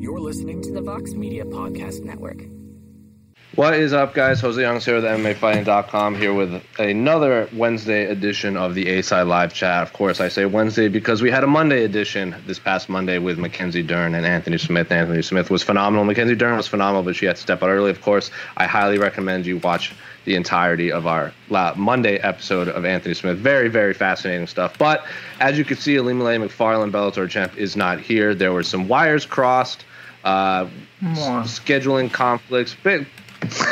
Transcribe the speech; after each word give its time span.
You're 0.00 0.18
listening 0.18 0.62
to 0.62 0.72
the 0.72 0.80
Vox 0.80 1.12
Media 1.12 1.44
Podcast 1.44 2.04
Network. 2.04 2.42
What 3.54 3.74
is 3.74 3.92
up, 3.92 4.14
guys? 4.14 4.40
Jose 4.40 4.58
Youngs 4.58 4.86
here 4.86 4.94
with 4.94 5.04
MMAfighting.com 5.04 6.14
here 6.14 6.32
with 6.32 6.62
another 6.78 7.50
Wednesday 7.52 8.06
edition 8.06 8.56
of 8.56 8.74
the 8.74 8.88
A 8.88 9.02
Side 9.02 9.26
Live 9.26 9.52
Chat. 9.52 9.82
Of 9.82 9.92
course, 9.92 10.22
I 10.22 10.28
say 10.28 10.46
Wednesday 10.46 10.88
because 10.88 11.20
we 11.20 11.30
had 11.30 11.44
a 11.44 11.46
Monday 11.46 11.84
edition 11.84 12.34
this 12.46 12.58
past 12.58 12.88
Monday 12.88 13.18
with 13.18 13.38
Mackenzie 13.38 13.82
Dern 13.82 14.14
and 14.14 14.24
Anthony 14.24 14.56
Smith. 14.56 14.90
Anthony 14.90 15.20
Smith 15.20 15.50
was 15.50 15.62
phenomenal. 15.62 16.06
Mackenzie 16.06 16.34
Dern 16.34 16.56
was 16.56 16.66
phenomenal, 16.66 17.02
but 17.02 17.14
she 17.14 17.26
had 17.26 17.36
to 17.36 17.42
step 17.42 17.62
out 17.62 17.68
early. 17.68 17.90
Of 17.90 18.00
course, 18.00 18.30
I 18.56 18.64
highly 18.64 18.96
recommend 18.96 19.44
you 19.44 19.58
watch 19.58 19.92
the 20.24 20.34
entirety 20.34 20.90
of 20.90 21.06
our 21.06 21.34
Monday 21.76 22.16
episode 22.16 22.68
of 22.68 22.86
Anthony 22.86 23.12
Smith. 23.12 23.36
Very, 23.36 23.68
very 23.68 23.92
fascinating 23.92 24.46
stuff. 24.46 24.78
But 24.78 25.04
as 25.40 25.58
you 25.58 25.64
can 25.66 25.76
see, 25.76 25.96
Ilima-Lei 25.96 26.38
Macfarlane, 26.38 26.90
Bellator 26.90 27.28
champ, 27.28 27.58
is 27.58 27.76
not 27.76 28.00
here. 28.00 28.34
There 28.34 28.54
were 28.54 28.62
some 28.62 28.88
wires 28.88 29.26
crossed, 29.26 29.84
uh, 30.24 30.66
scheduling 31.02 32.12
conflicts, 32.12 32.74
bit 32.74 33.06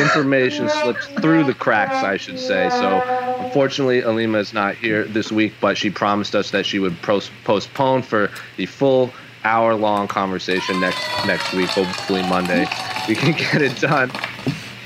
information 0.01 0.69
slips 0.69 1.06
through 1.20 1.45
the 1.45 1.55
cracks, 1.55 2.02
I 2.02 2.16
should 2.16 2.39
say. 2.39 2.70
So, 2.70 3.02
unfortunately, 3.45 4.02
Ilima 4.02 4.39
is 4.39 4.55
not 4.55 4.75
here 4.77 5.05
this 5.05 5.30
week, 5.30 5.53
but 5.61 5.77
she 5.77 5.91
promised 5.91 6.34
us 6.34 6.51
that 6.53 6.65
she 6.65 6.79
would 6.79 7.01
pros- 7.03 7.30
postpone 7.45 8.03
for 8.03 8.30
the 8.56 8.66
full 8.66 9.12
hour-long 9.45 10.09
conversation 10.09 10.80
next 10.80 10.98
next 11.27 11.53
week. 11.53 11.69
Hopefully, 11.70 12.23
Monday 12.23 12.67
we 13.06 13.15
can 13.15 13.33
get 13.37 13.62
it 13.62 13.78
done. 13.80 14.11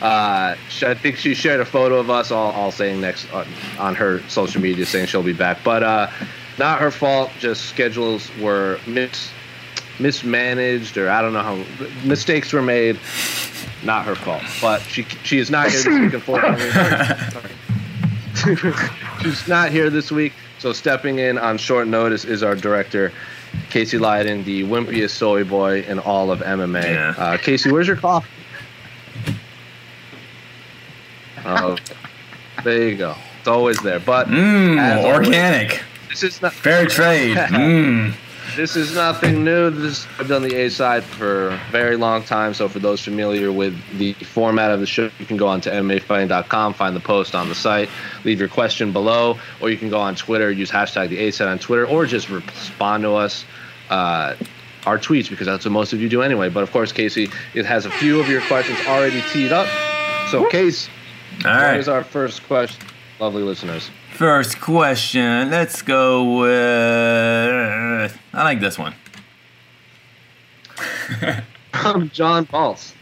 Uh, 0.01 0.56
I 0.83 0.95
think 0.95 1.17
she 1.17 1.33
shared 1.33 1.61
a 1.61 1.65
photo 1.65 1.98
of 1.98 2.11
us 2.11 2.33
all, 2.33 2.51
all 2.53 2.73
saying 2.73 3.01
next 3.01 3.33
on, 3.33 3.47
on 3.79 3.95
her 3.95 4.20
social 4.29 4.61
media 4.61 4.84
saying 4.84 5.06
she'll 5.06 5.23
be 5.23 5.33
back, 5.33 5.59
but 5.62 5.84
uh, 5.84 6.11
not 6.59 6.81
her 6.81 6.91
fault. 6.91 7.31
Just 7.39 7.67
schedules 7.67 8.29
were 8.39 8.81
mis 8.87 9.31
mismanaged, 9.99 10.97
or 10.97 11.11
I 11.11 11.23
don't 11.23 11.33
know 11.33 11.43
how 11.43 11.65
mistakes 12.05 12.53
were 12.53 12.63
made 12.63 12.99
not 13.85 14.05
her 14.07 14.15
fault. 14.15 14.43
But 14.61 14.83
she 14.83 15.05
she 15.25 15.39
is 15.39 15.51
not 15.51 15.71
here 15.71 15.83
this 15.83 15.87
week, 15.87 16.15
unfortunately. 16.15 17.43
She's 19.23 19.47
not 19.47 19.71
here 19.71 19.91
this 19.91 20.11
week, 20.11 20.33
so 20.59 20.73
stepping 20.73 21.19
in 21.19 21.39
on 21.39 21.59
short 21.59 21.87
notice 21.87 22.25
is 22.25 22.43
our 22.43 22.57
director, 22.57 23.12
Casey 23.71 23.99
Leydon, 23.99 24.45
the 24.45 24.65
wimpiest 24.65 25.11
soy 25.11 25.45
boy 25.45 25.83
in 25.83 25.99
all 25.99 26.33
of 26.33 26.41
MMA. 26.41 26.83
Yeah. 26.83 27.15
Uh, 27.17 27.37
Casey, 27.37 27.71
where's 27.71 27.87
your 27.87 27.97
coffee? 27.97 28.29
Oh, 31.45 31.77
there 32.65 32.89
you 32.89 32.97
go. 32.97 33.15
It's 33.39 33.49
always 33.49 33.79
there, 33.81 34.01
but 34.01 34.29
mm, 34.29 35.05
organic. 35.05 35.71
Always, 35.71 35.83
this 36.09 36.23
is 36.23 36.43
not 36.43 36.53
fair 36.53 36.87
trade. 36.87 37.37
mm. 37.37 38.15
This 38.56 38.77
is 38.77 38.95
nothing 38.95 39.45
new. 39.45 39.70
This 39.70 40.06
I've 40.19 40.28
done 40.28 40.42
the 40.42 40.55
A 40.55 40.69
side 40.69 41.05
for 41.05 41.48
a 41.48 41.61
very 41.70 41.97
long 41.97 42.22
time. 42.22 42.53
So 42.53 42.69
for 42.69 42.81
those 42.81 43.00
familiar 43.00 43.50
with 43.50 43.75
the 43.97 44.12
format 44.12 44.70
of 44.70 44.81
the 44.81 44.86
show, 44.86 45.11
you 45.19 45.25
can 45.25 45.39
go 45.39 45.48
on 45.48 45.62
to 45.62 45.70
MMAfighting.com, 45.70 46.75
find 46.75 46.94
the 46.94 47.00
post 47.00 47.34
on 47.34 47.48
the 47.48 47.55
site, 47.55 47.89
leave 48.25 48.39
your 48.39 48.50
question 48.50 48.92
below, 48.92 49.39
or 49.61 49.70
you 49.70 49.78
can 49.78 49.89
go 49.89 49.98
on 49.98 50.17
Twitter, 50.17 50.50
use 50.50 50.70
hashtag 50.70 51.09
the 51.09 51.19
A 51.19 51.31
side 51.31 51.48
on 51.48 51.59
Twitter, 51.59 51.86
or 51.86 52.05
just 52.05 52.28
respond 52.28 53.05
to 53.05 53.14
us. 53.14 53.44
Uh, 53.89 54.34
our 54.84 54.98
tweets 54.98 55.31
because 55.31 55.47
that's 55.47 55.64
what 55.64 55.70
most 55.70 55.92
of 55.92 56.00
you 56.00 56.09
do 56.09 56.22
anyway. 56.22 56.48
But 56.48 56.64
of 56.64 56.72
course, 56.72 56.91
Casey, 56.92 57.31
it 57.55 57.64
has 57.66 57.87
a 57.87 57.91
few 57.91 58.19
of 58.20 58.28
your 58.28 58.41
questions 58.42 58.78
already 58.87 59.22
teed 59.33 59.53
up. 59.53 59.69
So, 60.31 60.48
Case, 60.50 60.89
all 61.44 61.53
right. 61.53 61.75
here's 61.75 61.89
our 61.89 62.03
first 62.03 62.42
question, 62.48 62.84
lovely 63.20 63.42
listeners. 63.42 63.91
First 64.23 64.61
question. 64.61 65.51
Let's 65.51 65.83
go 65.83 66.39
with. 66.39 68.17
I 68.33 68.45
like 68.45 68.61
this 68.61 68.78
one. 68.78 68.95
I'm 71.75 72.09
John 72.11 72.47
Pauls. 72.47 72.95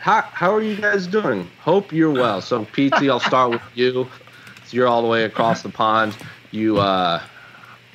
How, 0.00 0.20
how 0.20 0.54
are 0.54 0.60
you 0.60 0.76
guys 0.76 1.06
doing? 1.06 1.48
Hope 1.60 1.94
you're 1.94 2.10
well. 2.10 2.42
So, 2.42 2.66
PT, 2.66 3.04
I'll 3.04 3.20
start 3.20 3.52
with 3.52 3.62
you. 3.74 4.06
So 4.66 4.76
you're 4.76 4.86
all 4.86 5.00
the 5.00 5.08
way 5.08 5.24
across 5.24 5.62
the 5.62 5.70
pond. 5.70 6.14
You, 6.50 6.76
uh, 6.76 7.22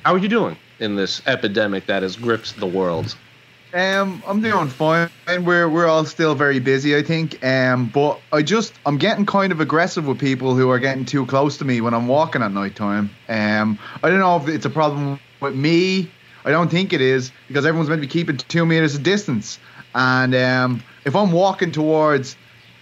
how 0.02 0.14
are 0.14 0.18
you 0.18 0.28
doing 0.28 0.56
in 0.80 0.96
this 0.96 1.22
epidemic 1.24 1.86
that 1.86 2.02
has 2.02 2.16
gripped 2.16 2.58
the 2.58 2.66
world? 2.66 3.16
Um, 3.74 4.22
I'm 4.26 4.40
doing 4.40 4.68
fine. 4.68 5.10
We're 5.26 5.68
we're 5.68 5.86
all 5.86 6.04
still 6.04 6.34
very 6.34 6.60
busy, 6.60 6.96
I 6.96 7.02
think. 7.02 7.44
Um, 7.44 7.88
but 7.92 8.20
I 8.32 8.42
just 8.42 8.72
I'm 8.86 8.96
getting 8.96 9.26
kind 9.26 9.52
of 9.52 9.60
aggressive 9.60 10.06
with 10.06 10.18
people 10.18 10.54
who 10.54 10.70
are 10.70 10.78
getting 10.78 11.04
too 11.04 11.26
close 11.26 11.56
to 11.58 11.64
me 11.64 11.80
when 11.80 11.92
I'm 11.92 12.06
walking 12.06 12.42
at 12.42 12.52
night 12.52 12.76
time. 12.76 13.10
Um, 13.28 13.78
I 14.02 14.08
don't 14.08 14.20
know 14.20 14.36
if 14.36 14.48
it's 14.48 14.64
a 14.64 14.70
problem 14.70 15.18
with 15.40 15.54
me. 15.54 16.10
I 16.44 16.50
don't 16.50 16.70
think 16.70 16.92
it 16.92 17.00
is 17.00 17.32
because 17.48 17.66
everyone's 17.66 17.88
meant 17.88 18.00
to 18.00 18.06
be 18.06 18.12
keeping 18.12 18.36
two 18.36 18.64
meters 18.64 18.94
of 18.94 19.02
distance. 19.02 19.58
And 19.94 20.34
um, 20.34 20.82
if 21.04 21.16
I'm 21.16 21.32
walking 21.32 21.72
towards 21.72 22.36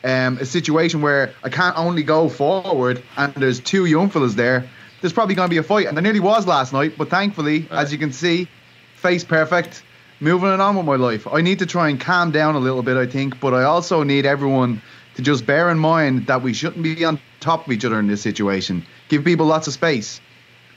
um, 0.05 0.37
a 0.39 0.45
situation 0.45 1.01
where 1.01 1.33
I 1.43 1.49
can't 1.49 1.77
only 1.79 2.03
go 2.03 2.29
forward 2.29 3.03
and 3.17 3.33
there's 3.35 3.61
two 3.61 3.87
young 3.87 4.11
fellas 4.11 4.35
there, 4.35 4.69
there's 5.01 5.15
probably 5.15 5.35
going 5.35 5.49
to 5.49 5.51
be 5.51 5.59
a 5.59 5.63
fight. 5.63 5.87
And 5.87 5.97
there 5.97 6.03
nearly 6.03 6.21
was 6.21 6.47
last 6.47 6.75
night, 6.75 6.99
but 6.99 7.09
thankfully, 7.09 7.67
as 7.71 7.91
you 7.91 7.99
can 7.99 8.13
see, 8.13 8.49
face 8.97 9.25
perfect 9.25 9.83
moving 10.25 10.49
on 10.49 10.77
with 10.77 10.87
my 10.87 10.97
life. 10.97 11.27
I 11.31 11.43
need 11.43 11.59
to 11.61 11.67
try 11.67 11.91
and 11.91 12.01
calm 12.01 12.31
down 12.31 12.55
a 12.55 12.59
little 12.59 12.83
bit, 12.83 12.97
I 12.97 13.07
think, 13.07 13.39
but 13.39 13.53
I 13.53 13.65
also 13.65 14.03
need 14.03 14.25
everyone 14.27 14.81
to 15.17 15.23
just 15.23 15.47
bear 15.47 15.71
in 15.71 15.79
mind 15.79 16.27
that 16.27 16.43
we 16.43 16.55
shouldn't 16.55 16.83
be 16.83 17.05
on 17.05 17.21
top 17.41 17.67
of 17.67 17.73
each 17.73 17.85
other 17.85 18.01
in 18.01 18.09
this 18.09 18.23
situation. 18.23 18.85
Give 19.09 19.23
people 19.23 19.47
lots 19.47 19.69
of 19.69 19.75
space, 19.75 20.21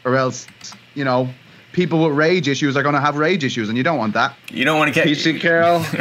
or 0.04 0.16
else, 0.16 0.46
you 0.94 1.06
know, 1.06 1.30
people 1.72 2.04
with 2.04 2.16
rage 2.16 2.48
issues 2.48 2.76
are 2.76 2.84
going 2.84 2.96
to 2.96 3.02
have 3.02 3.16
rage 3.16 3.44
issues, 3.44 3.70
and 3.70 3.78
you 3.78 3.84
don't 3.84 3.98
want 3.98 4.14
that. 4.14 4.36
You 4.50 4.66
don't 4.66 4.78
want 4.78 4.94
to 4.94 4.94
get 4.94 5.08
PC 5.08 5.40
Carroll. 5.40 5.84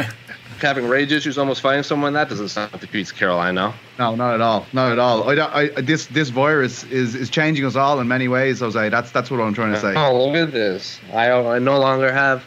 having 0.61 0.87
rage 0.87 1.11
issues, 1.11 1.37
almost 1.37 1.61
fighting 1.61 1.83
someone. 1.83 2.13
That 2.13 2.29
doesn't 2.29 2.49
sound 2.49 2.71
like 2.71 2.81
the 2.81 2.87
Pete 2.87 3.13
Carroll 3.13 3.39
I 3.39 3.51
know. 3.51 3.73
No, 3.99 4.15
not 4.15 4.33
at 4.33 4.41
all. 4.41 4.65
Not 4.73 4.91
at 4.91 4.99
all. 4.99 5.29
I, 5.29 5.69
I, 5.75 5.81
this 5.81 6.07
this 6.07 6.29
virus 6.29 6.83
is, 6.85 7.15
is 7.15 7.29
changing 7.29 7.65
us 7.65 7.75
all 7.75 7.99
in 7.99 8.07
many 8.07 8.27
ways, 8.27 8.59
Jose. 8.59 8.89
That's 8.89 9.11
that's 9.11 9.29
what 9.29 9.39
I'm 9.39 9.53
trying 9.53 9.73
to 9.73 9.79
say. 9.79 9.93
Oh, 9.95 10.25
look 10.25 10.35
at 10.35 10.51
this. 10.51 10.99
I 11.13 11.31
I 11.31 11.59
no 11.59 11.79
longer 11.79 12.11
have 12.11 12.43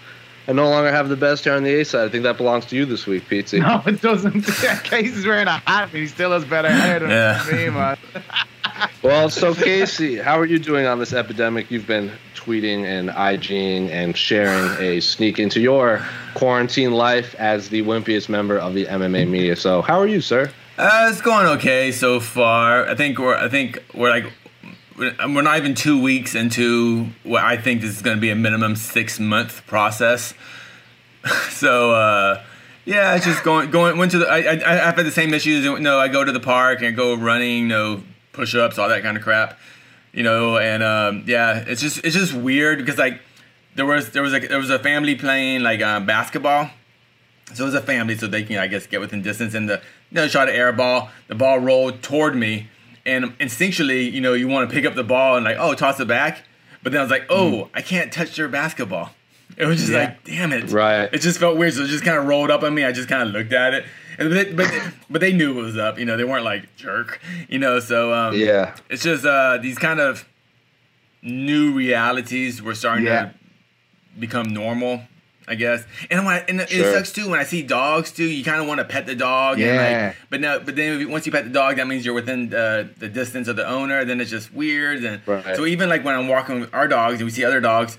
I 0.51 0.53
no 0.53 0.69
longer 0.69 0.91
have 0.91 1.09
the 1.09 1.17
best 1.17 1.45
hair 1.45 1.55
on 1.55 1.63
the 1.63 1.73
A 1.81 1.85
side. 1.85 2.07
I 2.07 2.09
think 2.09 2.25
that 2.25 2.37
belongs 2.37 2.67
to 2.67 2.77
you 2.77 2.85
this 2.85 3.07
week, 3.07 3.29
Pete. 3.29 3.53
No, 3.53 3.81
it 3.87 4.03
doesn't. 4.03 4.43
Casey's 4.83 5.25
wearing 5.25 5.47
a 5.47 5.59
hat, 5.59 5.91
but 5.93 6.01
he 6.01 6.09
still 6.09 6.33
has 6.33 6.45
better 6.45 6.69
hair 6.69 6.99
than 6.99 7.11
yeah. 7.11 7.47
me, 7.53 7.71
man. 7.71 7.97
well, 9.05 9.31
so 9.31 9.55
Casey, 9.55 10.17
how 10.17 10.37
are 10.37 10.45
you 10.45 10.59
doing 10.59 10.87
on 10.87 10.99
this 10.99 11.13
epidemic? 11.13 11.71
You've 11.71 11.87
been 11.87 12.11
tweeting 12.35 12.85
and 12.85 13.11
IGing 13.11 13.91
and 13.91 14.17
sharing 14.17 14.73
a 14.83 14.99
sneak 14.99 15.39
into 15.39 15.61
your 15.61 16.05
quarantine 16.35 16.95
life 16.95 17.37
as 17.37 17.69
the 17.69 17.83
wimpiest 17.83 18.29
member 18.29 18.59
of 18.59 18.75
the 18.75 18.87
MMA 18.87 19.29
media. 19.29 19.55
So, 19.55 19.83
how 19.83 20.01
are 20.01 20.09
you, 20.09 20.21
sir? 20.21 20.51
Uh, 20.77 21.11
it's 21.13 21.21
going 21.21 21.47
okay 21.47 21.93
so 21.93 22.19
far. 22.19 22.89
I 22.89 22.97
think 22.97 23.21
we're 23.21 23.37
I 23.37 23.49
think 23.49 23.79
we're 23.95 24.11
like 24.11 24.33
we're 25.01 25.43
not 25.43 25.57
even 25.57 25.75
two 25.75 26.01
weeks 26.01 26.35
into 26.35 27.07
what 27.23 27.43
I 27.43 27.57
think 27.57 27.81
this 27.81 27.91
is 27.97 28.03
going 28.03 28.17
to 28.17 28.21
be 28.21 28.31
a 28.31 28.37
minimum 28.37 28.77
six 28.77 29.19
month 29.19 29.67
process. 29.67 30.35
so 31.51 31.93
uh, 31.93 32.43
yeah, 32.85 33.15
it's 33.17 33.25
just 33.25 33.43
going 33.43 33.71
going 33.71 33.99
went 33.99 34.13
to 34.13 34.19
the. 34.19 34.29
I, 34.29 34.39
I 34.39 34.89
I've 34.89 34.97
had 34.97 35.07
the 35.07 35.11
same 35.11 35.33
issues. 35.33 35.65
You 35.65 35.79
know, 35.81 35.99
I 35.99 36.09
go 36.09 36.25
to 36.25 36.33
the 36.33 36.41
park 36.41 36.83
and 36.83 36.97
go 36.97 37.15
running, 37.15 37.63
you 37.63 37.69
know, 37.69 38.03
push 38.33 38.55
ups, 38.55 38.79
all 38.79 38.89
that 38.89 39.03
kind 39.03 39.17
of 39.17 39.23
crap. 39.23 39.59
You 40.13 40.23
know, 40.23 40.59
and 40.59 40.83
um, 40.83 41.25
yeah, 41.27 41.65
it's 41.67 41.81
just 41.81 42.05
it's 42.05 42.17
just 42.17 42.35
weird 42.35 42.79
because 42.79 42.99
like 42.99 43.21
there 43.77 43.87
was 43.87 44.11
there 44.11 44.23
was 44.23 44.33
like 44.33 44.49
there 44.49 44.59
was 44.59 44.71
a 44.71 44.79
family 44.79 45.15
playing 45.15 45.63
like 45.63 45.81
uh, 45.81 46.01
basketball. 46.01 46.71
So 47.55 47.65
it 47.65 47.67
was 47.67 47.75
a 47.75 47.83
family, 47.83 48.17
so 48.17 48.27
they 48.27 48.45
can 48.45 48.59
I 48.59 48.67
guess 48.67 48.87
get 48.87 49.01
within 49.01 49.23
distance. 49.23 49.55
And 49.55 49.69
the 49.69 49.81
you 50.11 50.17
know 50.17 50.29
shot 50.29 50.49
an 50.49 50.55
air 50.55 50.73
ball. 50.73 51.11
The 51.29 51.35
ball 51.35 51.59
rolled 51.59 52.03
toward 52.03 52.35
me 52.37 52.69
and 53.07 53.39
instinctually, 53.39 54.11
you 54.11 54.21
know, 54.21 54.35
you 54.35 54.49
want 54.49 54.69
to 54.69 54.75
pick 54.75 54.85
up 54.85 54.95
the 54.95 55.05
ball 55.05 55.37
and 55.37 55.45
like, 55.45 55.57
oh, 55.59 55.75
toss 55.75 56.01
it 56.01 56.09
back. 56.09 56.45
But 56.83 56.93
then 56.93 57.01
I 57.01 57.05
was 57.05 57.11
like, 57.11 57.27
oh, 57.29 57.51
mm. 57.51 57.71
I 57.75 57.83
can't 57.83 58.13
touch 58.13 58.39
your 58.39 58.49
basketball. 58.49 59.11
It 59.57 59.67
was 59.67 59.79
just 59.79 59.93
yeah. 59.93 59.99
like, 59.99 60.25
damn 60.25 60.53
it. 60.53 60.71
Right. 60.71 61.13
It 61.13 61.21
just 61.21 61.39
felt 61.39 61.59
weird. 61.59 61.75
So 61.75 61.83
it 61.83 61.89
just 61.89 62.05
kind 62.05 62.19
of 62.19 62.27
rolled 62.27 62.51
up 62.51 62.63
on 62.63 62.75
me. 62.75 62.85
I 62.85 62.93
just 62.93 63.09
kind 63.09 63.23
of 63.23 63.35
looked 63.35 63.53
at 63.53 63.75
it. 63.75 63.85
But 64.17 64.29
they, 64.29 64.53
but, 64.53 64.93
but 65.09 65.21
they 65.21 65.33
knew 65.33 65.59
it 65.59 65.63
was 65.63 65.77
up. 65.77 65.99
You 65.99 66.05
know, 66.05 66.17
they 66.17 66.25
weren't 66.25 66.45
like 66.45 66.75
jerk. 66.77 67.21
You 67.49 67.59
know, 67.59 67.81
so 67.81 68.13
um, 68.13 68.35
yeah, 68.35 68.77
it's 68.89 69.03
just 69.03 69.25
uh, 69.25 69.59
these 69.59 69.79
kind 69.79 70.01
of 70.01 70.27
new 71.23 71.73
realities 71.73 72.63
were 72.63 72.75
starting 72.75 73.07
yeah. 73.07 73.23
to 73.23 73.35
become 74.19 74.53
normal. 74.53 75.03
I 75.51 75.57
guess. 75.57 75.85
And 76.11 76.25
when 76.25 76.37
I, 76.37 76.45
and 76.49 76.69
sure. 76.69 76.87
it 76.87 76.95
sucks 76.95 77.13
too 77.13 77.29
when 77.29 77.41
I 77.41 77.43
see 77.43 77.63
dogs 77.63 78.13
too. 78.13 78.25
You 78.25 78.45
kind 78.45 78.61
of 78.61 78.69
want 78.69 78.79
to 78.79 78.85
pet 78.85 79.07
the 79.07 79.17
dog. 79.17 79.59
Yeah. 79.59 80.07
Like, 80.07 80.17
but 80.31 80.41
no, 80.41 80.61
but 80.61 80.77
then 80.77 81.11
once 81.11 81.27
you 81.27 81.33
pet 81.33 81.45
the 81.45 81.51
dog, 81.51 81.77
that 81.77 81.89
means 81.89 82.05
you're 82.05 82.15
within 82.15 82.51
the, 82.51 82.89
the 82.99 83.09
distance 83.09 83.49
of 83.49 83.57
the 83.57 83.69
owner. 83.69 84.05
Then 84.05 84.21
it's 84.21 84.31
just 84.31 84.55
weird. 84.55 85.05
And 85.05 85.21
right. 85.27 85.57
so 85.57 85.67
even 85.67 85.89
like 85.89 86.05
when 86.05 86.15
I'm 86.15 86.29
walking 86.29 86.61
with 86.61 86.73
our 86.73 86.87
dogs 86.87 87.15
and 87.17 87.25
we 87.25 87.31
see 87.33 87.45
other 87.45 87.61
dogs, 87.61 87.99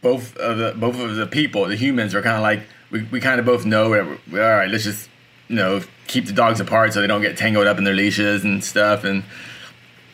both 0.00 0.36
of 0.36 0.56
the 0.58 0.72
both 0.76 0.98
of 1.00 1.16
the 1.16 1.26
people, 1.26 1.66
the 1.66 1.76
humans, 1.76 2.14
are 2.14 2.22
kind 2.22 2.36
of 2.36 2.42
like 2.42 2.62
we, 2.92 3.02
we 3.10 3.20
kind 3.20 3.40
of 3.40 3.44
both 3.44 3.66
know. 3.66 3.92
All 3.92 4.14
right, 4.32 4.70
let's 4.70 4.84
just 4.84 5.10
you 5.48 5.56
know 5.56 5.82
keep 6.06 6.26
the 6.26 6.32
dogs 6.32 6.60
apart 6.60 6.92
so 6.92 7.00
they 7.00 7.08
don't 7.08 7.22
get 7.22 7.36
tangled 7.36 7.66
up 7.66 7.76
in 7.78 7.84
their 7.84 7.94
leashes 7.94 8.44
and 8.44 8.62
stuff. 8.62 9.02
And 9.02 9.24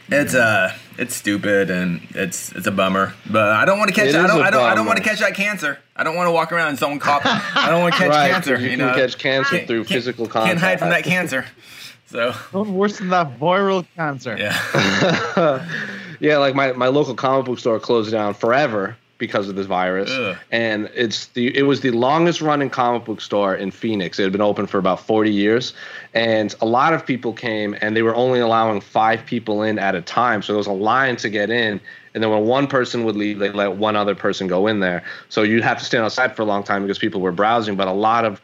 It's 0.08 0.34
uh, 0.34 0.74
it's 1.00 1.17
stupid 1.17 1.70
and 1.70 2.00
it's 2.11 2.52
it's 2.52 2.67
a 2.67 2.70
bummer. 2.70 3.14
But 3.29 3.49
I 3.49 3.64
don't 3.64 3.79
want 3.79 3.88
to 3.88 3.94
catch. 3.94 4.11
It 4.11 4.14
I 4.14 4.26
don't. 4.26 4.41
a 4.41 4.44
I 4.44 4.50
don't. 4.50 4.62
I 4.62 4.75
don't 4.76 4.87
want 4.87 4.99
to 4.99 5.02
catch 5.05 5.19
that 5.20 5.35
cancer. 5.35 5.79
I 5.97 6.05
don't 6.05 6.14
want 6.14 6.29
to 6.29 6.32
walk 6.32 6.52
around 6.52 6.69
and 6.69 6.79
someone 6.79 6.99
cop. 7.00 7.23
I 7.25 7.69
don't 7.70 7.81
want 7.81 7.94
to 7.94 7.99
catch 7.99 8.11
Right, 8.11 8.31
cancer. 8.31 8.56
you 8.56 8.64
You, 8.64 8.70
can 8.70 8.79
know, 8.79 8.94
catch 8.94 9.19
cancer 9.19 9.56
Can't- 9.56 9.67
through 9.67 9.85
can't- 9.85 9.88
physical 9.88 10.29
Can't 10.29 10.58
hide 10.58 10.79
from 10.79 10.91
that 10.91 11.05
cancer. 11.05 11.44
So 12.06 12.35
Nothing 12.52 12.75
worse 12.75 12.99
than 12.99 13.08
that 13.11 13.38
viral 13.38 13.87
cancer. 13.97 14.37
yeah. 14.38 15.67
yeah, 16.20 16.38
like 16.38 16.55
my, 16.55 16.73
my 16.73 16.88
local 16.88 17.14
comic 17.14 17.47
book 17.47 17.58
store 17.61 17.79
closed 17.79 18.11
down 18.11 18.35
forever 18.35 18.97
because 19.20 19.49
of 19.49 19.55
this 19.55 19.67
virus, 19.67 20.11
Ugh. 20.11 20.37
and 20.50 20.90
it's 20.94 21.26
the 21.26 21.56
it 21.56 21.62
was 21.62 21.82
the 21.82 21.93
longest 21.93 22.40
running 22.40 22.70
comic 22.70 23.05
book 23.05 23.20
store 23.20 23.55
in 23.55 23.70
Phoenix. 23.70 24.19
It 24.19 24.25
had 24.25 24.32
been 24.32 24.40
open 24.40 24.67
for 24.67 24.78
about 24.78 24.99
forty 24.99 25.32
years, 25.32 25.72
and 26.12 26.52
a 26.61 26.67
lot 26.67 26.93
of 26.93 27.06
people 27.06 27.32
came, 27.32 27.76
and 27.81 27.96
they 27.96 28.02
were 28.02 28.17
only 28.17 28.40
allowing 28.40 28.81
five 28.81 29.25
people 29.25 29.62
in 29.62 29.78
at 29.78 29.94
a 29.94 30.02
time. 30.02 30.43
So 30.43 30.52
there 30.52 30.58
was 30.58 30.67
a 30.67 30.72
line 30.72 31.14
to 31.17 31.31
get 31.31 31.50
in, 31.50 31.81
and 32.14 32.22
then 32.22 32.31
when 32.31 32.44
one 32.44 32.67
person 32.67 33.05
would 33.05 33.17
leave, 33.17 33.38
they 33.38 33.50
let 33.50 33.76
one 33.76 33.94
other 33.94 34.17
person 34.17 34.49
go 34.49 34.67
in 34.67 34.81
there. 34.81 35.05
So 35.28 35.43
you'd 35.43 35.62
have 35.62 35.78
to 35.78 35.84
stand 35.84 36.05
outside 36.05 36.34
for 36.34 36.43
a 36.43 36.46
long 36.46 36.64
time 36.64 36.82
because 36.82 36.99
people 36.99 37.20
were 37.20 37.32
browsing. 37.32 37.76
But 37.76 37.87
a 37.87 37.93
lot 37.93 38.25
of 38.25 38.40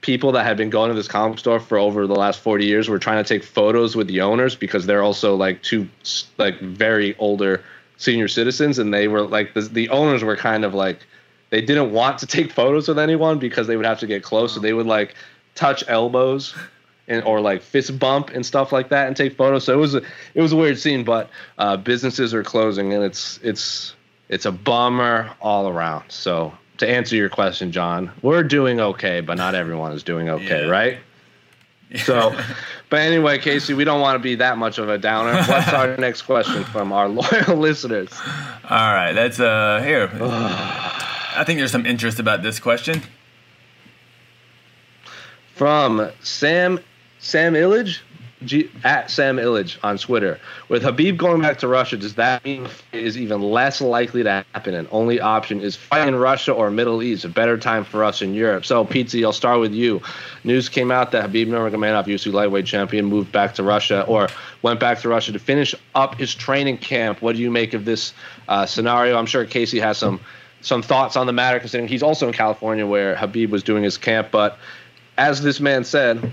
people 0.00 0.32
that 0.32 0.44
had 0.44 0.56
been 0.56 0.68
going 0.68 0.90
to 0.90 0.94
this 0.94 1.08
comic 1.08 1.38
store 1.38 1.58
for 1.58 1.78
over 1.78 2.06
the 2.06 2.14
last 2.14 2.40
40 2.40 2.66
years 2.66 2.90
were 2.90 2.98
trying 2.98 3.24
to 3.24 3.26
take 3.26 3.42
photos 3.42 3.96
with 3.96 4.06
the 4.06 4.20
owners 4.20 4.54
because 4.54 4.84
they're 4.84 5.02
also 5.02 5.34
like 5.34 5.62
two 5.62 5.88
like 6.36 6.60
very 6.60 7.16
older 7.16 7.64
senior 7.96 8.28
citizens 8.28 8.78
and 8.78 8.92
they 8.92 9.08
were 9.08 9.22
like 9.22 9.54
the, 9.54 9.62
the 9.62 9.88
owners 9.90 10.22
were 10.24 10.36
kind 10.36 10.64
of 10.64 10.74
like 10.74 10.98
they 11.50 11.60
didn't 11.60 11.92
want 11.92 12.18
to 12.18 12.26
take 12.26 12.52
photos 12.52 12.88
with 12.88 12.98
anyone 12.98 13.38
because 13.38 13.66
they 13.66 13.76
would 13.76 13.86
have 13.86 14.00
to 14.00 14.06
get 14.06 14.22
close. 14.22 14.54
So 14.54 14.60
they 14.60 14.72
would 14.72 14.86
like 14.86 15.14
touch 15.54 15.84
elbows 15.88 16.54
and 17.06 17.22
or 17.24 17.40
like 17.40 17.62
fist 17.62 17.98
bump 17.98 18.30
and 18.30 18.44
stuff 18.44 18.72
like 18.72 18.88
that 18.88 19.06
and 19.06 19.16
take 19.16 19.36
photos. 19.36 19.64
So 19.64 19.72
it 19.74 19.76
was 19.76 19.94
a 19.94 20.02
it 20.34 20.40
was 20.42 20.52
a 20.52 20.56
weird 20.56 20.78
scene 20.78 21.04
but 21.04 21.30
uh, 21.58 21.76
businesses 21.76 22.34
are 22.34 22.42
closing 22.42 22.92
and 22.92 23.04
it's 23.04 23.38
it's 23.42 23.94
it's 24.28 24.46
a 24.46 24.52
bummer 24.52 25.30
all 25.40 25.68
around. 25.68 26.04
So 26.08 26.52
to 26.78 26.88
answer 26.90 27.14
your 27.14 27.28
question 27.28 27.70
john 27.70 28.10
we're 28.22 28.42
doing 28.42 28.80
okay 28.80 29.20
but 29.20 29.36
not 29.36 29.54
everyone 29.54 29.92
is 29.92 30.02
doing 30.02 30.28
okay 30.28 30.64
Yeah. 30.64 30.68
right 30.68 30.98
so 31.96 32.36
but 32.90 33.00
anyway 33.00 33.38
casey 33.38 33.74
we 33.74 33.84
don't 33.84 34.00
want 34.00 34.14
to 34.16 34.18
be 34.18 34.34
that 34.34 34.58
much 34.58 34.78
of 34.78 34.88
a 34.88 34.98
downer 34.98 35.34
what's 35.44 35.68
our 35.72 35.96
next 35.98 36.22
question 36.22 36.64
from 36.64 36.92
our 36.92 37.08
loyal 37.08 37.56
listeners 37.68 38.10
All 38.68 38.92
right. 38.94 39.12
That's 39.12 39.38
uh 39.38 39.80
here. 39.84 40.10
I 40.20 41.42
think 41.44 41.58
there's 41.58 41.72
some 41.72 41.86
interest 41.86 42.18
about 42.18 42.42
this 42.42 42.58
question. 42.60 43.02
from 45.54 46.10
Sam 46.22 46.80
Sam 47.18 47.54
Illage 47.54 48.00
G, 48.46 48.70
at 48.84 49.10
Sam 49.10 49.36
Illage 49.36 49.78
on 49.82 49.98
Twitter. 49.98 50.38
With 50.68 50.82
Habib 50.82 51.18
going 51.18 51.40
back 51.40 51.58
to 51.58 51.68
Russia, 51.68 51.96
does 51.96 52.14
that 52.14 52.44
mean 52.44 52.66
it 52.92 53.02
is 53.02 53.18
even 53.18 53.42
less 53.42 53.80
likely 53.80 54.22
to 54.22 54.44
happen? 54.52 54.74
And 54.74 54.88
only 54.90 55.20
option 55.20 55.60
is 55.60 55.76
fight 55.76 56.08
in 56.08 56.14
Russia 56.14 56.52
or 56.52 56.70
Middle 56.70 57.02
East. 57.02 57.24
A 57.24 57.28
better 57.28 57.58
time 57.58 57.84
for 57.84 58.04
us 58.04 58.22
in 58.22 58.34
Europe. 58.34 58.64
So, 58.64 58.84
Pizza, 58.84 59.22
I'll 59.24 59.32
start 59.32 59.60
with 59.60 59.72
you. 59.72 60.00
News 60.44 60.68
came 60.68 60.90
out 60.90 61.12
that 61.12 61.22
Habib 61.22 61.48
Nurmagomedov, 61.48 62.06
UFC 62.06 62.32
lightweight 62.32 62.66
champion, 62.66 63.04
moved 63.06 63.32
back 63.32 63.54
to 63.54 63.62
Russia 63.62 64.04
or 64.06 64.28
went 64.62 64.80
back 64.80 65.00
to 65.00 65.08
Russia 65.08 65.32
to 65.32 65.38
finish 65.38 65.74
up 65.94 66.14
his 66.16 66.34
training 66.34 66.78
camp. 66.78 67.22
What 67.22 67.36
do 67.36 67.42
you 67.42 67.50
make 67.50 67.74
of 67.74 67.84
this 67.84 68.14
uh, 68.48 68.66
scenario? 68.66 69.16
I'm 69.16 69.26
sure 69.26 69.44
Casey 69.44 69.80
has 69.80 69.98
some 69.98 70.20
some 70.60 70.80
thoughts 70.80 71.14
on 71.14 71.26
the 71.26 71.32
matter, 71.32 71.58
considering 71.60 71.88
he's 71.88 72.02
also 72.02 72.26
in 72.26 72.32
California 72.32 72.86
where 72.86 73.14
Habib 73.16 73.50
was 73.50 73.62
doing 73.62 73.82
his 73.82 73.98
camp, 73.98 74.28
but 74.30 74.58
as 75.16 75.42
this 75.42 75.60
man 75.60 75.84
said, 75.84 76.32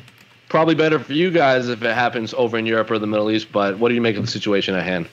probably 0.51 0.75
better 0.75 0.99
for 0.99 1.13
you 1.13 1.31
guys 1.31 1.69
if 1.69 1.81
it 1.81 1.95
happens 1.95 2.33
over 2.33 2.57
in 2.57 2.65
Europe 2.65 2.91
or 2.91 2.99
the 2.99 3.07
Middle 3.07 3.31
East. 3.31 3.51
But 3.51 3.79
what 3.79 3.87
do 3.87 3.95
you 3.95 4.01
make 4.01 4.17
of 4.17 4.25
the 4.25 4.31
situation 4.31 4.75
at 4.75 4.83
hand? 4.83 5.07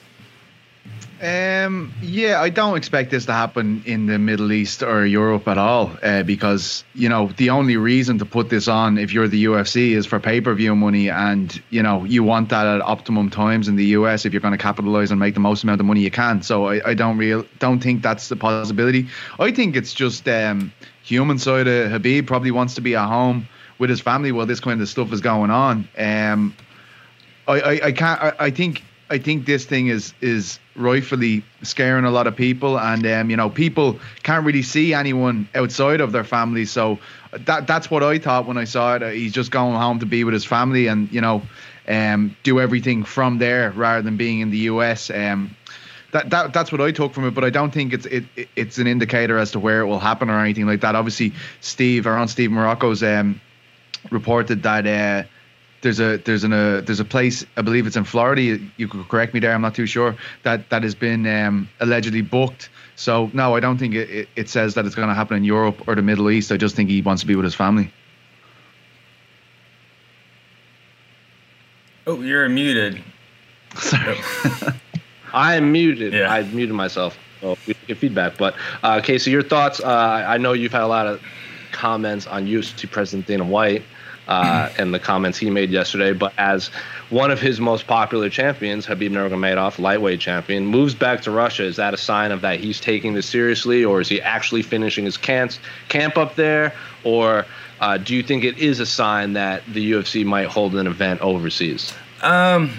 Um, 1.21 1.93
yeah, 2.01 2.41
I 2.41 2.49
don't 2.49 2.77
expect 2.77 3.11
this 3.11 3.25
to 3.25 3.33
happen 3.33 3.83
in 3.85 4.05
the 4.05 4.17
Middle 4.19 4.51
East 4.53 4.83
or 4.83 5.05
Europe 5.05 5.47
at 5.49 5.57
all, 5.57 5.91
uh, 6.01 6.23
because 6.23 6.85
you 6.93 7.09
know 7.09 7.27
the 7.35 7.49
only 7.49 7.75
reason 7.75 8.19
to 8.19 8.25
put 8.25 8.49
this 8.49 8.69
on 8.69 8.97
if 8.97 9.11
you're 9.11 9.27
the 9.27 9.43
UFC 9.45 9.91
is 9.91 10.05
for 10.05 10.19
pay 10.19 10.39
per 10.39 10.53
view 10.53 10.75
money, 10.75 11.09
and 11.09 11.61
you 11.71 11.83
know 11.83 12.05
you 12.05 12.23
want 12.23 12.49
that 12.49 12.65
at 12.65 12.81
optimum 12.81 13.29
times 13.29 13.67
in 13.67 13.75
the 13.75 13.87
US 13.97 14.25
if 14.25 14.31
you're 14.31 14.41
going 14.41 14.53
to 14.53 14.57
capitalize 14.57 15.11
and 15.11 15.19
make 15.19 15.33
the 15.33 15.41
most 15.41 15.63
amount 15.63 15.81
of 15.81 15.85
money 15.85 16.01
you 16.01 16.11
can. 16.11 16.41
So 16.41 16.67
I, 16.67 16.89
I 16.89 16.93
don't 16.93 17.17
real 17.17 17.45
don't 17.59 17.81
think 17.81 18.01
that's 18.01 18.29
the 18.29 18.37
possibility. 18.37 19.07
I 19.39 19.51
think 19.51 19.75
it's 19.75 19.93
just 19.93 20.27
um, 20.29 20.71
human 21.03 21.37
side 21.37 21.67
of 21.67 21.91
Habib 21.91 22.27
probably 22.27 22.51
wants 22.51 22.75
to 22.75 22.81
be 22.81 22.95
at 22.95 23.07
home 23.07 23.45
with 23.79 23.89
his 23.89 24.01
family 24.01 24.31
while 24.31 24.45
this 24.45 24.59
kind 24.59 24.81
of 24.81 24.89
stuff 24.89 25.11
is 25.11 25.21
going 25.21 25.49
on. 25.49 25.87
Um, 25.97 26.55
I, 27.47 27.59
I, 27.59 27.71
I 27.85 27.91
can't. 27.91 28.21
I, 28.21 28.33
I 28.39 28.51
think 28.51 28.83
I 29.09 29.17
think 29.17 29.45
this 29.45 29.65
thing 29.65 29.87
is 29.87 30.13
is 30.21 30.59
rightfully 30.75 31.43
scaring 31.63 32.05
a 32.05 32.11
lot 32.11 32.27
of 32.27 32.35
people, 32.35 32.79
and 32.79 33.05
um, 33.07 33.29
you 33.29 33.37
know, 33.37 33.49
people 33.49 33.99
can't 34.23 34.45
really 34.45 34.61
see 34.61 34.93
anyone 34.93 35.49
outside 35.55 36.01
of 36.01 36.11
their 36.11 36.23
family. 36.23 36.65
So 36.65 36.99
that 37.31 37.65
that's 37.65 37.89
what 37.89 38.03
I 38.03 38.19
thought 38.19 38.45
when 38.45 38.57
I 38.57 38.65
saw 38.65 38.95
it. 38.95 39.03
Uh, 39.03 39.09
He's 39.09 39.33
just 39.33 39.49
going 39.49 39.75
home 39.75 39.99
to 39.99 40.05
be 40.05 40.23
with 40.23 40.33
his 40.33 40.45
family, 40.45 40.87
and 40.87 41.11
you 41.11 41.21
know, 41.21 41.41
um, 41.87 42.35
do 42.43 42.59
everything 42.59 43.03
from 43.03 43.39
there 43.39 43.71
rather 43.71 44.03
than 44.03 44.17
being 44.17 44.41
in 44.41 44.51
the 44.51 44.59
US. 44.59 45.09
Um, 45.09 45.55
that, 46.11 46.29
that 46.31 46.53
that's 46.53 46.71
what 46.71 46.81
I 46.81 46.91
took 46.91 47.13
from 47.13 47.25
it, 47.25 47.31
but 47.31 47.43
I 47.43 47.49
don't 47.49 47.71
think 47.71 47.93
it's 47.93 48.05
it, 48.05 48.25
it 48.35 48.49
it's 48.55 48.77
an 48.77 48.87
indicator 48.87 49.37
as 49.37 49.51
to 49.51 49.59
where 49.59 49.81
it 49.81 49.85
will 49.85 49.99
happen 49.99 50.29
or 50.29 50.39
anything 50.39 50.65
like 50.65 50.81
that. 50.81 50.95
Obviously, 50.95 51.33
Steve 51.61 52.05
around 52.05 52.27
Steve 52.27 52.51
Marrocco's 52.51 53.01
um, 53.03 53.41
reported 54.11 54.63
that 54.63 54.85
uh, 54.85 55.27
there's 55.81 55.99
a 55.99 56.17
there's 56.17 56.43
an 56.43 56.53
a 56.53 56.81
there's 56.81 56.99
a 56.99 57.05
place 57.05 57.45
I 57.57 57.61
believe 57.61 57.87
it's 57.87 57.95
in 57.95 58.03
Florida. 58.03 58.41
You, 58.41 58.69
you 58.77 58.87
could 58.87 59.07
correct 59.07 59.33
me 59.33 59.39
there. 59.39 59.53
I'm 59.53 59.61
not 59.61 59.75
too 59.75 59.85
sure 59.85 60.15
that 60.43 60.69
that 60.69 60.83
has 60.83 60.95
been 60.95 61.25
um, 61.25 61.69
allegedly 61.79 62.21
booked. 62.21 62.69
So 62.95 63.29
no, 63.33 63.55
I 63.55 63.59
don't 63.59 63.77
think 63.77 63.95
it, 63.95 64.09
it, 64.09 64.29
it 64.35 64.49
says 64.49 64.73
that 64.73 64.85
it's 64.85 64.95
going 64.95 65.07
to 65.07 65.13
happen 65.13 65.37
in 65.37 65.43
Europe 65.43 65.87
or 65.87 65.95
the 65.95 66.01
Middle 66.01 66.29
East. 66.29 66.51
I 66.51 66.57
just 66.57 66.75
think 66.75 66.89
he 66.89 67.01
wants 67.01 67.21
to 67.21 67.27
be 67.27 67.35
with 67.35 67.45
his 67.45 67.55
family. 67.55 67.91
Oh, 72.07 72.21
you're 72.21 72.49
muted. 72.49 73.03
Sorry. 73.75 74.17
I 75.33 75.55
am 75.55 75.71
muted. 75.71 76.13
Yeah. 76.13 76.31
I 76.31 76.43
muted 76.43 76.75
myself. 76.75 77.17
So 77.39 77.57
we 77.67 77.75
get 77.87 77.97
feedback. 77.97 78.37
But 78.37 78.55
uh, 78.83 78.99
Casey, 79.01 79.31
your 79.31 79.43
thoughts? 79.43 79.79
Uh, 79.79 80.25
I 80.27 80.37
know 80.37 80.53
you've 80.53 80.71
had 80.71 80.81
a 80.81 80.87
lot 80.87 81.07
of 81.07 81.21
comments 81.79 82.27
on 82.27 82.45
UFC 82.45 82.91
President 82.91 83.25
Dana 83.25 83.45
White 83.45 83.83
uh, 84.27 84.69
and 84.77 84.93
the 84.93 84.99
comments 84.99 85.37
he 85.37 85.49
made 85.49 85.71
yesterday. 85.71 86.11
But 86.11 86.33
as 86.37 86.67
one 87.09 87.31
of 87.31 87.39
his 87.39 87.61
most 87.61 87.87
popular 87.87 88.29
champions, 88.29 88.85
Habib 88.85 89.13
Nurmagomedov, 89.13 89.79
lightweight 89.79 90.19
champion, 90.19 90.65
moves 90.65 90.93
back 90.93 91.21
to 91.21 91.31
Russia, 91.31 91.63
is 91.63 91.77
that 91.77 91.93
a 91.93 91.97
sign 91.97 92.31
of 92.31 92.41
that 92.41 92.59
he's 92.59 92.81
taking 92.81 93.13
this 93.13 93.25
seriously, 93.25 93.85
or 93.85 94.01
is 94.01 94.09
he 94.09 94.21
actually 94.21 94.61
finishing 94.61 95.05
his 95.05 95.17
camp 95.17 95.53
camp 95.87 96.17
up 96.17 96.35
there, 96.35 96.73
or 97.05 97.45
uh, 97.79 97.97
do 97.97 98.13
you 98.13 98.23
think 98.23 98.43
it 98.43 98.57
is 98.57 98.81
a 98.81 98.85
sign 98.85 99.33
that 99.33 99.63
the 99.65 99.93
UFC 99.93 100.25
might 100.25 100.47
hold 100.47 100.75
an 100.75 100.85
event 100.85 101.21
overseas? 101.21 101.93
Um, 102.21 102.71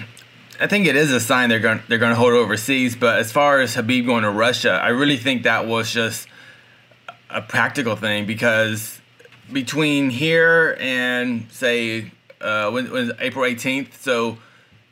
I 0.59 0.67
think 0.67 0.85
it 0.85 0.95
is 0.95 1.11
a 1.11 1.19
sign 1.19 1.49
they're 1.49 1.59
going 1.59 1.81
they're 1.87 1.97
going 1.97 2.11
to 2.11 2.19
hold 2.19 2.33
overseas. 2.33 2.95
But 2.95 3.17
as 3.17 3.31
far 3.31 3.61
as 3.61 3.73
Habib 3.73 4.05
going 4.05 4.23
to 4.23 4.29
Russia, 4.29 4.71
I 4.71 4.89
really 4.89 5.17
think 5.17 5.43
that 5.43 5.65
was 5.65 5.91
just 5.91 6.27
a 7.31 7.41
practical 7.41 7.95
thing 7.95 8.25
because 8.25 9.00
between 9.53 10.09
here 10.09 10.77
and 10.79 11.51
say 11.51 12.11
uh, 12.39 12.69
when, 12.71 12.91
when 12.91 13.11
April 13.19 13.45
18th, 13.45 13.93
so 13.95 14.37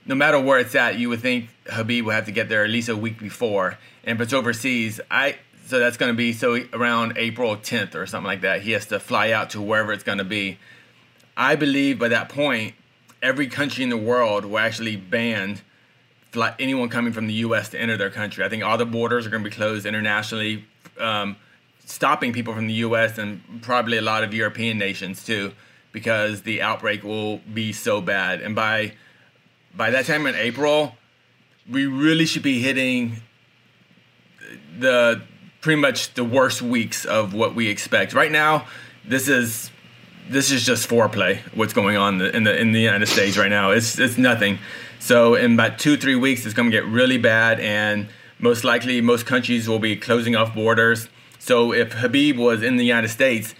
no 0.05 0.15
matter 0.15 0.39
where 0.39 0.59
it's 0.59 0.75
at, 0.75 0.97
you 0.97 1.09
would 1.09 1.21
think 1.21 1.49
Habib 1.67 2.05
would 2.05 2.15
have 2.15 2.25
to 2.25 2.31
get 2.31 2.49
there 2.49 2.63
at 2.63 2.69
least 2.69 2.89
a 2.89 2.95
week 2.95 3.19
before. 3.19 3.77
And 4.03 4.17
if 4.17 4.21
it's 4.21 4.33
overseas, 4.33 4.99
I 5.09 5.37
so 5.65 5.77
that's 5.77 5.97
going 5.97 6.11
to 6.11 6.17
be 6.17 6.33
so 6.33 6.59
around 6.73 7.13
April 7.15 7.55
10th 7.55 7.93
or 7.93 8.07
something 8.07 8.25
like 8.25 8.41
that. 8.41 8.63
He 8.63 8.71
has 8.71 8.87
to 8.87 8.99
fly 8.99 9.31
out 9.31 9.51
to 9.51 9.61
wherever 9.61 9.93
it's 9.93 10.03
going 10.03 10.17
to 10.17 10.23
be. 10.23 10.57
I 11.37 11.55
believe 11.55 11.99
by 11.99 12.07
that 12.07 12.27
point, 12.27 12.73
every 13.21 13.47
country 13.47 13.83
in 13.83 13.91
the 13.91 13.97
world 13.97 14.45
will 14.45 14.57
actually 14.57 14.95
ban 14.95 15.59
fly, 16.31 16.55
anyone 16.59 16.89
coming 16.89 17.13
from 17.13 17.27
the 17.27 17.33
U.S. 17.33 17.69
to 17.69 17.79
enter 17.79 17.97
their 17.97 18.09
country. 18.09 18.43
I 18.43 18.49
think 18.49 18.63
all 18.63 18.77
the 18.77 18.85
borders 18.85 19.27
are 19.27 19.29
going 19.29 19.43
to 19.43 19.49
be 19.49 19.55
closed 19.55 19.85
internationally, 19.85 20.65
um, 20.99 21.35
stopping 21.89 22.33
people 22.33 22.53
from 22.53 22.67
the 22.67 22.73
U.S. 22.73 23.17
and 23.17 23.41
probably 23.61 23.97
a 23.97 24.01
lot 24.01 24.23
of 24.23 24.33
European 24.33 24.77
nations 24.77 25.23
too, 25.23 25.51
because 25.91 26.43
the 26.43 26.61
outbreak 26.61 27.03
will 27.03 27.37
be 27.53 27.73
so 27.73 28.01
bad. 28.01 28.41
And 28.41 28.55
by 28.55 28.93
by 29.75 29.89
that 29.91 30.05
time 30.05 30.25
in 30.25 30.35
April, 30.35 30.95
we 31.69 31.85
really 31.85 32.25
should 32.25 32.43
be 32.43 32.61
hitting 32.61 33.17
the 34.77 35.21
pretty 35.61 35.79
much 35.79 36.13
the 36.13 36.23
worst 36.23 36.61
weeks 36.61 37.05
of 37.05 37.33
what 37.33 37.55
we 37.55 37.67
expect. 37.67 38.13
Right 38.13 38.31
now, 38.31 38.65
this 39.05 39.27
is 39.27 39.71
this 40.29 40.51
is 40.51 40.65
just 40.65 40.87
foreplay. 40.87 41.39
What's 41.55 41.73
going 41.73 41.97
on 41.97 42.21
in 42.21 42.43
the 42.43 42.59
in 42.59 42.71
the 42.71 42.81
United 42.81 43.07
States 43.07 43.37
right 43.37 43.49
now? 43.49 43.71
It's 43.71 43.99
it's 43.99 44.17
nothing. 44.17 44.59
So 44.99 45.35
in 45.35 45.53
about 45.53 45.79
two 45.79 45.97
three 45.97 46.15
weeks, 46.15 46.45
it's 46.45 46.53
going 46.53 46.69
to 46.69 46.75
get 46.75 46.85
really 46.85 47.17
bad, 47.17 47.59
and 47.59 48.07
most 48.37 48.63
likely 48.63 49.01
most 49.01 49.25
countries 49.25 49.67
will 49.67 49.79
be 49.79 49.95
closing 49.95 50.35
off 50.35 50.53
borders. 50.53 51.09
So 51.39 51.73
if 51.73 51.93
Habib 51.93 52.37
was 52.37 52.61
in 52.61 52.77
the 52.77 52.85
United 52.85 53.09
States, 53.09 53.55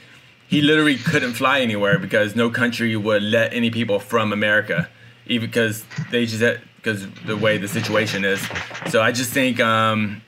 he 0.48 0.62
literally 0.62 0.98
couldn't 0.98 1.34
fly 1.34 1.62
anywhere 1.62 1.98
because 1.98 2.36
no 2.36 2.50
country 2.50 2.96
would 2.96 3.24
let 3.24 3.54
any 3.54 3.72
people 3.72 4.00
from 4.00 4.32
America. 4.32 4.90
even 5.26 5.48
because 5.48 5.86
they 6.12 6.26
just 6.26 6.62
because 6.78 7.08
the 7.26 7.38
way 7.38 7.58
the 7.58 7.68
situation 7.68 8.26
is. 8.26 8.46
So 8.88 9.02
I 9.02 9.12
just 9.12 9.32
think 9.32 9.60
um, 9.60 10.22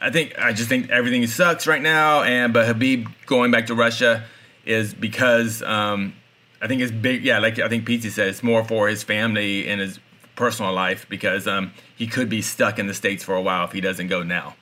I 0.00 0.10
think 0.10 0.38
I 0.38 0.52
just 0.52 0.68
think 0.68 0.90
everything 0.90 1.26
sucks 1.26 1.66
right 1.66 1.82
now. 1.82 2.22
And 2.22 2.52
but 2.52 2.66
Habib 2.66 3.06
going 3.26 3.50
back 3.50 3.66
to 3.66 3.74
Russia 3.74 4.24
is 4.64 4.94
because 4.94 5.62
um, 5.62 6.14
I 6.60 6.66
think 6.66 6.80
it's 6.80 6.92
big. 6.92 7.24
Yeah, 7.24 7.38
like 7.38 7.58
I 7.58 7.68
think 7.68 7.84
Pete 7.84 8.02
said, 8.10 8.28
it's 8.28 8.42
more 8.42 8.64
for 8.64 8.88
his 8.88 9.02
family 9.02 9.68
and 9.68 9.80
his 9.80 10.00
personal 10.36 10.72
life 10.72 11.06
because 11.08 11.46
um, 11.46 11.72
he 11.96 12.06
could 12.06 12.28
be 12.28 12.40
stuck 12.40 12.78
in 12.78 12.86
the 12.86 12.94
states 12.94 13.22
for 13.22 13.34
a 13.34 13.42
while 13.42 13.64
if 13.66 13.72
he 13.72 13.80
doesn't 13.80 14.08
go 14.08 14.22
now. 14.22 14.56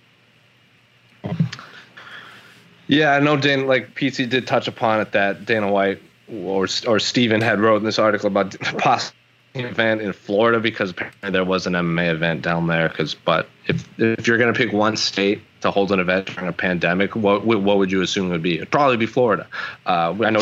Yeah, 2.88 3.12
I 3.12 3.20
know 3.20 3.36
Dan. 3.36 3.66
Like 3.66 3.94
PC 3.94 4.28
did 4.28 4.46
touch 4.46 4.66
upon 4.68 5.00
it 5.00 5.12
that 5.12 5.46
Dana 5.46 5.70
White 5.70 6.02
or 6.32 6.66
or 6.86 6.98
Steven 6.98 7.40
had 7.40 7.60
wrote 7.60 7.76
in 7.76 7.84
this 7.84 7.98
article 7.98 8.26
about 8.26 8.50
the 8.52 8.58
possible 8.78 9.14
event 9.54 10.00
in 10.00 10.12
Florida 10.12 10.60
because 10.60 10.90
apparently 10.90 11.30
there 11.30 11.44
was 11.44 11.66
an 11.66 11.72
MMA 11.74 12.10
event 12.10 12.42
down 12.42 12.66
there. 12.66 12.88
Because 12.88 13.14
but 13.14 13.48
if 13.66 13.86
if 13.98 14.26
you're 14.26 14.38
gonna 14.38 14.52
pick 14.52 14.72
one 14.72 14.96
state 14.96 15.40
to 15.60 15.70
hold 15.70 15.90
an 15.92 15.98
event 16.00 16.26
during 16.26 16.48
a 16.48 16.52
pandemic, 16.52 17.14
what 17.16 17.44
what 17.44 17.78
would 17.78 17.90
you 17.92 18.00
assume 18.02 18.30
would 18.30 18.42
be? 18.42 18.56
It'd 18.56 18.70
probably 18.70 18.96
be 18.96 19.06
Florida. 19.06 19.46
Uh, 19.86 20.14
I 20.24 20.30
know 20.30 20.40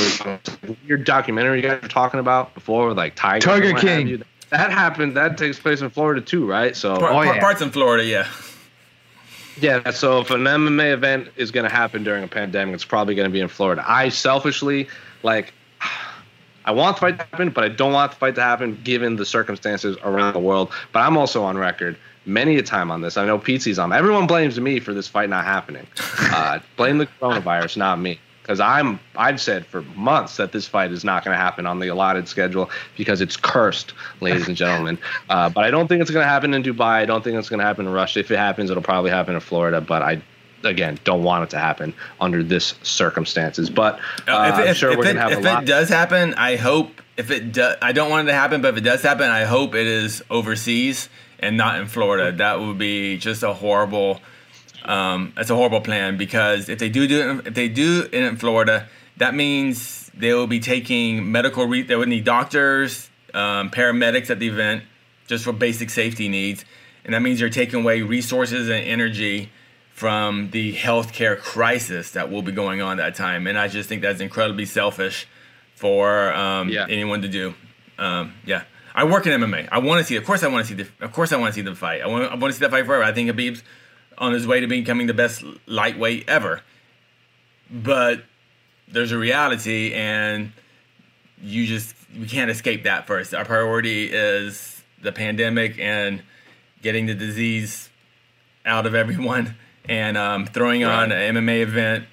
your 0.87 0.99
documentary 0.99 1.63
you 1.63 1.69
guys 1.69 1.83
were 1.83 1.89
talking 1.89 2.21
about 2.21 2.55
before, 2.55 2.93
like 2.95 3.15
Tiger, 3.17 3.45
Tiger 3.45 3.73
King. 3.75 4.23
That 4.51 4.71
happened. 4.71 5.17
That 5.17 5.37
takes 5.37 5.59
place 5.59 5.81
in 5.81 5.91
Florida 5.91 6.21
too, 6.21 6.47
right? 6.47 6.77
So 6.77 6.97
Part, 6.97 7.13
Oh, 7.13 7.23
yeah. 7.23 7.41
parts 7.41 7.61
in 7.63 7.71
Florida, 7.73 8.05
yeah. 8.05 8.29
Yeah, 9.61 9.91
so 9.91 10.21
if 10.21 10.31
an 10.31 10.45
MMA 10.45 10.93
event 10.93 11.29
is 11.37 11.51
going 11.51 11.69
to 11.69 11.75
happen 11.75 12.05
during 12.05 12.23
a 12.23 12.29
pandemic, 12.29 12.75
it's 12.75 12.85
probably 12.85 13.15
going 13.15 13.29
to 13.29 13.33
be 13.33 13.41
in 13.41 13.49
Florida. 13.49 13.85
I 13.87 14.11
selfishly, 14.11 14.89
like, 15.23 15.55
I 16.65 16.73
want 16.73 16.97
the 16.97 17.01
fight 17.01 17.19
to 17.19 17.25
happen, 17.25 17.51
but 17.51 17.65
I 17.65 17.69
don't 17.69 17.93
want 17.93 18.13
the 18.13 18.19
fight 18.19 18.35
to 18.35 18.43
happen 18.43 18.81
given 18.85 19.17
the 19.17 19.25
circumstances 19.25 19.97
around 20.03 20.35
the 20.35 20.41
world. 20.41 20.73
But 20.93 21.01
I'm 21.01 21.17
also 21.17 21.43
on 21.45 21.57
record 21.57 21.97
many 22.27 22.57
a 22.57 22.63
time 22.63 22.91
on 22.91 23.01
this. 23.01 23.17
I 23.17 23.25
know 23.25 23.39
Pete's 23.39 23.79
on. 23.79 23.93
Everyone 23.93 24.27
blames 24.27 24.59
me 24.61 24.81
for 24.81 24.93
this 24.93 25.09
fight 25.09 25.31
not 25.31 25.45
happening. 25.45 25.87
Uh, 26.37 26.59
blame 26.77 26.99
the 26.99 27.07
coronavirus, 27.07 27.79
not 27.79 27.99
me. 27.99 28.19
Because 28.47 28.61
I'm, 28.61 29.01
I've 29.17 29.41
said 29.41 29.67
for 29.67 29.83
months 29.83 30.37
that 30.37 30.53
this 30.53 30.69
fight 30.69 30.93
is 30.93 31.03
not 31.03 31.25
going 31.25 31.35
to 31.35 31.39
happen 31.39 31.67
on 31.67 31.81
the 31.81 31.89
allotted 31.89 32.29
schedule 32.29 32.71
because 32.97 33.21
it's 33.21 33.37
cursed, 33.37 33.93
ladies 34.21 34.47
and 34.47 34.57
gentlemen. 34.57 34.99
Uh, 35.29 35.49
but 35.49 35.65
I 35.65 35.71
don't 35.71 35.89
think 35.89 36.03
it's 36.03 36.11
going 36.11 36.23
to 36.23 36.29
happen 36.29 36.55
in 36.55 36.63
Dubai. 36.63 37.01
I 37.01 37.05
don't 37.05 37.25
think 37.25 37.37
it's 37.37 37.49
going 37.49 37.59
to 37.59 37.65
happen 37.65 37.87
in 37.87 37.93
Russia. 37.93 38.21
If 38.21 38.31
it 38.31 38.37
happens, 38.37 38.71
it'll 38.71 38.83
probably 38.83 39.11
happen 39.11 39.35
in 39.35 39.41
Florida. 39.41 39.81
But 39.81 40.03
I, 40.03 40.23
again, 40.63 41.01
don't 41.03 41.25
want 41.25 41.45
it 41.45 41.51
to 41.51 41.59
happen 41.59 41.95
under 42.21 42.45
this 42.45 42.75
circumstances. 42.83 43.69
But 43.69 43.99
uh, 44.29 44.53
if, 44.53 44.69
I'm 44.69 44.75
sure 44.75 44.93
if 44.93 44.99
we're 44.99 45.05
going 45.05 45.17
to 45.17 45.23
have 45.23 45.33
if 45.33 45.39
a 45.39 45.43
lot. 45.43 45.63
it 45.63 45.67
does 45.67 45.89
happen, 45.89 46.35
I 46.35 46.57
hope 46.57 47.01
if 47.17 47.31
it 47.31 47.53
does, 47.53 47.77
I 47.83 47.93
don't 47.93 48.11
want 48.11 48.29
it 48.29 48.33
to 48.33 48.37
happen, 48.37 48.63
but 48.63 48.69
if 48.75 48.77
it 48.77 48.85
does 48.85 49.03
happen, 49.03 49.29
I 49.29 49.45
hope 49.45 49.75
it 49.75 49.87
is 49.87 50.23
overseas 50.31 51.09
and 51.41 51.57
not 51.57 51.81
in 51.81 51.87
Florida. 51.87 52.31
That 52.37 52.61
would 52.61 52.79
be 52.79 53.17
just 53.17 53.43
a 53.43 53.53
horrible. 53.53 54.21
Um, 54.87 55.33
that's 55.37 55.51
a 55.51 55.55
horrible 55.55 55.81
plan 55.81 56.17
because 56.17 56.69
if 56.69 56.79
they 56.79 56.89
do 56.89 57.07
do 57.07 57.31
it, 57.41 57.47
if 57.49 57.55
they 57.55 57.69
do 57.69 58.09
it 58.13 58.15
in 58.23 58.37
Florida, 58.37 58.89
that 59.17 59.35
means 59.35 60.11
they 60.15 60.33
will 60.33 60.47
be 60.47 60.61
taking 60.61 61.31
medical. 61.33 61.67
Re- 61.67 61.83
they 61.83 61.97
would 61.97 62.09
need 62.09 62.25
doctors, 62.25 63.11
um, 63.35 63.71
paramedics 63.71 64.31
at 64.31 64.39
the 64.39 64.49
event, 64.49 64.85
just 65.27 65.45
for 65.45 65.53
basic 65.53 65.91
safety 65.91 66.29
needs, 66.29 66.65
and 67.05 67.13
that 67.15 67.21
means 67.21 67.41
you're 67.41 67.51
taking 67.51 67.81
away 67.83 68.03
resources 68.03 68.69
and 68.69 68.85
energy 68.87 69.51
from 69.93 70.51
the 70.51 70.75
healthcare 70.75 71.39
crisis 71.39 72.13
that 72.13 72.31
will 72.31 72.43
be 72.43 72.53
going 72.53 72.81
on 72.81 73.01
at 73.01 73.03
that 73.03 73.15
time. 73.17 73.47
And 73.47 73.59
I 73.59 73.67
just 73.69 73.89
think 73.89 74.03
that's 74.03 74.21
incredibly 74.21 74.67
selfish 74.67 75.27
for 75.75 76.33
um, 76.35 76.69
Yeah. 76.69 76.87
anyone 76.89 77.23
to 77.23 77.29
do. 77.29 77.55
Um, 77.99 78.35
yeah. 78.45 78.63
I 78.95 79.05
work 79.05 79.27
in 79.27 79.33
MMA. 79.41 79.69
I 79.73 79.79
want 79.79 79.99
to 80.01 80.05
see. 80.05 80.17
Of 80.17 80.25
course, 80.25 80.43
I 80.43 80.49
want 80.49 80.67
to 80.67 80.75
see 80.75 80.83
the. 80.83 81.05
Of 81.05 81.13
course, 81.13 81.33
I 81.33 81.37
want 81.37 81.49
to 81.53 81.55
see 81.55 81.63
the 81.63 81.75
fight. 81.75 82.01
I 82.03 82.07
want. 82.07 82.25
I 82.25 82.35
want 82.35 82.45
to 82.45 82.53
see 82.53 82.61
that 82.61 82.71
fight 82.71 82.87
forever. 82.87 83.03
I 83.05 83.13
think 83.13 83.29
Habib's 83.29 83.63
on 84.19 84.33
his 84.33 84.47
way 84.47 84.61
to 84.61 84.67
becoming 84.67 85.07
the 85.07 85.15
best 85.15 85.43
lightweight 85.67 86.29
ever. 86.29 86.63
But 87.71 88.25
there's 88.89 89.13
a 89.13 89.19
reality, 89.19 89.93
and 89.93 90.53
you 91.43 91.67
just 91.67 91.95
we 92.19 92.27
can't 92.27 92.51
escape 92.51 92.85
that 92.85 93.07
first. 93.07 93.35
Our 93.35 93.45
priority 93.45 94.11
is 94.13 94.83
the 95.03 95.13
pandemic 95.13 95.79
and 95.79 96.23
getting 96.83 97.07
the 97.07 97.15
disease 97.15 97.91
out 98.65 98.87
of 98.87 98.95
everyone, 98.95 99.57
and 99.89 100.17
um, 100.17 100.47
throwing 100.47 100.85
on 100.85 101.13
an 101.13 101.35
MMA 101.35 101.63
event 101.63 102.05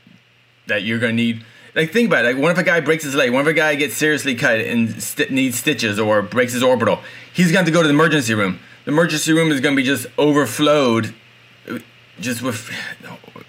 that 0.68 0.84
you're 0.84 1.00
gonna 1.00 1.14
need. 1.14 1.44
Like 1.76 1.92
think 1.92 2.08
about 2.08 2.26
it. 2.26 2.36
Like, 2.36 2.44
what 2.44 2.52
if 2.52 2.58
a 2.60 2.64
guy 2.64 2.82
breaks 2.82 3.04
his 3.04 3.16
leg? 3.16 3.32
What 3.32 3.42
if 3.42 3.48
a 3.48 3.54
guy 3.54 3.74
gets 3.76 3.96
seriously 3.96 4.36
cut 4.36 4.60
and 4.60 5.02
st- 5.02 5.32
needs 5.32 5.58
stitches 5.58 6.00
or 6.00 6.22
breaks 6.22 6.54
his 6.54 6.62
orbital? 6.62 7.00
He's 7.34 7.52
going 7.52 7.66
to 7.66 7.72
go 7.72 7.82
to 7.82 7.88
the 7.88 7.94
emergency 7.94 8.36
room. 8.36 8.60
The 8.86 8.92
emergency 8.92 9.34
room 9.34 9.52
is 9.52 9.60
going 9.60 9.76
to 9.76 9.82
be 9.82 9.86
just 9.86 10.06
overflowed, 10.20 11.16
just 12.20 12.42
with 12.42 12.70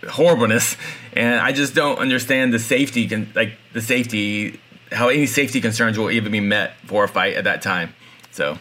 horribleness. 0.08 0.76
And 1.12 1.40
I 1.40 1.52
just 1.52 1.74
don't 1.74 1.98
understand 1.98 2.52
the 2.52 2.58
safety, 2.58 3.08
like 3.34 3.52
the 3.72 3.80
safety, 3.80 4.60
how 4.92 5.08
any 5.08 5.26
safety 5.26 5.60
concerns 5.60 5.98
will 5.98 6.10
even 6.10 6.32
be 6.32 6.40
met 6.40 6.74
for 6.86 7.04
a 7.04 7.08
fight 7.08 7.34
at 7.34 7.44
that 7.44 7.62
time. 7.62 7.94
So. 8.30 8.58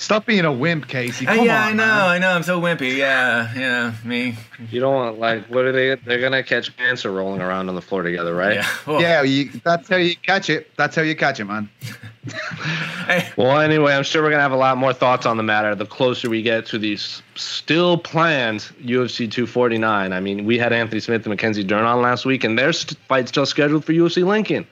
Stop 0.00 0.26
being 0.26 0.44
a 0.44 0.52
wimp, 0.52 0.86
Casey. 0.86 1.26
Uh, 1.26 1.34
Come 1.34 1.46
yeah, 1.46 1.60
on, 1.60 1.68
I 1.68 1.72
know, 1.72 1.76
man. 1.84 2.08
I 2.08 2.18
know. 2.18 2.30
I'm 2.30 2.44
so 2.44 2.60
wimpy. 2.60 2.96
Yeah, 2.96 3.52
yeah, 3.56 3.92
me. 4.04 4.36
You 4.70 4.78
don't 4.78 4.94
want 4.94 5.18
like 5.18 5.46
what 5.48 5.64
are 5.64 5.72
they? 5.72 5.96
They're 5.96 6.20
gonna 6.20 6.44
catch 6.44 6.74
cancer 6.76 7.10
rolling 7.10 7.40
around 7.40 7.68
on 7.68 7.74
the 7.74 7.82
floor 7.82 8.04
together, 8.04 8.32
right? 8.32 8.54
Yeah. 8.54 8.68
Oh. 8.86 9.00
Yeah, 9.00 9.22
you, 9.22 9.50
that's 9.64 9.88
how 9.88 9.96
you 9.96 10.14
catch 10.14 10.50
it. 10.50 10.70
That's 10.76 10.94
how 10.94 11.02
you 11.02 11.16
catch 11.16 11.40
it, 11.40 11.46
man. 11.46 11.68
Hey, 13.06 13.26
Well, 13.38 13.58
anyway, 13.58 13.94
I'm 13.94 14.02
sure 14.02 14.22
we're 14.22 14.30
gonna 14.30 14.42
have 14.42 14.52
a 14.52 14.56
lot 14.56 14.76
more 14.76 14.92
thoughts 14.92 15.24
on 15.24 15.36
the 15.38 15.42
matter 15.42 15.74
the 15.74 15.86
closer 15.86 16.28
we 16.28 16.42
get 16.42 16.66
to 16.66 16.78
these 16.78 17.22
still 17.36 17.96
planned 17.96 18.60
UFC 18.82 19.30
249. 19.30 20.12
I 20.12 20.20
mean, 20.20 20.44
we 20.44 20.58
had 20.58 20.72
Anthony 20.74 21.00
Smith 21.00 21.22
and 21.24 21.30
Mackenzie 21.30 21.64
Dern 21.64 21.84
on 21.84 22.02
last 22.02 22.26
week, 22.26 22.44
and 22.44 22.58
their 22.58 22.72
st- 22.72 22.98
fight's 23.08 23.30
still 23.30 23.46
scheduled 23.46 23.84
for 23.84 23.92
UFC 23.94 24.24
Lincoln. 24.26 24.66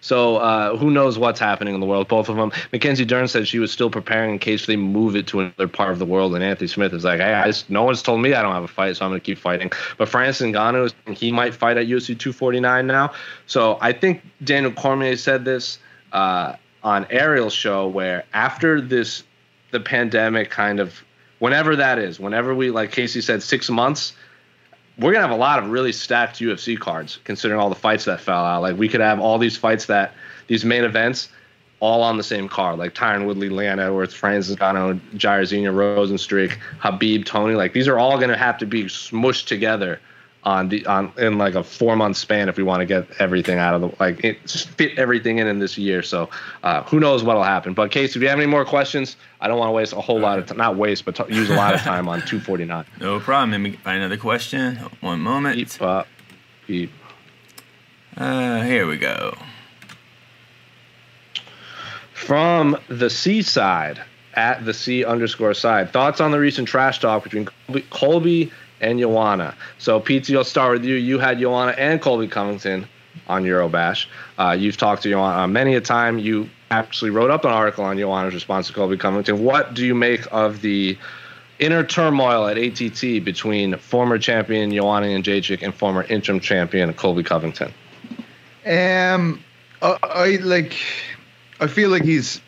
So 0.00 0.36
uh, 0.36 0.76
who 0.76 0.90
knows 0.90 1.18
what's 1.18 1.40
happening 1.40 1.74
in 1.74 1.80
the 1.80 1.86
world? 1.86 2.08
Both 2.08 2.28
of 2.28 2.36
them. 2.36 2.52
Mackenzie 2.72 3.04
Dern 3.04 3.26
said 3.28 3.48
she 3.48 3.58
was 3.58 3.72
still 3.72 3.90
preparing 3.90 4.32
in 4.32 4.38
case 4.38 4.66
they 4.66 4.76
move 4.76 5.16
it 5.16 5.26
to 5.28 5.40
another 5.40 5.68
part 5.68 5.92
of 5.92 5.98
the 5.98 6.06
world, 6.06 6.34
and 6.34 6.44
Anthony 6.44 6.68
Smith 6.68 6.92
is 6.92 7.04
like, 7.04 7.20
hey, 7.20 7.34
I 7.34 7.46
just, 7.46 7.68
no 7.68 7.82
one's 7.82 8.02
told 8.02 8.20
me 8.20 8.34
I 8.34 8.42
don't 8.42 8.52
have 8.54 8.62
a 8.62 8.68
fight, 8.68 8.96
so 8.96 9.04
I'm 9.04 9.10
gonna 9.10 9.20
keep 9.20 9.38
fighting. 9.38 9.72
But 9.96 10.08
Francis 10.08 10.46
Ngannou, 10.46 11.16
he 11.16 11.32
might 11.32 11.54
fight 11.54 11.76
at 11.76 11.86
UFC 11.86 12.18
249 12.18 12.86
now. 12.86 13.12
So 13.46 13.78
I 13.80 13.92
think 13.92 14.22
Daniel 14.44 14.72
Cormier 14.72 15.16
said 15.16 15.44
this 15.44 15.78
uh, 16.12 16.54
on 16.82 17.06
Ariel's 17.10 17.54
show, 17.54 17.88
where 17.88 18.24
after 18.32 18.80
this, 18.80 19.24
the 19.70 19.80
pandemic 19.80 20.50
kind 20.50 20.80
of, 20.80 21.02
whenever 21.40 21.76
that 21.76 21.98
is, 21.98 22.20
whenever 22.20 22.54
we 22.54 22.70
like 22.70 22.92
Casey 22.92 23.20
said, 23.20 23.42
six 23.42 23.68
months 23.68 24.14
we're 24.98 25.12
gonna 25.12 25.26
have 25.26 25.36
a 25.36 25.40
lot 25.40 25.58
of 25.58 25.70
really 25.70 25.92
stacked 25.92 26.40
UFC 26.40 26.78
cards, 26.78 27.20
considering 27.24 27.60
all 27.60 27.68
the 27.68 27.74
fights 27.74 28.04
that 28.06 28.20
fell 28.20 28.44
out. 28.44 28.62
Like 28.62 28.76
we 28.76 28.88
could 28.88 29.00
have 29.00 29.20
all 29.20 29.38
these 29.38 29.56
fights 29.56 29.86
that 29.86 30.12
these 30.48 30.64
main 30.64 30.84
events 30.84 31.28
all 31.80 32.02
on 32.02 32.16
the 32.16 32.24
same 32.24 32.48
card, 32.48 32.78
like 32.78 32.94
Tyron 32.94 33.24
Woodley, 33.24 33.48
Leon 33.48 33.78
Edwards, 33.78 34.12
Francis 34.12 34.56
Ngannou, 34.56 34.98
Jair 35.14 35.42
Zinha, 35.42 35.72
Rozenstruik, 35.72 36.58
Habib, 36.80 37.24
Tony. 37.24 37.54
Like 37.54 37.72
these 37.72 37.86
are 37.86 37.98
all 37.98 38.18
gonna 38.18 38.36
have 38.36 38.58
to 38.58 38.66
be 38.66 38.84
smushed 38.84 39.46
together 39.46 40.00
on 40.48 40.70
the 40.70 40.84
on 40.86 41.12
in 41.18 41.36
like 41.36 41.54
a 41.54 41.62
four 41.62 41.94
month 41.94 42.16
span 42.16 42.48
if 42.48 42.56
we 42.56 42.62
want 42.62 42.80
to 42.80 42.86
get 42.86 43.06
everything 43.20 43.58
out 43.58 43.74
of 43.74 43.82
the 43.82 43.90
like 44.00 44.24
it, 44.24 44.50
fit 44.50 44.98
everything 44.98 45.38
in 45.38 45.46
in 45.46 45.58
this 45.58 45.76
year. 45.76 46.02
So 46.02 46.30
uh, 46.62 46.82
who 46.84 46.98
knows 46.98 47.22
what'll 47.22 47.42
happen? 47.42 47.74
But 47.74 47.90
Case, 47.90 48.16
if 48.16 48.22
you 48.22 48.28
have 48.28 48.38
any 48.38 48.46
more 48.46 48.64
questions, 48.64 49.16
I 49.42 49.48
don't 49.48 49.58
want 49.58 49.68
to 49.68 49.72
waste 49.72 49.92
a 49.92 50.00
whole 50.00 50.18
lot 50.18 50.38
of 50.38 50.46
time, 50.46 50.56
not 50.56 50.76
waste, 50.76 51.04
but 51.04 51.16
t- 51.16 51.34
use 51.34 51.50
a 51.50 51.54
lot 51.54 51.74
of 51.74 51.80
time 51.82 52.08
on 52.08 52.20
249. 52.20 52.86
no 53.00 53.20
problem. 53.20 53.50
Let 53.50 53.58
me 53.60 53.72
find 53.72 53.98
another 53.98 54.16
question. 54.16 54.76
One 55.00 55.20
moment. 55.20 55.56
Beep, 55.56 55.82
uh, 55.82 56.04
beep. 56.66 56.92
Uh, 58.16 58.62
here 58.62 58.86
we 58.86 58.96
go. 58.96 59.36
From 62.14 62.78
the 62.88 63.10
seaside 63.10 64.00
at 64.34 64.64
the 64.64 64.72
sea 64.72 65.04
underscore 65.04 65.52
side. 65.52 65.92
Thoughts 65.92 66.20
on 66.20 66.30
the 66.30 66.38
recent 66.38 66.68
trash 66.68 67.00
talk 67.00 67.22
between 67.24 67.46
Colby, 67.66 67.84
Colby 67.90 68.52
and 68.80 68.98
Joanna. 68.98 69.54
So, 69.78 70.00
PT, 70.00 70.30
I'll 70.30 70.44
start 70.44 70.72
with 70.72 70.84
you. 70.84 70.96
You 70.96 71.18
had 71.18 71.38
Joanna 71.38 71.72
and 71.72 72.00
Colby 72.00 72.28
Covington 72.28 72.86
on 73.26 73.44
Eurobash. 73.44 74.06
Uh, 74.38 74.56
you've 74.58 74.76
talked 74.76 75.02
to 75.02 75.10
Joanna 75.10 75.48
many 75.48 75.74
a 75.74 75.80
time. 75.80 76.18
You 76.18 76.48
actually 76.70 77.10
wrote 77.10 77.30
up 77.30 77.44
an 77.44 77.50
article 77.50 77.84
on 77.84 77.98
Joanna's 77.98 78.34
response 78.34 78.66
to 78.68 78.72
Colby 78.72 78.96
Covington. 78.96 79.42
What 79.42 79.74
do 79.74 79.84
you 79.84 79.94
make 79.94 80.26
of 80.30 80.60
the 80.60 80.98
inner 81.58 81.82
turmoil 81.82 82.46
at 82.46 82.56
ATT 82.56 83.24
between 83.24 83.76
former 83.78 84.18
champion 84.18 84.70
Joanna 84.70 85.06
Jędrzejczyk 85.06 85.62
and 85.62 85.74
former 85.74 86.04
interim 86.04 86.40
champion 86.40 86.92
Colby 86.94 87.22
Covington? 87.22 87.72
Um, 88.66 89.42
I, 89.82 89.96
I 90.02 90.26
like. 90.42 90.76
I 91.60 91.66
feel 91.66 91.90
like 91.90 92.04
he's 92.04 92.40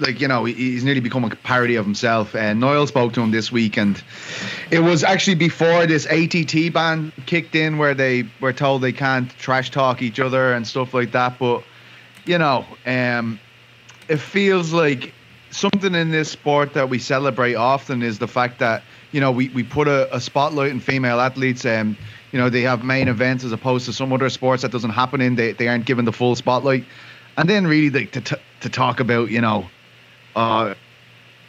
like 0.00 0.20
you 0.20 0.28
know 0.28 0.44
he's 0.44 0.84
nearly 0.84 1.00
become 1.00 1.24
a 1.24 1.30
parody 1.30 1.76
of 1.76 1.84
himself. 1.84 2.34
And 2.34 2.60
Noel 2.60 2.86
spoke 2.86 3.12
to 3.14 3.20
him 3.20 3.30
this 3.30 3.50
week, 3.50 3.76
and 3.76 4.02
it 4.70 4.80
was 4.80 5.04
actually 5.04 5.36
before 5.36 5.86
this 5.86 6.06
ATT 6.06 6.72
ban 6.72 7.12
kicked 7.26 7.54
in, 7.54 7.78
where 7.78 7.94
they 7.94 8.24
were 8.40 8.52
told 8.52 8.82
they 8.82 8.92
can't 8.92 9.30
trash 9.38 9.70
talk 9.70 10.02
each 10.02 10.20
other 10.20 10.52
and 10.52 10.66
stuff 10.66 10.94
like 10.94 11.12
that. 11.12 11.38
But 11.38 11.62
you 12.24 12.38
know, 12.38 12.64
um, 12.86 13.38
it 14.08 14.18
feels 14.18 14.72
like 14.72 15.12
something 15.50 15.94
in 15.94 16.10
this 16.10 16.30
sport 16.30 16.74
that 16.74 16.88
we 16.88 16.98
celebrate 16.98 17.54
often 17.54 18.02
is 18.02 18.18
the 18.18 18.28
fact 18.28 18.58
that 18.58 18.82
you 19.12 19.20
know 19.20 19.30
we, 19.30 19.48
we 19.50 19.62
put 19.62 19.88
a, 19.88 20.14
a 20.14 20.20
spotlight 20.20 20.70
in 20.70 20.80
female 20.80 21.20
athletes. 21.20 21.64
Um, 21.64 21.96
you 22.32 22.38
know 22.38 22.50
they 22.50 22.62
have 22.62 22.84
main 22.84 23.08
events 23.08 23.44
as 23.44 23.52
opposed 23.52 23.86
to 23.86 23.92
some 23.92 24.12
other 24.12 24.28
sports 24.28 24.62
that 24.62 24.72
doesn't 24.72 24.90
happen 24.90 25.20
in. 25.20 25.36
They 25.36 25.52
they 25.52 25.68
aren't 25.68 25.86
given 25.86 26.04
the 26.04 26.12
full 26.12 26.34
spotlight, 26.36 26.84
and 27.36 27.48
then 27.48 27.66
really 27.66 27.90
like 27.90 28.12
to 28.12 28.38
to 28.60 28.68
talk 28.68 29.00
about 29.00 29.30
you 29.30 29.40
know, 29.40 29.66
uh, 30.36 30.74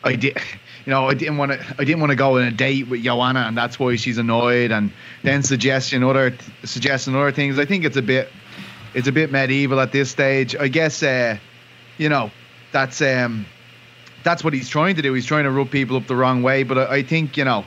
I 0.03 0.15
did. 0.15 0.37
You 0.85 0.91
know, 0.91 1.09
I 1.09 1.13
didn't 1.13 1.35
want 1.35 1.51
to. 1.51 1.75
I 1.77 1.83
didn't 1.83 1.99
want 1.99 2.11
to 2.11 2.15
go 2.15 2.37
on 2.37 2.43
a 2.43 2.51
date 2.51 2.87
with 2.87 3.03
Joanna, 3.03 3.41
and 3.41 3.57
that's 3.57 3.77
why 3.77 3.97
she's 3.97 4.17
annoyed. 4.17 4.71
And 4.71 4.93
then 5.21 5.43
suggesting 5.43 6.01
other, 6.01 6.35
suggesting 6.63 7.13
other 7.13 7.33
things. 7.33 7.59
I 7.59 7.65
think 7.65 7.83
it's 7.83 7.97
a 7.97 8.01
bit, 8.01 8.29
it's 8.93 9.09
a 9.09 9.11
bit 9.11 9.29
medieval 9.29 9.81
at 9.81 9.91
this 9.91 10.09
stage. 10.09 10.55
I 10.55 10.69
guess, 10.69 11.03
uh, 11.03 11.37
you 11.97 12.07
know, 12.07 12.31
that's 12.71 13.01
um, 13.01 13.45
that's 14.23 14.45
what 14.45 14.53
he's 14.53 14.69
trying 14.69 14.95
to 14.95 15.01
do. 15.01 15.13
He's 15.13 15.25
trying 15.25 15.43
to 15.43 15.51
rub 15.51 15.69
people 15.69 15.97
up 15.97 16.07
the 16.07 16.15
wrong 16.15 16.41
way. 16.41 16.63
But 16.63 16.77
I, 16.77 16.95
I 16.95 17.03
think 17.03 17.35
you 17.35 17.43
know, 17.43 17.65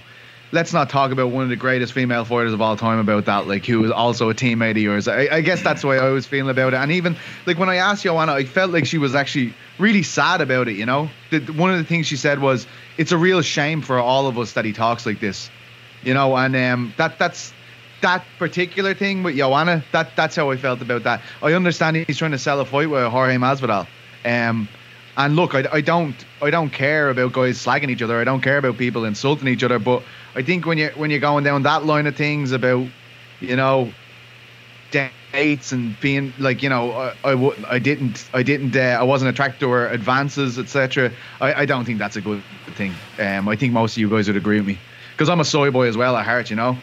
let's 0.52 0.72
not 0.72 0.90
talk 0.90 1.12
about 1.12 1.30
one 1.30 1.44
of 1.44 1.48
the 1.48 1.56
greatest 1.56 1.92
female 1.92 2.24
fighters 2.24 2.52
of 2.52 2.60
all 2.60 2.76
time 2.76 2.98
about 2.98 3.24
that, 3.26 3.46
like 3.46 3.64
who 3.64 3.80
was 3.80 3.90
also 3.90 4.30
a 4.30 4.34
teammate 4.34 4.72
of 4.72 4.78
yours. 4.78 5.08
I, 5.08 5.28
I 5.30 5.40
guess 5.40 5.62
that's 5.62 5.82
the 5.82 5.86
way 5.86 5.98
I 5.98 6.08
was 6.08 6.26
feeling 6.26 6.50
about 6.50 6.74
it. 6.74 6.76
And 6.76 6.90
even 6.92 7.16
like 7.46 7.58
when 7.58 7.68
I 7.68 7.76
asked 7.76 8.02
Joanna, 8.02 8.32
I 8.32 8.44
felt 8.44 8.70
like 8.70 8.86
she 8.86 8.98
was 8.98 9.14
actually 9.14 9.54
really 9.78 10.02
sad 10.02 10.40
about 10.40 10.68
it. 10.68 10.76
You 10.76 10.86
know, 10.86 11.08
the, 11.30 11.40
one 11.52 11.70
of 11.70 11.78
the 11.78 11.84
things 11.84 12.06
she 12.06 12.16
said 12.16 12.40
was, 12.40 12.66
"It's 12.98 13.12
a 13.12 13.18
real 13.18 13.42
shame 13.42 13.82
for 13.82 13.98
all 13.98 14.26
of 14.26 14.38
us 14.38 14.52
that 14.54 14.64
he 14.64 14.72
talks 14.72 15.06
like 15.06 15.20
this." 15.20 15.50
You 16.02 16.14
know, 16.14 16.36
and 16.36 16.56
um, 16.56 16.94
that 16.96 17.18
that's 17.18 17.52
that 18.00 18.24
particular 18.38 18.94
thing 18.94 19.22
with 19.22 19.36
Joanna. 19.36 19.84
That 19.92 20.16
that's 20.16 20.36
how 20.36 20.50
I 20.50 20.56
felt 20.56 20.80
about 20.80 21.04
that. 21.04 21.20
I 21.42 21.52
understand 21.52 21.96
he's 21.96 22.18
trying 22.18 22.32
to 22.32 22.38
sell 22.38 22.60
a 22.60 22.64
fight 22.64 22.90
with 22.90 23.06
Jorge 23.08 23.36
Masvidal. 23.36 23.86
Um, 24.24 24.68
and 25.16 25.36
look, 25.36 25.54
I, 25.54 25.66
I 25.72 25.80
don't 25.80 26.14
I 26.40 26.50
don't 26.50 26.70
care 26.70 27.10
about 27.10 27.32
guys 27.32 27.58
slagging 27.58 27.90
each 27.90 28.02
other. 28.02 28.20
I 28.20 28.24
don't 28.24 28.40
care 28.40 28.58
about 28.58 28.78
people 28.78 29.04
insulting 29.04 29.48
each 29.48 29.62
other. 29.62 29.78
But 29.78 30.02
I 30.34 30.42
think 30.42 30.66
when 30.66 30.78
you 30.78 30.90
when 30.94 31.10
you're 31.10 31.20
going 31.20 31.44
down 31.44 31.62
that 31.64 31.84
line 31.84 32.06
of 32.06 32.16
things 32.16 32.52
about, 32.52 32.86
you 33.40 33.56
know, 33.56 33.92
dates 35.32 35.72
and 35.72 35.98
being 36.00 36.32
like, 36.38 36.62
you 36.62 36.68
know, 36.68 36.92
I 36.92 37.14
I, 37.24 37.30
w- 37.32 37.64
I 37.68 37.78
didn't 37.78 38.28
I 38.32 38.42
didn't 38.42 38.76
uh, 38.76 38.98
I 39.00 39.02
wasn't 39.02 39.30
attracted 39.30 39.60
to 39.60 39.70
her 39.70 39.88
advances, 39.88 40.58
etc. 40.58 41.12
I, 41.40 41.62
I 41.62 41.66
don't 41.66 41.84
think 41.84 41.98
that's 41.98 42.16
a 42.16 42.20
good 42.20 42.42
thing. 42.74 42.94
Um, 43.18 43.48
I 43.48 43.56
think 43.56 43.72
most 43.72 43.96
of 43.96 43.98
you 43.98 44.08
guys 44.08 44.26
would 44.28 44.36
agree 44.36 44.58
with 44.58 44.66
me 44.66 44.78
because 45.12 45.28
I'm 45.28 45.40
a 45.40 45.44
soy 45.44 45.70
boy 45.70 45.88
as 45.88 45.96
well 45.96 46.16
at 46.16 46.24
heart, 46.24 46.50
you 46.50 46.56
know. 46.56 46.78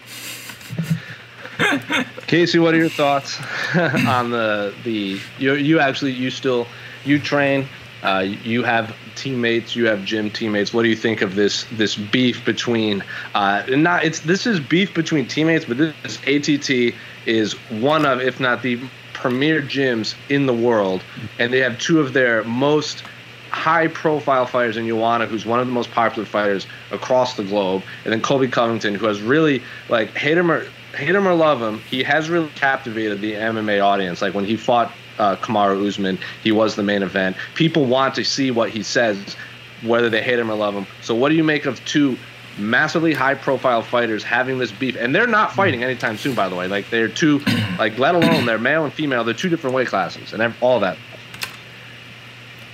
Casey, 2.28 2.60
what 2.60 2.74
are 2.74 2.78
your 2.78 2.90
thoughts 2.90 3.40
on 3.76 4.30
the 4.30 4.74
the 4.84 5.20
you 5.40 5.54
you 5.54 5.80
actually 5.80 6.12
you 6.12 6.30
still 6.30 6.68
you 7.06 7.20
train 7.20 7.68
uh, 8.04 8.26
you 8.44 8.64
have 8.64 8.96
teammates, 9.16 9.76
you 9.76 9.88
have 9.88 10.04
gym 10.06 10.30
teammates. 10.30 10.74
What 10.74 10.84
do 10.84 10.90
you 10.90 10.96
think 10.96 11.22
of 11.22 11.36
this 11.36 11.66
this 11.72 11.96
beef 11.96 12.46
between? 12.46 13.04
Uh, 13.34 13.64
not 13.70 14.04
it's 14.04 14.20
this 14.20 14.46
is 14.46 14.60
beef 14.60 14.94
between 14.94 15.28
teammates, 15.28 15.66
but 15.66 15.78
this 15.78 16.18
ATT 16.28 16.96
is 17.26 17.54
one 17.70 18.06
of, 18.06 18.22
if 18.22 18.40
not 18.40 18.62
the 18.62 18.80
premier 19.14 19.62
gyms 19.62 20.16
in 20.30 20.46
the 20.46 20.54
world, 20.54 21.02
and 21.40 21.52
they 21.52 21.60
have 21.60 21.80
two 21.80 22.00
of 22.00 22.14
their 22.14 22.44
most 22.44 23.04
high 23.50 23.88
profile 23.88 24.46
fighters 24.46 24.78
in 24.78 24.88
Joanna, 24.88 25.26
who's 25.26 25.46
one 25.46 25.60
of 25.60 25.66
the 25.66 25.74
most 25.74 25.90
popular 25.92 26.26
fighters 26.26 26.68
across 26.92 27.36
the 27.36 27.44
globe, 27.44 27.82
and 28.04 28.14
then 28.14 28.22
Colby 28.22 28.48
Covington, 28.48 28.94
who 28.94 29.08
has 29.08 29.22
really 29.22 29.64
like 29.90 30.16
hate 30.16 30.38
him 30.38 30.52
or 30.52 30.68
hate 30.96 31.16
him 31.16 31.28
or 31.28 31.34
love 31.34 31.62
him, 31.62 31.80
he 31.80 32.04
has 32.04 32.30
really 32.30 32.50
captivated 32.56 33.22
the 33.22 33.34
MMA 33.34 33.84
audience. 33.84 34.22
Like 34.22 34.34
when 34.34 34.46
he 34.46 34.56
fought 34.56 34.92
uh, 35.20 35.36
Kamaru 35.38 35.88
Usman. 35.88 36.20
He 36.44 36.52
was 36.52 36.76
the 36.76 36.84
main 36.84 37.04
event. 37.04 37.38
People 37.56 37.86
want 37.86 38.16
to 38.16 38.24
see 38.24 38.52
what 38.52 38.70
he 38.70 38.84
says, 38.84 39.36
whether 39.84 40.10
they 40.10 40.22
hate 40.22 40.40
him 40.40 40.50
or 40.50 40.56
love 40.56 40.74
him. 40.74 40.88
So, 41.02 41.16
what 41.16 41.30
do 41.30 41.36
you 41.36 41.44
make 41.44 41.66
of 41.66 41.84
two 41.86 42.18
massively 42.58 43.14
high 43.14 43.36
profile 43.36 43.82
fighters 43.82 44.24
having 44.24 44.58
this 44.58 44.72
beef? 44.72 44.96
And 44.98 45.14
they're 45.14 45.28
not 45.28 45.54
fighting 45.54 45.84
anytime 45.84 46.18
soon, 46.18 46.36
by 46.36 46.50
the 46.50 46.56
way. 46.56 46.68
Like, 46.68 46.90
they're 46.90 47.08
two, 47.08 47.40
like, 47.80 47.98
let 47.98 48.16
alone 48.16 48.46
they're 48.46 48.58
male 48.58 48.84
and 48.84 48.94
female, 48.94 49.24
they're 49.24 49.34
two 49.34 49.50
different 49.50 49.76
weight 49.76 49.88
classes 49.88 50.34
and 50.34 50.54
all 50.62 50.80
that. 50.82 50.98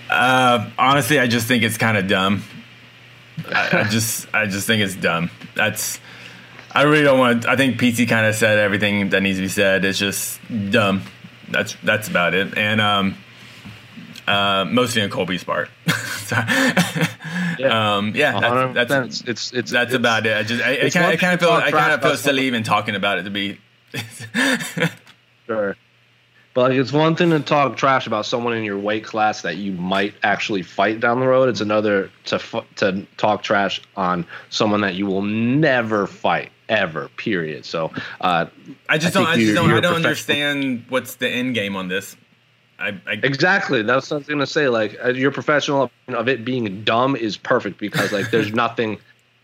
Uh, 0.09 0.69
honestly, 0.77 1.19
I 1.19 1.27
just 1.27 1.47
think 1.47 1.63
it's 1.63 1.77
kind 1.77 1.97
of 1.97 2.07
dumb. 2.07 2.43
I, 3.49 3.79
I 3.79 3.83
just, 3.89 4.33
I 4.33 4.45
just 4.45 4.67
think 4.67 4.83
it's 4.83 4.95
dumb. 4.95 5.31
That's, 5.55 5.99
I 6.71 6.83
really 6.83 7.03
don't 7.03 7.19
want. 7.19 7.47
I 7.47 7.55
think 7.55 7.77
PT 7.77 8.07
kind 8.09 8.25
of 8.25 8.35
said 8.35 8.57
everything 8.57 9.09
that 9.09 9.21
needs 9.21 9.37
to 9.37 9.43
be 9.43 9.47
said. 9.47 9.85
It's 9.85 9.99
just 9.99 10.39
dumb 10.71 11.03
that's 11.53 11.75
that's 11.83 12.07
about 12.07 12.33
it. 12.33 12.57
And 12.57 12.81
um, 12.81 13.17
uh, 14.27 14.65
mostly 14.69 15.01
on 15.01 15.09
Colby's 15.09 15.43
part. 15.43 15.69
yeah, 17.59 17.95
um, 17.97 18.13
yeah, 18.15 18.71
that's, 18.73 18.89
that's 18.89 19.21
it's 19.21 19.53
it's 19.53 19.71
that's 19.71 19.89
it's, 19.89 19.93
about 19.93 20.25
it. 20.25 20.37
I 20.37 20.43
just 20.43 20.63
I, 20.63 20.85
I 20.85 20.89
kind, 20.89 21.19
kind 21.19 21.33
of 21.33 21.39
feel 21.39 21.51
I 21.51 21.71
kind 21.71 21.93
of 21.93 22.01
feel 22.01 22.15
silly 22.15 22.45
even 22.47 22.63
talking 22.63 22.95
about 22.95 23.19
it 23.19 23.23
to 23.23 23.29
be. 23.29 23.59
sure. 25.45 25.75
But 26.53 26.69
like, 26.69 26.79
it's 26.79 26.93
one 26.93 27.15
thing 27.15 27.31
to 27.31 27.39
talk 27.39 27.77
trash 27.77 28.05
about 28.05 28.25
someone 28.25 28.53
in 28.53 28.63
your 28.63 28.77
weight 28.77 29.03
class 29.03 29.41
that 29.41 29.57
you 29.57 29.71
might 29.71 30.13
actually 30.21 30.61
fight 30.61 30.99
down 30.99 31.19
the 31.19 31.27
road. 31.27 31.49
It's 31.49 31.61
another 31.61 32.09
to 32.25 32.39
to 32.75 33.05
talk 33.17 33.43
trash 33.43 33.81
on 33.97 34.25
someone 34.49 34.81
that 34.81 34.95
you 34.95 35.05
will 35.05 35.23
never 35.23 36.07
fight 36.07 36.51
ever. 36.69 37.09
Period. 37.17 37.65
So 37.65 37.91
uh, 38.21 38.45
I 38.89 38.97
just 38.97 39.15
I 39.15 39.19
don't. 39.19 39.29
I 39.29 39.35
just 39.37 39.55
don't. 39.55 39.71
I 39.71 39.79
don't 39.79 39.95
understand 39.95 40.85
what's 40.89 41.15
the 41.15 41.29
end 41.29 41.55
game 41.55 41.75
on 41.75 41.87
this. 41.87 42.15
I, 42.79 42.99
I, 43.07 43.13
exactly. 43.13 43.81
That's 43.81 44.09
what 44.09 44.17
I 44.17 44.19
was 44.19 44.27
gonna 44.27 44.47
say. 44.47 44.67
Like 44.67 44.97
uh, 45.03 45.09
your 45.09 45.31
professional 45.31 45.91
of 46.09 46.27
it 46.27 46.43
being 46.43 46.83
dumb 46.83 47.15
is 47.15 47.37
perfect 47.37 47.79
because 47.79 48.11
like 48.11 48.31
there's 48.31 48.53
nothing. 48.53 48.99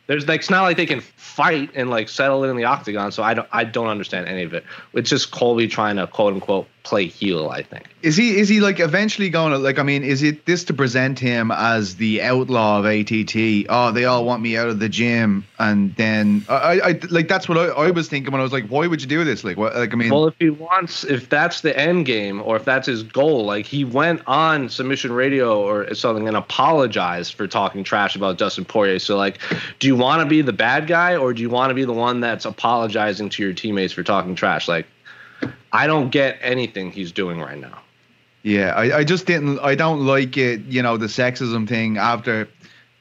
There's 0.08 0.28
like 0.28 0.42
it's 0.42 0.50
not 0.50 0.64
like 0.64 0.78
they 0.78 0.88
can 0.88 1.02
fight 1.02 1.70
and 1.76 1.90
like 1.90 2.10
settle 2.10 2.44
it 2.44 2.50
in 2.50 2.58
the 2.58 2.66
octagon. 2.66 3.12
So 3.12 3.24
I 3.24 3.34
don't 3.34 3.48
I 3.52 3.64
don't 3.64 3.88
understand 3.88 4.28
any 4.28 4.44
of 4.44 4.54
it. 4.54 4.64
It's 4.94 5.10
just 5.10 5.32
Colby 5.32 5.68
trying 5.68 5.98
to 5.98 6.08
quote 6.08 6.34
unquote 6.34 6.68
play 6.90 7.06
heel. 7.06 7.50
I 7.50 7.62
think. 7.62 7.88
Is 8.02 8.18
he 8.18 8.38
is 8.38 8.50
he 8.50 8.60
like 8.60 8.80
eventually 8.80 9.30
going 9.30 9.52
to 9.52 9.58
like? 9.58 9.78
I 9.78 9.84
mean, 9.84 10.04
is 10.04 10.24
it 10.24 10.46
this 10.46 10.64
to 10.66 10.74
present 10.74 11.20
him 11.20 11.52
as 11.52 11.96
the 11.96 12.22
outlaw 12.22 12.80
of 12.80 12.86
ATT? 12.86 13.68
Oh, 13.70 13.92
they 13.92 14.06
all 14.06 14.26
want 14.26 14.42
me 14.42 14.58
out 14.58 14.70
of 14.70 14.80
the 14.80 14.90
gym, 14.90 15.46
and 15.60 15.96
then 15.96 16.44
I, 16.50 16.80
I 16.80 17.00
like 17.10 17.28
that's 17.28 17.48
what 17.48 17.58
I, 17.58 17.66
I 17.68 17.92
was 17.92 18.10
thinking 18.10 18.32
when 18.32 18.42
I 18.42 18.44
was 18.44 18.54
like, 18.54 18.68
why 18.68 18.88
would 18.88 19.02
you 19.02 19.08
do 19.08 19.24
this? 19.24 19.44
Like, 19.44 19.58
what? 19.58 19.76
Like, 19.76 19.94
I 19.94 19.96
mean, 19.96 20.10
well, 20.10 20.28
if 20.28 20.36
he 20.40 20.50
wants, 20.50 21.04
if 21.04 21.30
that's 21.30 21.62
the 21.62 21.78
end 21.78 22.06
game, 22.06 22.42
or 22.42 22.56
if 22.56 22.66
that's 22.66 22.88
his 22.88 23.04
goal, 23.04 23.46
like 23.46 23.66
he 23.66 23.86
went 23.86 24.22
on 24.26 24.70
submission 24.70 25.12
radio 25.12 25.62
or 25.62 25.94
something 25.94 26.28
and 26.28 26.36
apologized 26.36 27.34
for 27.36 27.48
talking 27.48 27.84
trash 27.84 28.16
about 28.16 28.38
Dustin 28.38 28.66
Poirier. 28.66 29.00
So, 29.00 29.16
like, 29.16 29.40
do 29.80 29.88
you 29.88 29.96
want 29.96 30.22
to 30.22 30.26
be 30.26 30.42
the 30.42 30.54
bad 30.54 30.88
guy, 30.88 31.16
or 31.16 31.34
do 31.34 31.42
you 31.42 31.50
want 31.50 31.70
to 31.70 31.76
be 31.76 31.86
the 31.86 31.94
one 31.94 32.20
that's 32.20 32.46
apologizing 32.46 33.30
to 33.30 33.44
your 33.44 33.54
teammates 33.54 33.94
for 33.94 34.04
talking 34.04 34.36
trash? 34.36 34.68
Like, 34.68 34.88
I 35.72 35.88
don't 35.88 36.10
get 36.10 36.40
anything 36.42 36.92
he's 36.92 37.12
doing 37.12 37.40
right 37.40 37.58
now. 37.58 37.80
Yeah, 38.44 38.74
I, 38.74 39.00
I 39.00 39.04
just 39.04 39.26
didn't. 39.26 39.60
I 39.60 39.76
don't 39.76 40.06
like 40.06 40.38
it. 40.38 40.62
You 40.66 40.82
know, 40.82 40.98
the 40.98 41.08
sexism 41.08 41.68
thing 41.68 41.98
after. 41.98 42.48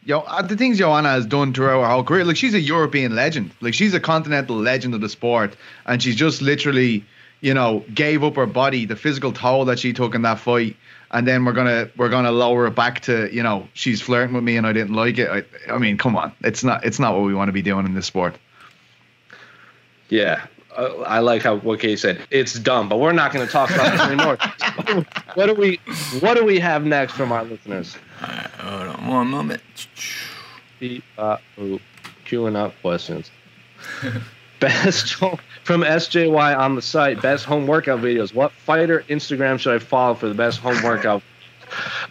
You 0.04 0.14
know, 0.14 0.20
uh, 0.20 0.42
the 0.42 0.56
things 0.56 0.78
Joanna 0.78 1.10
has 1.10 1.26
done 1.26 1.52
throughout 1.52 1.82
her 1.82 1.88
whole 1.88 2.04
career. 2.04 2.24
Like 2.24 2.36
she's 2.36 2.54
a 2.54 2.60
European 2.60 3.14
legend. 3.14 3.50
Like 3.60 3.74
she's 3.74 3.94
a 3.94 4.00
continental 4.00 4.56
legend 4.56 4.94
of 4.94 5.00
the 5.00 5.08
sport, 5.08 5.56
and 5.86 6.02
she's 6.02 6.16
just 6.16 6.40
literally, 6.40 7.04
you 7.40 7.52
know, 7.52 7.84
gave 7.94 8.24
up 8.24 8.36
her 8.36 8.46
body, 8.46 8.86
the 8.86 8.96
physical 8.96 9.32
toll 9.32 9.66
that 9.66 9.78
she 9.78 9.92
took 9.92 10.14
in 10.14 10.22
that 10.22 10.38
fight, 10.38 10.76
and 11.10 11.26
then 11.26 11.44
we're 11.44 11.52
gonna 11.52 11.90
we're 11.96 12.08
gonna 12.08 12.32
lower 12.32 12.66
it 12.66 12.74
back 12.74 13.00
to 13.00 13.32
you 13.34 13.42
know 13.42 13.68
she's 13.74 14.00
flirting 14.00 14.34
with 14.34 14.44
me 14.44 14.56
and 14.56 14.66
I 14.66 14.72
didn't 14.72 14.94
like 14.94 15.18
it. 15.18 15.28
I, 15.30 15.72
I 15.72 15.78
mean, 15.78 15.98
come 15.98 16.16
on, 16.16 16.32
it's 16.40 16.64
not 16.64 16.84
it's 16.84 16.98
not 16.98 17.14
what 17.14 17.24
we 17.24 17.34
want 17.34 17.48
to 17.48 17.52
be 17.52 17.62
doing 17.62 17.86
in 17.86 17.94
this 17.94 18.06
sport. 18.06 18.36
Yeah, 20.08 20.46
I 20.78 21.18
like 21.18 21.42
how 21.42 21.56
what 21.56 21.80
Kay 21.80 21.96
said. 21.96 22.20
It's 22.30 22.54
dumb, 22.54 22.88
but 22.88 23.00
we're 23.00 23.12
not 23.12 23.32
going 23.32 23.44
to 23.44 23.52
talk 23.52 23.70
about 23.70 23.92
this 23.92 24.00
anymore. 24.00 24.38
what 25.34 25.46
do 25.46 25.54
we 25.54 25.80
What 26.20 26.36
do 26.36 26.44
we 26.44 26.60
have 26.60 26.84
next 26.84 27.14
from 27.14 27.32
our 27.32 27.44
listeners? 27.44 27.96
Right, 28.22 28.50
hold 28.58 28.88
on 28.88 29.06
one 29.08 29.26
moment. 29.26 29.60
Uh, 31.18 31.36
queuing 32.24 32.56
up 32.56 32.74
questions. 32.80 33.30
best 34.60 35.14
from 35.14 35.80
SJY 35.82 36.56
on 36.56 36.76
the 36.76 36.82
site. 36.82 37.20
Best 37.20 37.44
home 37.44 37.66
workout 37.66 38.00
videos. 38.00 38.32
What 38.32 38.52
fighter 38.52 39.04
Instagram 39.08 39.58
should 39.58 39.74
I 39.74 39.78
follow 39.80 40.14
for 40.14 40.28
the 40.28 40.34
best 40.34 40.60
home 40.60 40.80
workout? 40.84 41.22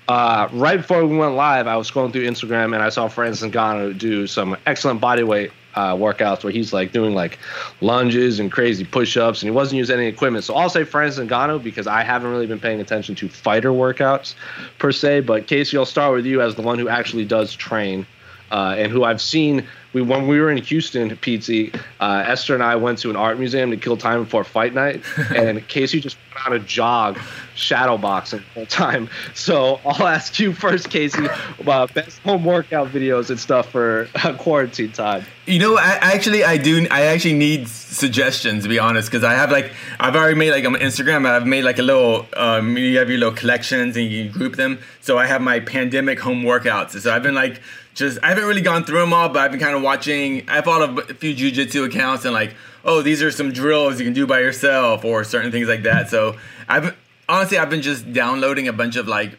Uh, 0.08 0.50
right 0.52 0.78
before 0.78 1.06
we 1.06 1.18
went 1.18 1.36
live, 1.36 1.68
I 1.68 1.78
was 1.78 1.90
scrolling 1.90 2.12
through 2.12 2.28
Instagram 2.28 2.74
and 2.74 2.84
I 2.84 2.90
saw 2.90 3.08
Francis 3.08 3.50
Ngannou 3.50 3.98
do 3.98 4.28
some 4.28 4.58
excellent 4.66 5.02
body 5.02 5.24
weight 5.24 5.52
uh, 5.78 5.96
workouts 5.96 6.44
where 6.44 6.52
he's 6.52 6.74
like 6.74 6.92
doing 6.92 7.14
like 7.14 7.38
lunges 7.82 8.40
and 8.40 8.52
crazy 8.52 8.84
push-ups, 8.84 9.44
and 9.44 9.48
he 9.48 9.56
wasn't 9.56 9.78
using 9.78 9.98
any 9.98 10.08
equipment. 10.08 10.44
So 10.44 10.56
I'll 10.56 10.70
say 10.70 10.84
Francis 10.84 11.24
Ngannou 11.24 11.62
because 11.64 11.86
I 11.86 12.02
haven't 12.02 12.32
really 12.32 12.48
been 12.48 12.60
paying 12.60 12.82
attention 12.82 13.14
to 13.16 13.30
fighter 13.30 13.70
workouts 13.70 14.34
per 14.80 14.92
se. 14.92 15.22
But 15.22 15.46
Casey, 15.46 15.78
I'll 15.78 15.86
start 15.86 16.14
with 16.16 16.26
you 16.26 16.42
as 16.42 16.56
the 16.56 16.64
one 16.64 16.80
who 16.80 16.90
actually 16.90 17.26
does 17.26 17.54
train. 17.54 18.08
Uh, 18.50 18.76
and 18.78 18.94
who 18.94 19.04
I've 19.04 19.20
seen 19.22 19.68
we 19.94 20.02
when 20.02 20.28
we 20.28 20.40
were 20.40 20.52
in 20.52 20.58
Houston, 20.58 21.16
Pete, 21.18 21.76
uh, 22.00 22.24
Esther 22.26 22.54
and 22.54 22.64
I 22.64 22.76
went 22.76 23.00
to 23.00 23.10
an 23.10 23.16
art 23.16 23.40
museum 23.40 23.72
to 23.72 23.78
kill 23.78 23.98
time 23.98 24.24
before 24.24 24.44
fight 24.44 24.74
night, 24.74 25.02
and 25.36 25.66
Casey 25.68 26.00
just 26.00 26.18
went 26.34 26.48
on 26.48 26.54
a 26.54 26.60
jog, 26.60 27.18
shadow 27.56 27.98
boxing 27.98 28.40
the 28.40 28.46
whole 28.54 28.66
time. 28.66 29.10
So 29.34 29.80
I'll 29.86 30.08
ask 30.08 30.40
you 30.40 30.54
first, 30.54 30.90
Casey, 30.90 31.28
about 31.60 31.94
best 31.94 32.20
home 32.20 32.44
workout 32.44 32.90
videos 32.90 33.30
and 33.30 33.40
stuff 33.40 33.70
for 33.70 34.08
uh, 34.16 34.36
quarantine 34.38 34.92
time. 34.92 35.26
You 35.46 35.60
know, 35.60 35.78
I, 35.78 35.98
actually, 36.02 36.44
I 36.44 36.58
do. 36.58 36.88
I 36.92 37.04
actually 37.04 37.36
need 37.36 37.68
suggestions 37.68 38.64
to 38.64 38.70
be 38.70 38.80
honest, 38.80 39.10
because 39.10 39.24
I 39.24 39.34
have 39.34 39.52
like 39.52 39.72
I've 40.00 40.16
already 40.16 40.36
made 40.36 40.52
like 40.52 40.66
on 40.66 40.76
Instagram. 40.76 41.26
I've 41.26 41.48
made 41.48 41.64
like 41.64 41.80
a 41.80 41.84
little. 41.84 42.28
Um, 42.36 42.78
you 42.78 42.98
have 42.98 43.10
your 43.10 43.20
little 43.20 43.36
collections 43.36 43.96
and 43.96 44.06
you 44.12 44.30
group 44.30 44.56
them. 44.56 44.80
So 45.02 45.18
I 45.18 45.26
have 45.26 45.42
my 45.42 45.60
pandemic 45.60 46.20
home 46.20 46.44
workouts. 46.44 47.00
So 47.00 47.14
I've 47.14 47.24
been 47.24 47.36
like 47.36 47.62
just 47.98 48.20
I 48.22 48.30
haven't 48.30 48.46
really 48.46 48.62
gone 48.62 48.84
through 48.84 49.00
them 49.00 49.12
all, 49.12 49.28
but 49.28 49.40
I've 49.40 49.52
been 49.52 49.60
kind 49.60 49.76
of 49.76 49.82
watching. 49.82 50.48
I 50.48 50.62
followed 50.62 51.10
a 51.10 51.14
few 51.16 51.36
jujitsu 51.36 51.88
accounts 51.88 52.26
and 52.26 52.34
like, 52.34 52.56
oh, 52.86 53.02
these 53.02 53.24
are 53.24 53.32
some 53.32 53.52
drills 53.52 54.00
you 54.00 54.06
can 54.06 54.14
do 54.14 54.28
by 54.28 54.40
yourself 54.40 55.04
or 55.04 55.24
certain 55.24 55.52
things 55.52 55.68
like 55.68 55.82
that. 55.84 56.10
So 56.10 56.38
I've 56.70 56.96
honestly 57.28 57.58
I've 57.58 57.72
been 57.72 57.82
just 57.82 58.14
downloading 58.14 58.68
a 58.68 58.74
bunch 58.74 58.98
of 58.98 59.08
like 59.08 59.38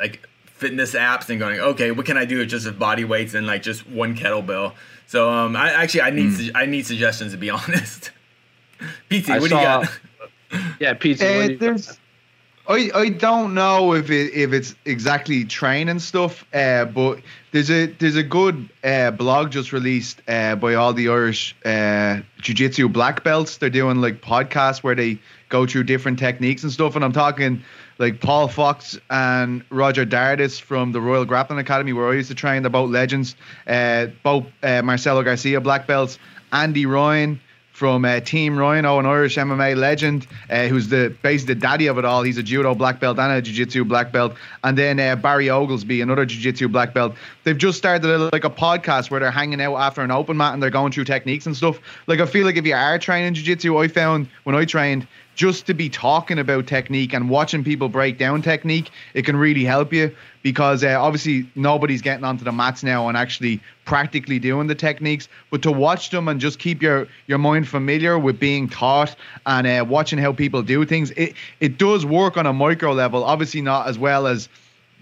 like 0.00 0.28
fitness 0.44 0.94
apps 0.94 1.30
and 1.30 1.38
going, 1.38 1.60
okay, 1.60 1.92
what 1.92 2.04
can 2.04 2.16
I 2.16 2.24
do 2.24 2.38
with 2.38 2.50
just 2.50 2.66
with 2.66 2.78
body 2.80 3.04
weights 3.04 3.34
and 3.34 3.46
like 3.46 3.62
just 3.62 3.88
one 3.88 4.16
kettlebell? 4.16 4.74
So 5.06 5.30
um, 5.30 5.54
I 5.54 5.70
actually 5.70 6.02
I 6.02 6.10
need 6.10 6.32
mm. 6.32 6.50
I 6.56 6.66
need 6.66 6.86
suggestions 6.86 7.30
to 7.30 7.38
be 7.38 7.50
honest. 7.50 8.10
PT, 9.08 9.28
what 9.28 9.42
saw, 9.42 9.48
do 9.48 9.54
you 9.54 9.62
got? 9.62 9.88
Yeah, 10.80 10.94
PT. 10.94 11.22
Uh, 11.22 11.56
there's, 11.60 11.99
I, 12.68 12.90
I 12.94 13.08
don't 13.08 13.54
know 13.54 13.94
if 13.94 14.10
it 14.10 14.32
if 14.34 14.52
it's 14.52 14.74
exactly 14.84 15.44
training 15.44 15.98
stuff, 15.98 16.44
uh, 16.54 16.84
but 16.84 17.20
there's 17.52 17.70
a 17.70 17.86
there's 17.86 18.16
a 18.16 18.22
good 18.22 18.68
uh, 18.84 19.10
blog 19.10 19.50
just 19.50 19.72
released 19.72 20.20
uh, 20.28 20.54
by 20.56 20.74
all 20.74 20.92
the 20.92 21.08
Irish 21.08 21.56
uh, 21.64 22.20
jiu-jitsu 22.40 22.88
black 22.88 23.24
belts. 23.24 23.56
They're 23.56 23.70
doing 23.70 24.00
like 24.00 24.20
podcasts 24.20 24.82
where 24.82 24.94
they 24.94 25.18
go 25.48 25.66
through 25.66 25.84
different 25.84 26.18
techniques 26.18 26.62
and 26.62 26.70
stuff. 26.70 26.94
And 26.94 27.04
I'm 27.04 27.12
talking 27.12 27.62
like 27.98 28.20
Paul 28.20 28.46
Fox 28.46 28.98
and 29.10 29.64
Roger 29.70 30.06
Dardis 30.06 30.60
from 30.60 30.92
the 30.92 31.00
Royal 31.00 31.24
Grappling 31.24 31.58
Academy, 31.58 31.92
where 31.92 32.08
I 32.08 32.14
used 32.14 32.28
to 32.28 32.36
train. 32.36 32.62
They're 32.62 32.70
both 32.70 32.90
legends. 32.90 33.34
Uh, 33.66 34.06
both 34.22 34.46
uh, 34.62 34.82
Marcelo 34.82 35.22
Garcia 35.24 35.60
black 35.60 35.86
belts, 35.86 36.18
Andy 36.52 36.86
Ryan 36.86 37.40
from 37.80 38.04
uh, 38.04 38.20
Team 38.20 38.56
Ryano, 38.56 39.00
an 39.00 39.06
Irish 39.06 39.36
MMA 39.36 39.74
legend, 39.74 40.26
uh, 40.50 40.66
who's 40.66 40.88
the 40.88 41.16
basically 41.22 41.54
the 41.54 41.60
daddy 41.60 41.86
of 41.86 41.96
it 41.96 42.04
all. 42.04 42.22
He's 42.22 42.36
a 42.36 42.42
judo 42.42 42.74
black 42.74 43.00
belt 43.00 43.18
and 43.18 43.32
a 43.32 43.40
jiu-jitsu 43.40 43.86
black 43.86 44.12
belt. 44.12 44.34
And 44.62 44.76
then 44.76 45.00
uh, 45.00 45.16
Barry 45.16 45.48
Oglesby, 45.48 46.02
another 46.02 46.26
jiu-jitsu 46.26 46.68
black 46.68 46.92
belt. 46.92 47.14
They've 47.44 47.56
just 47.56 47.78
started 47.78 48.04
a, 48.04 48.28
like 48.34 48.44
a 48.44 48.50
podcast 48.50 49.10
where 49.10 49.18
they're 49.18 49.30
hanging 49.30 49.62
out 49.62 49.76
after 49.76 50.02
an 50.02 50.10
open 50.10 50.36
mat 50.36 50.52
and 50.52 50.62
they're 50.62 50.68
going 50.68 50.92
through 50.92 51.04
techniques 51.04 51.46
and 51.46 51.56
stuff. 51.56 51.80
Like 52.06 52.20
I 52.20 52.26
feel 52.26 52.44
like 52.44 52.56
if 52.56 52.66
you 52.66 52.74
are 52.74 52.98
training 52.98 53.32
jiu-jitsu, 53.32 53.78
I 53.78 53.88
found 53.88 54.28
when 54.44 54.54
I 54.54 54.66
trained 54.66 55.06
just 55.34 55.64
to 55.64 55.72
be 55.72 55.88
talking 55.88 56.38
about 56.38 56.66
technique 56.66 57.14
and 57.14 57.30
watching 57.30 57.64
people 57.64 57.88
break 57.88 58.18
down 58.18 58.42
technique, 58.42 58.90
it 59.14 59.24
can 59.24 59.38
really 59.38 59.64
help 59.64 59.90
you 59.90 60.14
because 60.42 60.82
uh, 60.82 60.96
obviously 60.98 61.48
nobody's 61.54 62.02
getting 62.02 62.24
onto 62.24 62.44
the 62.44 62.52
mats 62.52 62.82
now 62.82 63.08
and 63.08 63.16
actually 63.16 63.60
practically 63.84 64.38
doing 64.38 64.66
the 64.66 64.74
techniques. 64.74 65.28
But 65.50 65.62
to 65.62 65.72
watch 65.72 66.10
them 66.10 66.28
and 66.28 66.40
just 66.40 66.58
keep 66.58 66.82
your 66.82 67.08
your 67.26 67.38
mind 67.38 67.68
familiar 67.68 68.18
with 68.18 68.38
being 68.38 68.68
taught 68.68 69.14
and 69.46 69.66
uh, 69.66 69.84
watching 69.86 70.18
how 70.18 70.32
people 70.32 70.62
do 70.62 70.84
things, 70.84 71.10
it 71.12 71.34
it 71.60 71.78
does 71.78 72.06
work 72.06 72.36
on 72.36 72.46
a 72.46 72.52
micro 72.52 72.92
level. 72.92 73.24
Obviously 73.24 73.60
not 73.60 73.88
as 73.88 73.98
well 73.98 74.26
as 74.26 74.48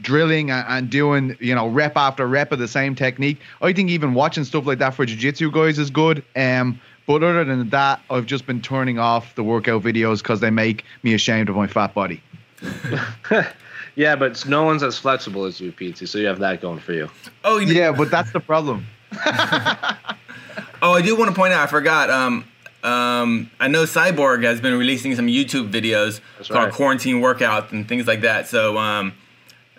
drilling 0.01 0.49
and, 0.51 0.65
and 0.69 0.91
doing 0.91 1.37
you 1.41 1.55
know 1.55 1.69
rep 1.69 1.97
after 1.97 2.27
rep 2.27 2.53
of 2.53 2.59
the 2.59 2.69
same 2.69 2.95
technique. 2.95 3.39
I 3.63 3.73
think 3.73 3.91
even 3.91 4.15
watching 4.15 4.45
stuff 4.45 4.67
like 4.67 4.79
that 4.79 4.95
for 4.95 5.07
jiu-jitsu 5.07 5.51
guys 5.51 5.79
is 5.79 5.91
good. 5.91 6.25
Um, 6.37 6.81
but 7.07 7.23
other 7.23 7.43
than 7.43 7.71
that, 7.71 8.03
I've 8.11 8.27
just 8.27 8.45
been 8.45 8.61
turning 8.61 8.99
off 8.99 9.35
the 9.35 9.43
workout 9.43 9.83
videos 9.83 10.19
because 10.19 10.41
they 10.41 10.51
make 10.51 10.85
me 11.03 11.15
ashamed 11.15 11.49
of 11.49 11.57
my 11.57 11.67
fat 11.67 11.95
body. 11.95 12.23
yeah, 13.99 14.15
but 14.15 14.47
no 14.47 14.63
one's 14.63 14.85
as 14.85 14.97
flexible 14.97 15.45
as 15.45 15.61
you, 15.61 15.73
Pete. 15.73 15.99
So 15.99 16.19
you 16.19 16.29
have 16.29 16.39
that 16.39 16.61
going 16.61 16.79
for 16.79 16.93
you. 16.93 17.11
Oh, 17.43 17.59
yeah, 17.59 17.91
but 17.91 18.13
that's 18.13 18.31
the 18.31 18.39
problem. 18.39 18.87
oh, 19.13 20.93
I 20.93 21.03
do 21.03 21.17
want 21.17 21.31
to 21.31 21.35
point 21.35 21.53
out. 21.53 21.65
I 21.65 21.67
forgot. 21.67 22.09
Um, 22.09 22.45
um, 22.85 23.51
I 23.59 23.67
know 23.67 23.83
Cyborg 23.83 24.45
has 24.45 24.61
been 24.61 24.79
releasing 24.79 25.17
some 25.17 25.27
YouTube 25.27 25.73
videos 25.73 26.21
That's 26.37 26.49
called 26.49 26.67
right. 26.67 26.73
quarantine 26.73 27.17
workouts 27.17 27.73
and 27.73 27.89
things 27.89 28.07
like 28.07 28.21
that. 28.21 28.47
So 28.47 28.79
um, 28.79 29.15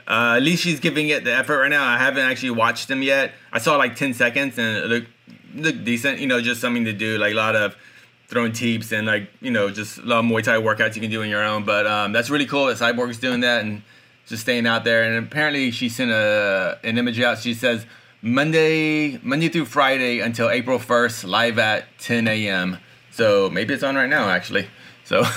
uh, 0.05 0.33
at 0.35 0.43
least 0.43 0.63
she's 0.63 0.81
giving 0.81 1.07
it 1.07 1.23
the 1.23 1.33
effort 1.33 1.61
right 1.61 1.69
now. 1.69 1.85
I 1.85 1.97
haven't 1.97 2.25
actually 2.29 2.51
watched 2.51 2.89
them 2.89 3.01
yet. 3.01 3.31
I 3.53 3.59
saw 3.59 3.77
like 3.77 3.95
ten 3.95 4.13
seconds 4.13 4.57
and 4.59 4.79
it 4.79 4.85
looked 4.87 5.07
look 5.55 5.85
decent. 5.85 6.19
You 6.19 6.27
know, 6.27 6.41
just 6.41 6.59
something 6.59 6.83
to 6.83 6.93
do, 6.93 7.17
like 7.17 7.31
a 7.31 7.37
lot 7.37 7.55
of 7.55 7.77
throwing 8.27 8.51
teeps 8.51 8.91
and 8.91 9.07
like 9.07 9.31
you 9.39 9.49
know 9.49 9.69
just 9.69 9.97
a 9.97 10.01
lot 10.01 10.19
of 10.19 10.25
Muay 10.25 10.43
Thai 10.43 10.57
workouts 10.57 10.95
you 10.95 11.01
can 11.01 11.09
do 11.09 11.21
on 11.21 11.29
your 11.29 11.41
own. 11.41 11.63
But 11.63 11.87
um, 11.87 12.11
that's 12.11 12.29
really 12.29 12.45
cool 12.45 12.65
that 12.65 12.75
Cyborg 12.75 13.11
is 13.11 13.17
doing 13.17 13.39
that 13.39 13.63
and 13.63 13.81
just 14.29 14.43
staying 14.43 14.67
out 14.67 14.83
there. 14.83 15.03
And 15.03 15.25
apparently 15.25 15.71
she 15.71 15.89
sent 15.89 16.11
a 16.11 16.79
an 16.83 16.97
image 16.97 17.19
out. 17.19 17.39
She 17.39 17.53
says 17.53 17.85
Monday 18.21 19.17
Monday 19.23 19.49
through 19.49 19.65
Friday 19.65 20.19
until 20.19 20.49
April 20.49 20.79
first, 20.79 21.23
live 21.23 21.59
at 21.59 21.85
10 21.99 22.27
a.m. 22.27 22.77
So 23.11 23.49
maybe 23.49 23.73
it's 23.73 23.83
on 23.83 23.95
right 23.95 24.09
now 24.09 24.29
actually. 24.29 24.67
So. 25.03 25.23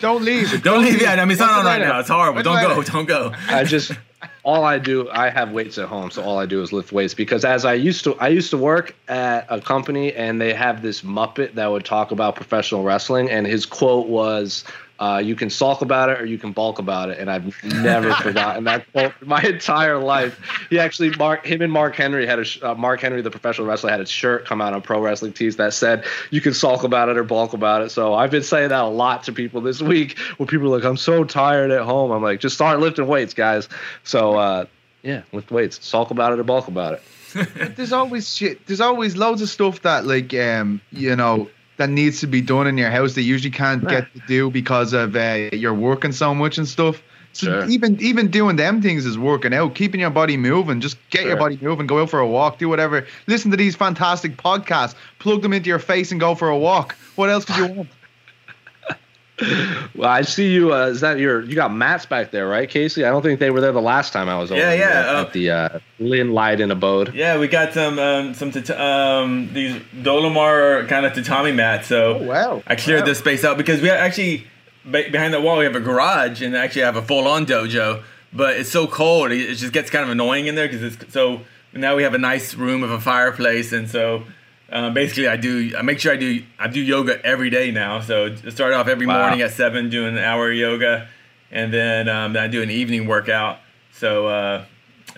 Don't 0.00 0.22
leave. 0.22 0.50
Don't, 0.50 0.62
Don't 0.62 0.82
leave. 0.82 1.00
yet. 1.00 1.18
I 1.18 1.24
mean, 1.24 1.30
it's 1.32 1.40
not 1.40 1.60
on 1.60 1.64
right 1.64 1.80
now. 1.80 2.00
It's 2.00 2.10
horrible. 2.10 2.42
Don't 2.42 2.60
go. 2.60 2.82
Don't 2.82 3.06
go. 3.06 3.32
I 3.48 3.64
just 3.64 3.92
all 4.44 4.64
I 4.64 4.78
do, 4.78 5.08
I 5.10 5.30
have 5.30 5.52
weights 5.52 5.78
at 5.78 5.88
home, 5.88 6.10
so 6.10 6.22
all 6.22 6.38
I 6.38 6.46
do 6.46 6.62
is 6.62 6.72
lift 6.72 6.92
weights. 6.92 7.14
Because 7.14 7.44
as 7.44 7.64
I 7.64 7.74
used 7.74 8.04
to, 8.04 8.14
I 8.16 8.28
used 8.28 8.50
to 8.50 8.58
work 8.58 8.94
at 9.08 9.46
a 9.48 9.60
company, 9.60 10.12
and 10.12 10.40
they 10.40 10.52
have 10.52 10.82
this 10.82 11.02
Muppet 11.02 11.54
that 11.54 11.70
would 11.70 11.84
talk 11.84 12.10
about 12.10 12.36
professional 12.36 12.82
wrestling, 12.82 13.30
and 13.30 13.46
his 13.46 13.64
quote 13.64 14.06
was, 14.06 14.64
uh, 15.04 15.18
you 15.18 15.36
can 15.36 15.50
sulk 15.50 15.82
about 15.82 16.08
it 16.08 16.18
or 16.18 16.24
you 16.24 16.38
can 16.38 16.52
bulk 16.52 16.78
about 16.78 17.10
it, 17.10 17.18
and 17.18 17.30
I've 17.30 17.62
never 17.62 18.14
forgotten 18.22 18.64
that 18.64 18.90
quote 18.90 19.12
my 19.20 19.42
entire 19.42 19.98
life. 19.98 20.40
He 20.70 20.78
actually, 20.78 21.10
Mark, 21.10 21.44
him 21.44 21.60
and 21.60 21.70
Mark 21.70 21.94
Henry 21.94 22.24
had 22.26 22.38
a 22.38 22.70
uh, 22.70 22.74
Mark 22.74 23.02
Henry, 23.02 23.20
the 23.20 23.30
professional 23.30 23.66
wrestler, 23.66 23.90
had 23.90 24.00
a 24.00 24.06
shirt 24.06 24.46
come 24.46 24.62
out 24.62 24.72
on 24.72 24.80
Pro 24.80 25.02
Wrestling 25.02 25.34
Tees 25.34 25.56
that 25.56 25.74
said 25.74 26.04
you 26.30 26.40
can 26.40 26.54
sulk 26.54 26.84
about 26.84 27.10
it 27.10 27.18
or 27.18 27.22
bulk 27.22 27.52
about 27.52 27.82
it. 27.82 27.90
So 27.90 28.14
I've 28.14 28.30
been 28.30 28.42
saying 28.42 28.70
that 28.70 28.80
a 28.80 28.86
lot 28.86 29.24
to 29.24 29.32
people 29.32 29.60
this 29.60 29.82
week, 29.82 30.18
where 30.38 30.46
people 30.46 30.68
are 30.68 30.78
like, 30.78 30.84
"I'm 30.84 30.96
so 30.96 31.22
tired 31.22 31.70
at 31.70 31.82
home." 31.82 32.10
I'm 32.10 32.22
like, 32.22 32.40
just 32.40 32.54
start 32.54 32.80
lifting 32.80 33.06
weights, 33.06 33.34
guys. 33.34 33.68
So 34.04 34.36
uh, 34.36 34.64
yeah, 35.02 35.24
lift 35.32 35.50
weights, 35.50 35.86
sulk 35.86 36.12
about 36.12 36.32
it 36.32 36.38
or 36.38 36.44
bulk 36.44 36.68
about 36.68 36.94
it. 36.94 37.76
there's 37.76 37.92
always 37.92 38.34
shit. 38.34 38.66
There's 38.66 38.80
always 38.80 39.18
loads 39.18 39.42
of 39.42 39.50
stuff 39.50 39.82
that 39.82 40.06
like 40.06 40.32
um 40.32 40.80
you 40.92 41.14
know 41.14 41.50
that 41.76 41.90
needs 41.90 42.20
to 42.20 42.26
be 42.26 42.40
done 42.40 42.66
in 42.66 42.78
your 42.78 42.90
house 42.90 43.14
that 43.14 43.22
you 43.22 43.32
usually 43.32 43.50
can't 43.50 43.82
yeah. 43.82 43.90
get 44.00 44.14
to 44.14 44.20
do 44.26 44.50
because 44.50 44.92
of 44.92 45.16
uh, 45.16 45.48
you're 45.52 45.74
working 45.74 46.12
so 46.12 46.34
much 46.34 46.58
and 46.58 46.68
stuff. 46.68 47.02
So 47.32 47.46
sure. 47.46 47.64
even 47.64 48.00
even 48.00 48.30
doing 48.30 48.54
them 48.54 48.80
things 48.80 49.04
is 49.04 49.18
working 49.18 49.52
out, 49.52 49.74
keeping 49.74 50.00
your 50.00 50.10
body 50.10 50.36
moving. 50.36 50.80
Just 50.80 50.96
get 51.10 51.22
sure. 51.22 51.30
your 51.30 51.36
body 51.36 51.58
moving, 51.60 51.88
go 51.88 52.00
out 52.00 52.10
for 52.10 52.20
a 52.20 52.28
walk, 52.28 52.58
do 52.58 52.68
whatever. 52.68 53.06
Listen 53.26 53.50
to 53.50 53.56
these 53.56 53.74
fantastic 53.74 54.36
podcasts, 54.36 54.94
plug 55.18 55.42
them 55.42 55.52
into 55.52 55.68
your 55.68 55.80
face, 55.80 56.12
and 56.12 56.20
go 56.20 56.36
for 56.36 56.48
a 56.48 56.56
walk. 56.56 56.94
What 57.16 57.30
else 57.30 57.44
could 57.44 57.56
you 57.56 57.66
want? 57.66 57.88
Well, 59.96 60.08
I 60.08 60.22
see 60.22 60.52
you. 60.52 60.72
Uh, 60.72 60.86
is 60.86 61.00
that 61.00 61.18
your? 61.18 61.42
You 61.42 61.56
got 61.56 61.72
mats 61.72 62.06
back 62.06 62.30
there, 62.30 62.46
right, 62.46 62.68
Casey? 62.68 63.04
I 63.04 63.10
don't 63.10 63.22
think 63.22 63.40
they 63.40 63.50
were 63.50 63.60
there 63.60 63.72
the 63.72 63.80
last 63.80 64.12
time 64.12 64.28
I 64.28 64.38
was 64.38 64.52
over. 64.52 64.60
Yeah, 64.60 64.72
yeah. 64.74 64.84
At, 64.84 65.08
uh, 65.08 65.20
at 65.22 65.32
the 65.32 65.50
uh, 65.50 65.78
Lynn 65.98 66.30
Leydon 66.30 66.70
abode. 66.70 67.14
Yeah, 67.14 67.38
we 67.38 67.48
got 67.48 67.72
some 67.72 67.98
um, 67.98 68.34
some 68.34 68.52
um, 68.76 69.52
these 69.52 69.74
Dollamur 70.02 70.88
kind 70.88 71.04
of 71.04 71.14
tatami 71.14 71.50
mats. 71.50 71.88
So 71.88 72.18
oh, 72.18 72.22
wow, 72.22 72.62
I 72.66 72.76
cleared 72.76 73.00
wow. 73.00 73.06
this 73.06 73.18
space 73.18 73.44
out 73.44 73.56
because 73.56 73.80
we 73.82 73.90
actually 73.90 74.46
behind 74.88 75.34
the 75.34 75.40
wall 75.40 75.58
we 75.58 75.64
have 75.64 75.76
a 75.76 75.80
garage 75.80 76.42
and 76.42 76.54
actually 76.54 76.82
have 76.82 76.96
a 76.96 77.02
full 77.02 77.26
on 77.26 77.44
dojo, 77.46 78.02
but 78.32 78.56
it's 78.56 78.70
so 78.70 78.86
cold 78.86 79.32
it 79.32 79.54
just 79.54 79.72
gets 79.72 79.90
kind 79.90 80.04
of 80.04 80.10
annoying 80.10 80.46
in 80.46 80.54
there 80.54 80.68
because 80.68 80.82
it's 80.82 81.12
so. 81.12 81.40
Now 81.72 81.96
we 81.96 82.04
have 82.04 82.14
a 82.14 82.18
nice 82.18 82.54
room 82.54 82.82
with 82.82 82.92
a 82.92 83.00
fireplace, 83.00 83.72
and 83.72 83.90
so 83.90 84.22
uh, 84.74 84.90
basically, 84.90 85.28
I 85.28 85.36
do. 85.36 85.72
I 85.78 85.82
make 85.82 86.00
sure 86.00 86.12
I 86.12 86.16
do. 86.16 86.42
I 86.58 86.66
do 86.66 86.80
yoga 86.80 87.24
every 87.24 87.48
day 87.48 87.70
now. 87.70 88.00
So 88.00 88.34
start 88.34 88.74
off 88.74 88.88
every 88.88 89.06
wow. 89.06 89.20
morning 89.20 89.40
at 89.40 89.52
seven 89.52 89.88
doing 89.88 90.16
an 90.16 90.18
hour 90.18 90.50
yoga, 90.50 91.08
and 91.52 91.72
then, 91.72 92.08
um, 92.08 92.32
then 92.32 92.42
I 92.42 92.48
do 92.48 92.60
an 92.60 92.70
evening 92.70 93.06
workout. 93.06 93.60
So 93.92 94.26
uh, 94.26 94.64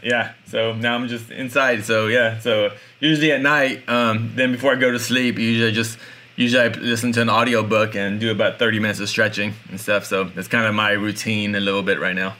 yeah. 0.02 0.34
So 0.46 0.74
now 0.74 0.94
I'm 0.94 1.08
just 1.08 1.30
inside. 1.30 1.84
So 1.84 2.08
yeah. 2.08 2.38
So 2.38 2.70
usually 3.00 3.32
at 3.32 3.40
night, 3.40 3.88
um, 3.88 4.32
then 4.34 4.52
before 4.52 4.72
I 4.72 4.76
go 4.76 4.92
to 4.92 4.98
sleep, 4.98 5.38
usually 5.38 5.70
I 5.70 5.72
just 5.72 5.98
usually 6.36 6.62
I 6.62 6.68
listen 6.68 7.12
to 7.12 7.22
an 7.22 7.30
audio 7.30 7.62
book 7.62 7.96
and 7.96 8.20
do 8.20 8.30
about 8.30 8.58
30 8.58 8.78
minutes 8.78 9.00
of 9.00 9.08
stretching 9.08 9.54
and 9.70 9.80
stuff. 9.80 10.04
So 10.04 10.24
that's 10.24 10.48
kind 10.48 10.66
of 10.66 10.74
my 10.74 10.90
routine 10.90 11.54
a 11.54 11.60
little 11.60 11.82
bit 11.82 11.98
right 11.98 12.14
now. 12.14 12.36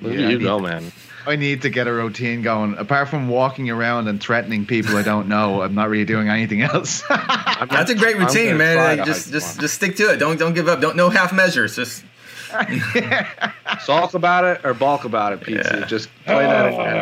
Where 0.00 0.12
yeah, 0.12 0.28
you 0.30 0.40
go, 0.40 0.58
man? 0.58 0.90
I 1.26 1.36
need 1.36 1.62
to 1.62 1.70
get 1.70 1.86
a 1.86 1.92
routine 1.92 2.42
going. 2.42 2.74
Apart 2.78 3.08
from 3.08 3.28
walking 3.28 3.68
around 3.70 4.08
and 4.08 4.20
threatening 4.20 4.64
people 4.66 4.96
I 4.96 5.02
don't 5.02 5.28
know, 5.28 5.62
I'm 5.62 5.74
not 5.74 5.88
really 5.88 6.04
doing 6.04 6.28
anything 6.28 6.62
else. 6.62 7.02
That's 7.08 7.90
a 7.90 7.94
great 7.94 8.16
routine, 8.16 8.56
man. 8.56 8.76
Like, 8.76 9.06
just 9.06 9.30
just 9.30 9.60
just 9.60 9.74
stick 9.74 9.96
to 9.96 10.12
it. 10.12 10.16
Don't 10.18 10.38
don't 10.38 10.54
give 10.54 10.68
up. 10.68 10.80
Don't 10.80 10.96
no 10.96 11.10
half 11.10 11.32
measures. 11.32 11.76
Just 11.76 12.04
Talk 13.86 14.14
about 14.14 14.44
it 14.44 14.60
or 14.64 14.74
balk 14.74 15.04
about 15.04 15.32
it, 15.32 15.40
pizza. 15.40 15.78
Yeah. 15.80 15.86
Just 15.86 16.08
play 16.24 16.44
that 16.46 16.66
again. 16.72 16.96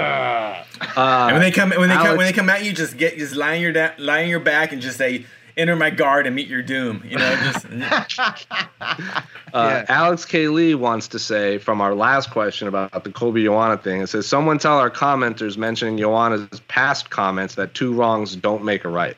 Uh, 0.96 1.26
And 1.28 1.32
when 1.32 1.40
they 1.40 1.50
come 1.50 1.70
when 1.70 1.88
they 1.88 1.94
come 1.94 2.16
when 2.16 2.26
they 2.26 2.32
come 2.32 2.48
at 2.50 2.64
you, 2.64 2.72
just 2.72 2.96
get 2.96 3.18
just 3.18 3.34
lie 3.34 3.56
on 3.56 3.62
your 3.62 3.72
da- 3.72 3.92
lie 3.98 4.22
on 4.24 4.28
your 4.28 4.40
back 4.40 4.72
and 4.72 4.82
just 4.82 4.98
say, 4.98 5.24
"Enter 5.58 5.76
my 5.76 5.90
guard 5.90 6.26
and 6.26 6.34
meet 6.34 6.48
your 6.48 6.62
doom." 6.62 7.02
You 7.04 7.18
know, 7.18 7.36
just 8.08 8.46
Uh, 8.80 9.22
Yeah. 9.52 9.84
Alex 9.88 10.24
K. 10.24 10.48
Lee 10.48 10.74
wants 10.74 11.08
to 11.08 11.18
say 11.18 11.58
from 11.58 11.80
our 11.80 11.94
last 11.94 12.30
question 12.30 12.68
about 12.68 13.02
the 13.04 13.10
Colby 13.10 13.44
Joanna 13.44 13.76
thing. 13.78 14.00
It 14.02 14.06
says, 14.08 14.26
"Someone 14.26 14.58
tell 14.58 14.78
our 14.78 14.90
commenters 14.90 15.56
mentioning 15.56 15.98
Joanna's 15.98 16.60
past 16.68 17.10
comments 17.10 17.54
that 17.56 17.74
two 17.74 17.92
wrongs 17.92 18.36
don't 18.36 18.64
make 18.64 18.84
a 18.84 18.88
right." 18.88 19.16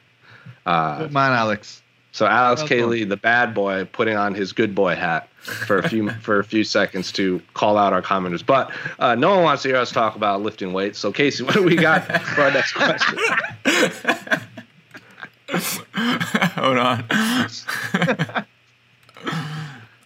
Uh, 0.66 0.98
Good 1.00 1.12
man, 1.12 1.32
Alex. 1.32 1.82
so 2.12 2.26
Alex 2.26 2.60
Well 2.62 2.68
K. 2.68 2.84
Lee, 2.84 3.04
the 3.04 3.16
bad 3.16 3.54
boy, 3.54 3.84
putting 3.86 4.16
on 4.16 4.34
his 4.34 4.52
good 4.52 4.74
boy 4.74 4.94
hat 4.94 5.28
for 5.40 5.78
a 5.78 5.88
few 5.88 6.10
for 6.22 6.38
a 6.38 6.44
few 6.44 6.62
seconds 6.64 7.10
to 7.12 7.40
call 7.54 7.76
out 7.76 7.92
our 7.92 8.02
commenters. 8.02 8.44
But 8.44 8.70
uh, 8.98 9.14
no 9.16 9.34
one 9.34 9.42
wants 9.42 9.62
to 9.64 9.68
hear 9.70 9.78
us 9.78 9.90
talk 9.90 10.14
about 10.16 10.42
lifting 10.42 10.72
weights. 10.72 10.98
So 10.98 11.10
Casey, 11.12 11.42
what 11.42 11.54
do 11.54 11.62
we 11.64 11.74
got 11.76 12.04
for 12.22 12.42
our 12.42 12.52
next 12.52 12.72
question? 12.74 13.18
hold 16.54 16.78
on. 16.78 17.04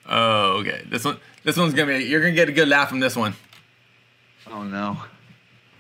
oh, 0.09 0.59
okay. 0.61 0.83
This 0.89 1.05
one 1.05 1.19
this 1.43 1.57
one's 1.57 1.75
gonna 1.75 1.99
be 1.99 2.05
you're 2.05 2.21
gonna 2.21 2.33
get 2.33 2.49
a 2.49 2.53
good 2.53 2.69
laugh 2.69 2.89
from 2.89 3.01
this 3.01 3.17
one. 3.17 3.35
Oh 4.51 4.63
no. 4.63 4.99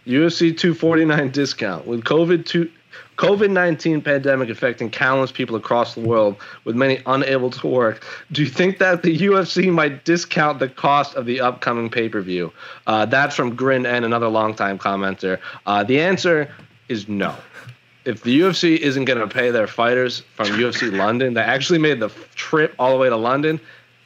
UFC 0.06 0.56
249 0.56 1.30
discount 1.30 1.86
with 1.86 2.04
COVID 2.04 2.44
two. 2.44 2.70
COVID 3.16 3.50
19 3.50 4.02
pandemic 4.02 4.48
affecting 4.50 4.90
countless 4.90 5.30
people 5.30 5.54
across 5.54 5.94
the 5.94 6.00
world, 6.00 6.36
with 6.64 6.74
many 6.74 7.00
unable 7.06 7.48
to 7.50 7.66
work. 7.66 8.04
Do 8.32 8.42
you 8.42 8.48
think 8.48 8.78
that 8.78 9.02
the 9.02 9.16
UFC 9.16 9.72
might 9.72 10.04
discount 10.04 10.58
the 10.58 10.68
cost 10.68 11.14
of 11.14 11.24
the 11.24 11.40
upcoming 11.40 11.90
pay 11.90 12.08
per 12.08 12.20
view? 12.20 12.52
Uh, 12.86 13.06
that's 13.06 13.34
from 13.36 13.54
Grin 13.54 13.86
and 13.86 14.04
another 14.04 14.28
longtime 14.28 14.78
commenter. 14.78 15.38
Uh, 15.64 15.84
the 15.84 16.00
answer 16.00 16.52
is 16.88 17.08
no. 17.08 17.34
If 18.04 18.22
the 18.22 18.38
UFC 18.40 18.76
isn't 18.76 19.06
going 19.06 19.18
to 19.20 19.26
pay 19.26 19.50
their 19.50 19.66
fighters 19.66 20.20
from 20.34 20.46
UFC 20.48 20.92
London 20.96 21.34
that 21.34 21.48
actually 21.48 21.78
made 21.78 22.00
the 22.00 22.10
trip 22.34 22.74
all 22.78 22.90
the 22.90 22.98
way 22.98 23.08
to 23.08 23.16
London, 23.16 23.58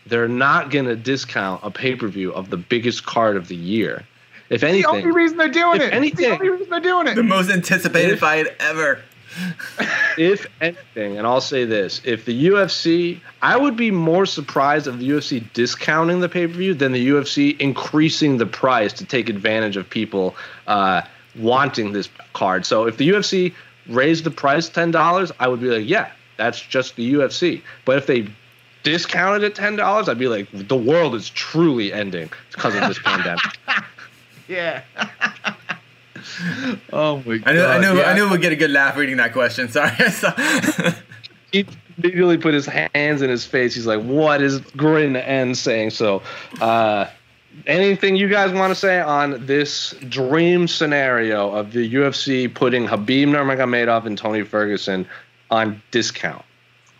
they're 0.06 0.28
not 0.28 0.70
going 0.70 0.84
to 0.86 0.96
discount 0.96 1.60
a 1.64 1.70
pay 1.70 1.94
per 1.96 2.06
view 2.08 2.32
of 2.32 2.50
the 2.50 2.56
biggest 2.56 3.04
card 3.06 3.36
of 3.36 3.48
the 3.48 3.56
year. 3.56 4.04
If 4.50 4.62
anything, 4.62 4.82
The 4.82 4.88
only 5.08 5.10
reason 5.10 5.36
they're 5.36 5.48
doing 5.48 5.80
If 5.80 5.88
it. 5.88 5.92
anything- 5.94 6.28
the 6.30 6.34
only 6.34 6.48
reason 6.48 6.70
they're 6.70 6.80
doing 6.80 7.06
it. 7.08 7.16
The 7.16 7.22
most 7.22 7.50
anticipated 7.50 8.12
If- 8.14 8.20
fight 8.20 8.46
ever. 8.60 9.00
if 10.18 10.46
anything, 10.60 11.18
and 11.18 11.26
I'll 11.26 11.42
say 11.42 11.64
this: 11.66 12.00
if 12.04 12.24
the 12.24 12.46
UFC, 12.48 13.20
I 13.42 13.56
would 13.58 13.76
be 13.76 13.90
more 13.90 14.24
surprised 14.26 14.86
of 14.86 14.98
the 15.00 15.08
UFC 15.10 15.44
discounting 15.52 16.20
the 16.20 16.28
pay 16.30 16.46
per 16.46 16.54
view 16.54 16.72
than 16.72 16.92
the 16.92 17.08
UFC 17.08 17.54
increasing 17.60 18.38
the 18.38 18.46
price 18.46 18.92
to 18.94 19.04
take 19.04 19.28
advantage 19.28 19.76
of 19.76 19.88
people 19.88 20.34
uh, 20.66 21.02
wanting 21.36 21.92
this 21.92 22.08
card. 22.32 22.64
So 22.64 22.86
if 22.86 22.96
the 22.96 23.08
UFC 23.10 23.52
raised 23.88 24.24
the 24.24 24.30
price 24.30 24.68
ten 24.68 24.90
dollars, 24.90 25.32
I 25.38 25.48
would 25.48 25.60
be 25.60 25.68
like, 25.68 25.88
yeah, 25.88 26.10
that's 26.36 26.60
just 26.60 26.96
the 26.96 27.14
UFC. 27.14 27.62
But 27.84 27.98
if 27.98 28.06
they 28.06 28.28
discounted 28.82 29.42
it 29.42 29.54
ten 29.54 29.76
dollars, 29.76 30.08
I'd 30.08 30.18
be 30.18 30.28
like, 30.28 30.48
the 30.52 30.76
world 30.76 31.14
is 31.14 31.30
truly 31.30 31.92
ending 31.92 32.30
because 32.52 32.74
of 32.74 32.82
this 32.82 32.98
pandemic. 32.98 33.44
Yeah. 34.48 34.82
oh 36.92 37.22
my 37.24 37.38
god. 37.38 37.48
I 37.48 37.52
knew 37.52 37.62
I 37.62 37.78
knew 37.78 37.98
yeah. 37.98 38.10
I 38.10 38.14
knew 38.14 38.30
we'd 38.30 38.40
get 38.40 38.52
a 38.52 38.56
good 38.56 38.70
laugh 38.70 38.96
reading 38.96 39.18
that 39.18 39.32
question. 39.32 39.68
Sorry. 39.68 39.92
He 41.52 41.66
immediately 41.96 42.38
put 42.38 42.54
his 42.54 42.66
hands 42.66 43.22
in 43.22 43.30
his 43.30 43.44
face. 43.44 43.74
He's 43.74 43.86
like, 43.86 44.02
"What 44.02 44.40
is 44.40 44.60
Grin 44.76 45.16
N 45.16 45.54
saying?" 45.54 45.90
So, 45.90 46.22
uh, 46.60 47.06
anything 47.66 48.16
you 48.16 48.28
guys 48.28 48.52
want 48.52 48.70
to 48.70 48.74
say 48.74 49.00
on 49.00 49.46
this 49.46 49.94
dream 50.08 50.68
scenario 50.68 51.50
of 51.50 51.72
the 51.72 51.94
UFC 51.94 52.52
putting 52.52 52.86
Habib 52.86 53.28
Nurmagomedov 53.28 54.06
and 54.06 54.16
Tony 54.16 54.42
Ferguson 54.42 55.06
on 55.50 55.82
discount? 55.90 56.44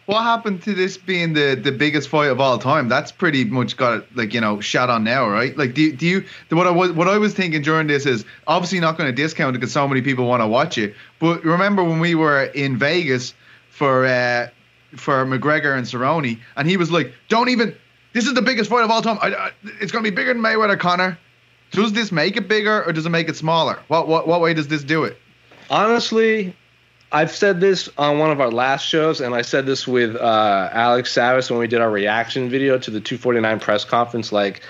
What 0.07 0.23
happened 0.23 0.63
to 0.63 0.73
this 0.73 0.97
being 0.97 1.35
the, 1.35 1.55
the 1.55 1.71
biggest 1.71 2.09
fight 2.09 2.31
of 2.31 2.41
all 2.41 2.59
time? 2.59 2.89
That's 2.89 3.13
pretty 3.13 3.45
much 3.45 3.77
got 3.77 4.07
like 4.17 4.33
you 4.33 4.41
know 4.41 4.59
shot 4.59 4.89
on 4.89 5.05
now, 5.05 5.29
right? 5.29 5.55
Like, 5.57 5.75
do, 5.75 5.93
do 5.93 6.07
you 6.07 6.25
what 6.49 6.67
I 6.67 6.71
was 6.71 6.93
what 6.93 7.09
I 7.09 7.19
was 7.19 7.35
thinking 7.35 7.61
during 7.61 7.89
this 7.89 8.07
is 8.07 8.25
obviously 8.47 8.81
not 8.81 8.97
going 8.97 9.15
to 9.15 9.15
discount 9.15 9.55
it 9.55 9.61
because 9.61 9.73
so 9.73 9.87
many 9.87 10.01
people 10.01 10.27
want 10.27 10.41
to 10.41 10.47
watch 10.47 10.79
it. 10.79 10.95
But 11.19 11.45
remember 11.45 11.85
when 11.85 12.01
we 12.01 12.15
were 12.15 12.45
in 12.45 12.79
Vegas 12.79 13.35
for 13.69 14.07
uh, 14.07 14.49
for 14.97 15.27
McGregor 15.27 15.77
and 15.77 15.87
Cerrone, 15.87 16.39
and 16.57 16.69
he 16.69 16.79
was 16.79 16.91
like, 16.91 17.13
"Don't 17.29 17.51
even. 17.51 17.77
This 18.19 18.27
is 18.27 18.35
the 18.35 18.43
biggest 18.43 18.69
fight 18.69 18.83
of 18.83 18.91
all 18.91 19.01
time. 19.01 19.17
I, 19.23 19.33
I, 19.33 19.51
it's 19.81 19.93
going 19.93 20.05
to 20.05 20.11
be 20.11 20.13
bigger 20.13 20.35
than 20.35 20.43
Mayweather 20.43 20.77
Conor." 20.77 21.17
Does 21.71 21.93
this 21.93 22.11
make 22.11 22.37
it 22.37 22.49
bigger 22.49 22.83
or 22.83 22.93
does 22.93 23.07
it 23.07 23.11
make 23.11 23.29
it 23.29 23.37
smaller? 23.37 23.79
What 23.87 24.09
what 24.09 24.27
what 24.27 24.41
way 24.41 24.55
does 24.55 24.67
this 24.67 24.83
do 24.83 25.05
it? 25.05 25.17
Honestly, 25.71 26.53
I've 27.13 27.31
said 27.31 27.61
this 27.61 27.89
on 27.97 28.19
one 28.19 28.33
of 28.33 28.41
our 28.41 28.51
last 28.51 28.85
shows, 28.85 29.21
and 29.21 29.37
I 29.37 29.43
said 29.43 29.67
this 29.67 29.87
with 29.87 30.17
uh, 30.17 30.69
Alex 30.73 31.15
Savis 31.15 31.49
when 31.49 31.61
we 31.61 31.69
did 31.69 31.81
our 31.81 31.93
reaction 31.93 32.51
video 32.51 32.77
to 32.77 32.91
the 32.91 33.01
249 33.01 33.61
press 33.61 33.85
conference. 33.85 34.33
Like, 34.33 34.63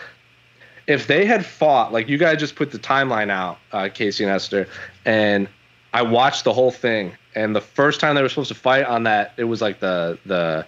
if 0.86 1.06
they 1.06 1.24
had 1.24 1.46
fought, 1.46 1.90
like 1.90 2.06
you 2.06 2.18
guys 2.18 2.40
just 2.40 2.54
put 2.54 2.70
the 2.70 2.78
timeline 2.78 3.30
out, 3.30 3.56
uh, 3.72 3.88
Casey 3.88 4.24
and 4.24 4.30
Esther, 4.30 4.68
and 5.06 5.48
I 5.94 6.02
watched 6.02 6.44
the 6.44 6.52
whole 6.52 6.70
thing. 6.70 7.16
And 7.34 7.56
the 7.56 7.62
first 7.62 7.98
time 7.98 8.14
they 8.14 8.20
were 8.20 8.28
supposed 8.28 8.48
to 8.48 8.54
fight 8.54 8.84
on 8.84 9.04
that, 9.04 9.32
it 9.38 9.44
was 9.44 9.62
like 9.62 9.80
the 9.80 10.18
the 10.26 10.66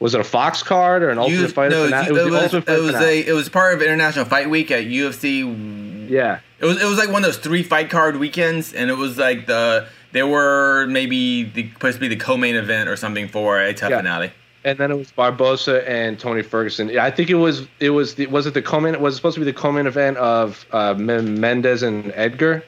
was 0.00 0.14
it 0.14 0.20
a 0.20 0.24
Fox 0.24 0.62
card 0.62 1.02
or 1.02 1.10
an 1.10 1.18
Ultimate 1.18 1.40
You- 1.40 1.48
Fighter? 1.48 1.70
no, 1.70 1.84
it 1.84 2.08
it 2.08 2.12
was, 2.12 2.22
was, 2.24 2.30
the 2.32 2.44
Ultimate 2.58 2.68
it 2.68 2.80
was 2.80 2.94
a 2.94 3.26
it 3.28 3.32
was 3.32 3.48
part 3.48 3.74
of 3.74 3.82
International 3.82 4.24
Fight 4.24 4.48
Week 4.50 4.70
at 4.70 4.84
UFC. 4.84 6.08
yeah. 6.10 6.40
It 6.60 6.64
was 6.64 6.80
it 6.82 6.86
was 6.86 6.98
like 6.98 7.08
one 7.10 7.22
of 7.24 7.28
those 7.28 7.38
three 7.38 7.62
fight 7.62 7.88
card 7.90 8.16
weekends, 8.16 8.72
and 8.72 8.90
it 8.90 8.96
was 8.96 9.16
like 9.18 9.46
the 9.46 9.86
they 10.12 10.22
were 10.22 10.86
maybe 10.88 11.44
the, 11.44 11.70
supposed 11.72 11.96
to 11.96 12.00
be 12.00 12.08
the 12.08 12.16
co-main 12.16 12.56
event 12.56 12.88
or 12.88 12.96
something 12.96 13.28
for 13.28 13.60
a 13.60 13.72
TUF 13.74 13.90
Yeah. 13.90 13.98
finale. 13.98 14.32
and 14.64 14.76
then 14.78 14.90
it 14.90 14.96
was 14.96 15.12
Barbosa 15.12 15.86
and 15.88 16.18
Tony 16.18 16.42
Ferguson. 16.42 16.88
Yeah, 16.88 17.04
I 17.04 17.10
think 17.12 17.30
it 17.30 17.34
was 17.36 17.68
it 17.78 17.90
was 17.90 18.14
the, 18.16 18.26
was 18.26 18.46
it 18.46 18.54
the 18.54 18.62
co-main 18.62 18.98
was 19.00 19.14
it 19.14 19.16
supposed 19.18 19.34
to 19.34 19.40
be 19.40 19.44
the 19.44 19.52
co-main 19.52 19.86
event 19.86 20.16
of 20.16 20.66
uh, 20.72 20.94
Men- 20.94 21.38
Mendez 21.40 21.82
and 21.84 22.10
Edgar. 22.16 22.64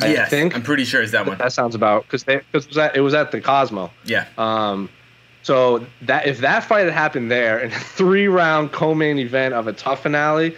I 0.00 0.08
yes, 0.12 0.30
think- 0.30 0.54
I'm 0.54 0.62
pretty 0.62 0.84
sure 0.84 1.02
it's 1.02 1.12
that 1.12 1.26
one. 1.26 1.38
That 1.38 1.52
sounds 1.52 1.74
about 1.74 2.02
because 2.04 2.24
because 2.24 2.64
it 2.66 2.68
was 2.68 2.78
at 2.78 2.96
it 2.96 3.00
was 3.00 3.14
at 3.14 3.30
the 3.32 3.40
Cosmo. 3.40 3.90
Yeah, 4.04 4.26
Um, 4.38 4.88
so 5.44 5.86
that 6.02 6.26
if 6.26 6.38
that 6.38 6.64
fight 6.64 6.84
had 6.84 6.92
happened 6.92 7.30
there 7.30 7.60
in 7.60 7.70
a 7.70 7.78
three 7.78 8.26
round 8.26 8.72
co-main 8.72 9.18
event 9.18 9.54
of 9.54 9.68
a 9.68 9.72
TUF 9.72 10.02
finale, 10.02 10.56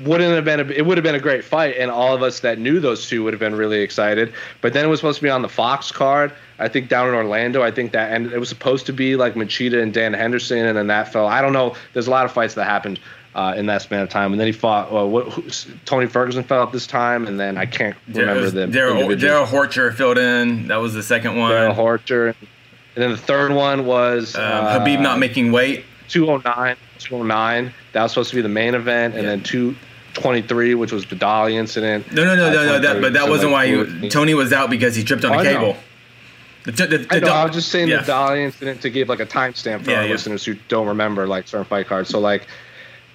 wouldn't 0.00 0.34
have 0.34 0.44
been 0.44 0.60
a, 0.60 0.72
it 0.72 0.86
would 0.86 0.96
have 0.96 1.04
been 1.04 1.14
a 1.14 1.20
great 1.20 1.44
fight, 1.44 1.76
and 1.76 1.90
all 1.90 2.14
of 2.14 2.22
us 2.22 2.40
that 2.40 2.58
knew 2.58 2.80
those 2.80 3.06
two 3.06 3.22
would 3.24 3.34
have 3.34 3.40
been 3.40 3.54
really 3.54 3.80
excited. 3.80 4.32
But 4.62 4.72
then 4.72 4.86
it 4.86 4.88
was 4.88 5.00
supposed 5.00 5.18
to 5.18 5.22
be 5.22 5.28
on 5.28 5.42
the 5.42 5.50
Fox 5.50 5.92
card. 5.92 6.32
I 6.58 6.68
think 6.68 6.88
down 6.88 7.08
in 7.08 7.14
Orlando. 7.14 7.62
I 7.62 7.70
think 7.70 7.92
that 7.92 8.10
and 8.12 8.32
it 8.32 8.38
was 8.38 8.48
supposed 8.48 8.86
to 8.86 8.92
be 8.92 9.16
like 9.16 9.34
Machida 9.34 9.82
and 9.82 9.92
Dan 9.92 10.14
Henderson, 10.14 10.64
and 10.64 10.76
then 10.76 10.86
that 10.86 11.12
fell. 11.12 11.26
I 11.26 11.42
don't 11.42 11.52
know. 11.52 11.76
There's 11.92 12.06
a 12.06 12.10
lot 12.10 12.24
of 12.24 12.32
fights 12.32 12.54
that 12.54 12.64
happened. 12.64 12.98
Uh, 13.34 13.54
in 13.56 13.64
that 13.64 13.80
span 13.80 14.02
of 14.02 14.10
time, 14.10 14.32
and 14.32 14.38
then 14.38 14.46
he 14.46 14.52
fought. 14.52 14.92
Well, 14.92 15.08
what, 15.08 15.26
who, 15.26 15.42
Tony 15.86 16.06
Ferguson 16.06 16.44
fell 16.44 16.60
out 16.60 16.70
this 16.70 16.86
time, 16.86 17.26
and 17.26 17.40
then 17.40 17.56
I 17.56 17.64
can't 17.64 17.96
remember 18.06 18.50
the 18.50 18.66
Darrell. 18.66 19.16
Darrell 19.16 19.46
Horcher 19.46 19.94
filled 19.94 20.18
in. 20.18 20.68
That 20.68 20.76
was 20.76 20.92
the 20.92 21.02
second 21.02 21.38
one. 21.38 21.50
Darrell 21.50 21.74
Horcher. 21.74 22.34
And 22.94 23.02
then 23.02 23.10
the 23.10 23.16
third 23.16 23.52
one 23.52 23.86
was 23.86 24.34
Um, 24.36 24.42
uh, 24.42 24.78
Habib 24.78 25.00
not 25.00 25.18
making 25.18 25.52
weight. 25.52 25.84
209. 26.08 26.76
209. 26.98 27.72
That 27.92 28.02
was 28.02 28.12
supposed 28.12 28.30
to 28.30 28.36
be 28.36 28.42
the 28.42 28.48
main 28.48 28.74
event, 28.74 29.14
and 29.14 29.22
Yeah. 29.24 29.30
then 29.30 29.40
223, 29.42 30.74
which 30.74 30.92
was 30.92 31.06
the 31.06 31.14
Dolly 31.16 31.56
incident. 31.56 32.12
No, 32.12 32.24
no, 32.24 32.34
no, 32.36 32.48
Uh, 32.48 32.50
no, 32.50 32.64
no. 32.66 32.78
That, 32.78 33.00
but 33.00 33.12
that 33.14 33.26
23, 33.26 33.30
wasn't 33.30 33.48
so 33.48 33.52
why 33.52 33.64
like 33.66 34.02
he, 34.02 34.08
Tony 34.10 34.34
was 34.34 34.52
out 34.52 34.68
because 34.70 34.94
he 34.94 35.04
tripped 35.04 35.24
on 35.24 35.34
Oh, 35.34 35.38
a 35.38 35.42
cable. 35.42 35.76
The, 36.64 36.72
the, 36.72 36.86
the, 36.98 37.06
I, 37.10 37.14
know, 37.18 37.26
the- 37.26 37.32
I 37.32 37.44
was 37.44 37.54
just 37.54 37.70
saying 37.70 37.88
yeah. 37.88 38.00
the 38.00 38.06
Dolly 38.06 38.44
incident 38.44 38.82
to 38.82 38.90
give 38.90 39.08
like 39.08 39.20
a 39.20 39.26
timestamp 39.26 39.84
for 39.84 39.90
Yeah, 39.90 39.98
our 39.98 40.04
yeah. 40.04 40.12
listeners 40.12 40.44
who 40.44 40.54
don't 40.68 40.86
remember 40.86 41.26
like 41.26 41.48
certain 41.48 41.64
fight 41.64 41.88
cards. 41.88 42.10
So 42.10 42.20
like 42.20 42.46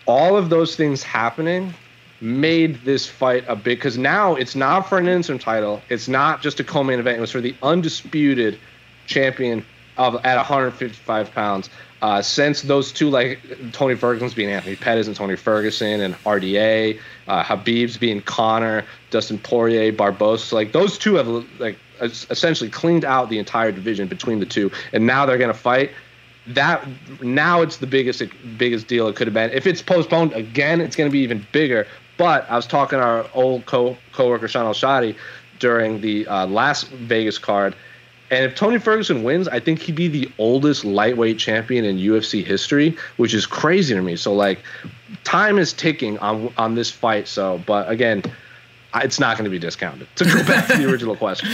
all 0.05 0.35
of 0.35 0.49
those 0.49 0.75
things 0.75 1.03
happening 1.03 1.73
made 2.19 2.83
this 2.83 3.05
fight 3.07 3.45
a 3.47 3.55
big 3.55 3.77
because 3.77 3.97
now 3.97 4.33
it's 4.35 4.55
not 4.55 4.89
for 4.89 4.97
an 4.97 5.07
interim 5.07 5.37
title. 5.39 5.81
It's 5.87 6.07
not 6.07 6.41
just 6.41 6.59
a 6.59 6.63
co-main 6.63 6.99
event. 6.99 7.19
It 7.19 7.21
was 7.21 7.31
for 7.31 7.41
the 7.41 7.55
undisputed 7.61 8.57
champion 9.07 9.65
of 9.97 10.15
at 10.23 10.35
155 10.35 11.31
pounds. 11.31 11.69
Uh, 12.01 12.21
since 12.21 12.61
those 12.61 12.91
two, 12.91 13.09
like 13.09 13.39
Tony 13.71 13.95
Ferguson's 13.95 14.35
being 14.35 14.51
Anthony 14.51 14.75
Pettis 14.75 15.07
and 15.07 15.15
Tony 15.15 15.35
Ferguson 15.35 16.01
and 16.01 16.13
RDA, 16.23 16.99
uh, 17.27 17.43
Habib's 17.43 17.97
being 17.97 18.21
Conor, 18.21 18.85
Dustin 19.09 19.39
Poirier, 19.39 19.91
Barbosa, 19.91 20.53
like 20.53 20.71
those 20.73 20.97
two 20.99 21.15
have 21.15 21.27
like 21.59 21.77
essentially 21.99 22.69
cleaned 22.69 23.03
out 23.03 23.29
the 23.29 23.39
entire 23.39 23.71
division 23.71 24.07
between 24.07 24.39
the 24.39 24.45
two, 24.45 24.71
and 24.93 25.07
now 25.07 25.25
they're 25.25 25.39
gonna 25.39 25.53
fight. 25.55 25.89
That 26.45 26.87
now 27.21 27.61
it's 27.63 27.77
the 27.77 27.87
biggest 27.87 28.21
biggest 28.57 28.87
deal 28.87 29.07
it 29.07 29.15
could 29.15 29.25
have 29.25 29.33
been. 29.33 29.49
If 29.49 29.65
it's 29.65 29.81
postponed 29.81 30.33
again, 30.33 30.79
it's 30.79 30.95
gonna 30.95 31.09
be 31.09 31.19
even 31.19 31.45
bigger. 31.51 31.87
But 32.17 32.49
I 32.49 32.55
was 32.55 32.67
talking 32.67 32.99
to 32.99 33.03
our 33.03 33.25
old 33.33 33.65
co 33.65 33.97
coworker 34.11 34.47
Sean 34.47 34.65
Al 34.65 35.13
during 35.59 36.01
the 36.01 36.27
uh, 36.27 36.45
last 36.45 36.89
Vegas 36.89 37.37
card, 37.39 37.75
and 38.29 38.45
if 38.45 38.55
Tony 38.55 38.77
Ferguson 38.77 39.23
wins, 39.23 39.47
I 39.47 39.59
think 39.59 39.79
he'd 39.79 39.95
be 39.95 40.07
the 40.07 40.31
oldest 40.37 40.83
lightweight 40.83 41.39
champion 41.39 41.85
in 41.85 41.97
UFC 41.97 42.43
history, 42.43 42.97
which 43.17 43.33
is 43.33 43.45
crazy 43.45 43.93
to 43.93 44.01
me. 44.01 44.15
So 44.15 44.33
like, 44.33 44.59
time 45.23 45.57
is 45.57 45.73
ticking 45.73 46.17
on 46.19 46.53
on 46.57 46.75
this 46.75 46.91
fight. 46.91 47.27
So, 47.27 47.61
but 47.65 47.89
again, 47.89 48.23
it's 48.95 49.19
not 49.19 49.37
going 49.37 49.45
to 49.45 49.51
be 49.51 49.59
discounted. 49.59 50.07
To 50.17 50.25
go 50.25 50.43
back 50.45 50.67
to 50.67 50.77
the 50.77 50.89
original 50.89 51.15
question. 51.25 51.49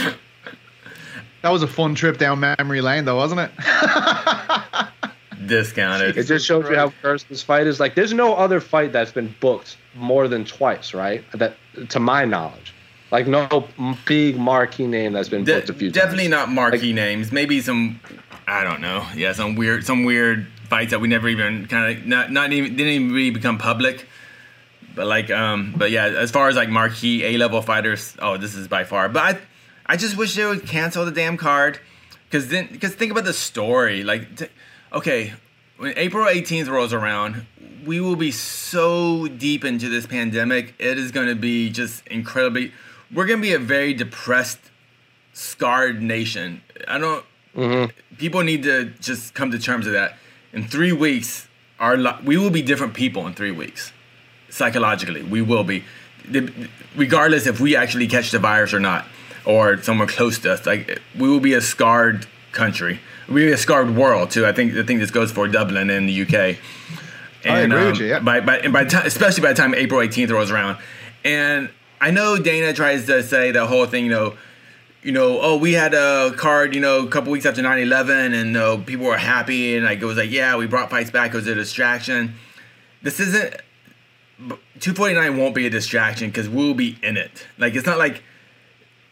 That 1.42 1.50
was 1.50 1.62
a 1.62 1.68
fun 1.68 1.94
trip 1.94 2.18
down 2.18 2.40
memory 2.40 2.80
lane, 2.80 3.04
though, 3.04 3.16
wasn't 3.16 3.42
it? 3.42 3.50
Discounted. 5.46 6.16
It 6.16 6.24
just 6.24 6.46
shows 6.46 6.68
you 6.70 6.74
how 6.74 6.90
cursed 7.02 7.28
this 7.28 7.42
fight 7.42 7.66
is. 7.66 7.78
Like, 7.78 7.94
there's 7.94 8.14
no 8.14 8.34
other 8.34 8.60
fight 8.60 8.92
that's 8.92 9.12
been 9.12 9.34
booked 9.40 9.76
more 9.94 10.26
than 10.26 10.46
twice, 10.46 10.94
right? 10.94 11.22
That, 11.32 11.56
to 11.90 12.00
my 12.00 12.24
knowledge, 12.24 12.73
like 13.14 13.28
no 13.28 13.68
big 14.06 14.36
marquee 14.36 14.88
name 14.88 15.12
that's 15.12 15.28
been 15.28 15.44
booked 15.44 15.70
a 15.70 15.72
few 15.72 15.88
times. 15.88 15.94
definitely 15.94 16.24
times. 16.24 16.30
not 16.32 16.50
marquee 16.50 16.92
names. 16.92 17.30
Maybe 17.30 17.60
some, 17.60 18.00
I 18.48 18.64
don't 18.64 18.80
know. 18.80 19.06
Yeah, 19.14 19.32
some 19.32 19.54
weird, 19.54 19.86
some 19.86 20.02
weird 20.02 20.48
fights 20.68 20.90
that 20.90 21.00
we 21.00 21.06
never 21.06 21.28
even 21.28 21.66
kind 21.68 21.96
of 21.96 22.06
not 22.06 22.32
not 22.32 22.52
even 22.52 22.74
didn't 22.74 22.92
even 22.92 23.12
really 23.12 23.30
become 23.30 23.56
public. 23.56 24.08
But 24.96 25.06
like, 25.06 25.30
um, 25.30 25.74
but 25.76 25.92
yeah, 25.92 26.06
as 26.06 26.32
far 26.32 26.48
as 26.48 26.56
like 26.56 26.68
marquee 26.68 27.24
A 27.24 27.38
level 27.38 27.62
fighters, 27.62 28.16
oh, 28.18 28.36
this 28.36 28.56
is 28.56 28.66
by 28.66 28.82
far. 28.82 29.08
But 29.08 29.22
I, 29.22 29.40
I 29.86 29.96
just 29.96 30.16
wish 30.16 30.34
they 30.34 30.44
would 30.44 30.66
cancel 30.66 31.04
the 31.04 31.12
damn 31.12 31.36
card, 31.36 31.78
because 32.26 32.48
then, 32.48 32.68
because 32.72 32.96
think 32.96 33.12
about 33.12 33.24
the 33.24 33.32
story. 33.32 34.02
Like, 34.02 34.36
t- 34.36 34.46
okay, 34.92 35.34
when 35.76 35.94
April 35.96 36.26
18th 36.26 36.68
rolls 36.68 36.92
around, 36.92 37.46
we 37.86 38.00
will 38.00 38.16
be 38.16 38.32
so 38.32 39.28
deep 39.28 39.64
into 39.64 39.88
this 39.88 40.04
pandemic. 40.04 40.74
It 40.80 40.98
is 40.98 41.12
going 41.12 41.28
to 41.28 41.36
be 41.36 41.70
just 41.70 42.04
incredibly. 42.08 42.72
We're 43.12 43.26
going 43.26 43.40
to 43.40 43.42
be 43.42 43.54
a 43.54 43.58
very 43.58 43.94
depressed, 43.94 44.58
scarred 45.32 46.02
nation. 46.02 46.62
I 46.88 46.98
don't. 46.98 47.24
Mm-hmm. 47.56 48.16
People 48.16 48.42
need 48.42 48.62
to 48.64 48.86
just 49.00 49.34
come 49.34 49.50
to 49.50 49.58
terms 49.58 49.84
with 49.84 49.94
that. 49.94 50.16
In 50.52 50.66
three 50.66 50.92
weeks, 50.92 51.48
our 51.78 51.96
li- 51.96 52.18
we 52.24 52.36
will 52.36 52.50
be 52.50 52.62
different 52.62 52.94
people 52.94 53.26
in 53.26 53.34
three 53.34 53.50
weeks. 53.50 53.92
Psychologically, 54.48 55.22
we 55.22 55.42
will 55.42 55.64
be, 55.64 55.84
The- 56.28 56.52
regardless 56.96 57.46
if 57.46 57.60
we 57.60 57.76
actually 57.76 58.06
catch 58.06 58.30
the 58.30 58.38
virus 58.38 58.72
or 58.72 58.80
not, 58.80 59.06
or 59.44 59.80
someone 59.82 60.08
close 60.08 60.38
to 60.40 60.52
us. 60.52 60.66
Like 60.66 61.00
we 61.18 61.28
will 61.28 61.40
be 61.40 61.54
a 61.54 61.60
scarred 61.60 62.26
country. 62.52 63.00
We'll 63.28 63.46
be 63.46 63.52
a 63.52 63.56
scarred 63.56 63.96
world 63.96 64.30
too. 64.30 64.46
I 64.46 64.52
think 64.52 64.74
I 64.74 64.82
think 64.82 65.00
this 65.00 65.10
goes 65.10 65.30
for 65.32 65.46
Dublin 65.48 65.90
and 65.90 66.08
the 66.08 66.22
UK. 66.22 66.56
I 67.46 67.58
agree 67.60 67.84
with 67.86 68.00
you, 68.00 68.06
yeah. 68.06 68.16
Um, 68.16 68.24
by, 68.24 68.40
by, 68.40 68.58
and 68.58 68.72
by 68.72 68.84
the 68.84 68.90
time, 68.90 69.06
especially 69.06 69.42
by 69.42 69.52
the 69.52 69.56
time 69.56 69.74
April 69.74 70.00
18th 70.00 70.30
rolls 70.30 70.50
around, 70.50 70.78
and 71.24 71.68
I 72.04 72.10
know 72.10 72.36
Dana 72.36 72.74
tries 72.74 73.06
to 73.06 73.22
say 73.22 73.50
the 73.50 73.66
whole 73.66 73.86
thing, 73.86 74.04
you 74.04 74.10
know, 74.10 74.36
you 75.02 75.10
know, 75.10 75.40
oh, 75.40 75.56
we 75.56 75.72
had 75.72 75.94
a 75.94 76.34
card, 76.36 76.74
you 76.74 76.80
know, 76.82 77.06
a 77.06 77.08
couple 77.08 77.32
weeks 77.32 77.46
after 77.46 77.62
9/11, 77.62 78.34
and 78.34 78.52
know, 78.52 78.76
people 78.76 79.06
were 79.06 79.16
happy, 79.16 79.74
and 79.74 79.86
like 79.86 80.02
it 80.02 80.04
was 80.04 80.18
like, 80.18 80.30
yeah, 80.30 80.54
we 80.56 80.66
brought 80.66 80.90
fights 80.90 81.10
back. 81.10 81.32
It 81.32 81.36
was 81.36 81.46
a 81.46 81.54
distraction. 81.54 82.34
This 83.00 83.20
isn't. 83.20 83.54
249 84.80 85.38
won't 85.38 85.54
be 85.54 85.66
a 85.66 85.70
distraction 85.70 86.28
because 86.28 86.46
we'll 86.46 86.74
be 86.74 86.98
in 87.02 87.16
it. 87.16 87.46
Like 87.56 87.74
it's 87.74 87.86
not 87.86 87.96
like 87.96 88.22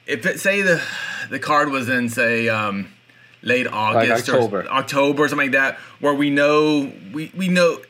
if 0.06 0.26
it 0.26 0.38
say 0.38 0.60
the 0.60 0.82
the 1.30 1.38
card 1.38 1.70
was 1.70 1.88
in 1.88 2.10
say 2.10 2.50
um, 2.50 2.92
late 3.40 3.66
August 3.66 4.28
October. 4.28 4.64
or 4.64 4.68
October 4.68 5.24
or 5.24 5.28
something 5.28 5.50
like 5.50 5.52
that, 5.52 5.78
where 6.00 6.12
we 6.12 6.28
know 6.28 6.92
we 7.14 7.32
we 7.34 7.48
know 7.48 7.80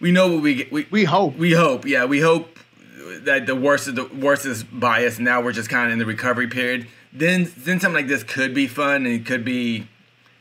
we 0.00 0.12
know 0.12 0.32
what 0.32 0.42
we 0.42 0.54
get. 0.54 0.72
We, 0.72 0.86
We 0.90 1.04
hope. 1.04 1.36
we 1.36 1.52
hope, 1.52 1.84
yeah, 1.84 2.06
we 2.06 2.20
hope 2.20 2.59
that 3.24 3.46
the 3.46 3.56
worst 3.56 3.88
of 3.88 3.94
the 3.94 4.06
worst 4.06 4.46
is 4.46 4.64
biased. 4.64 5.20
Now 5.20 5.40
we're 5.40 5.52
just 5.52 5.68
kind 5.68 5.86
of 5.86 5.92
in 5.92 5.98
the 5.98 6.06
recovery 6.06 6.48
period. 6.48 6.86
Then 7.12 7.50
then 7.56 7.80
something 7.80 7.94
like 7.94 8.08
this 8.08 8.22
could 8.22 8.54
be 8.54 8.66
fun 8.66 9.06
and 9.06 9.08
it 9.08 9.26
could 9.26 9.44
be 9.44 9.86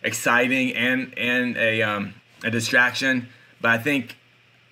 exciting 0.04 0.74
and 0.76 1.14
and 1.18 1.58
a 1.58 1.82
um, 1.82 2.14
a 2.44 2.52
distraction. 2.52 3.30
But 3.62 3.72
I 3.72 3.78
think 3.78 4.16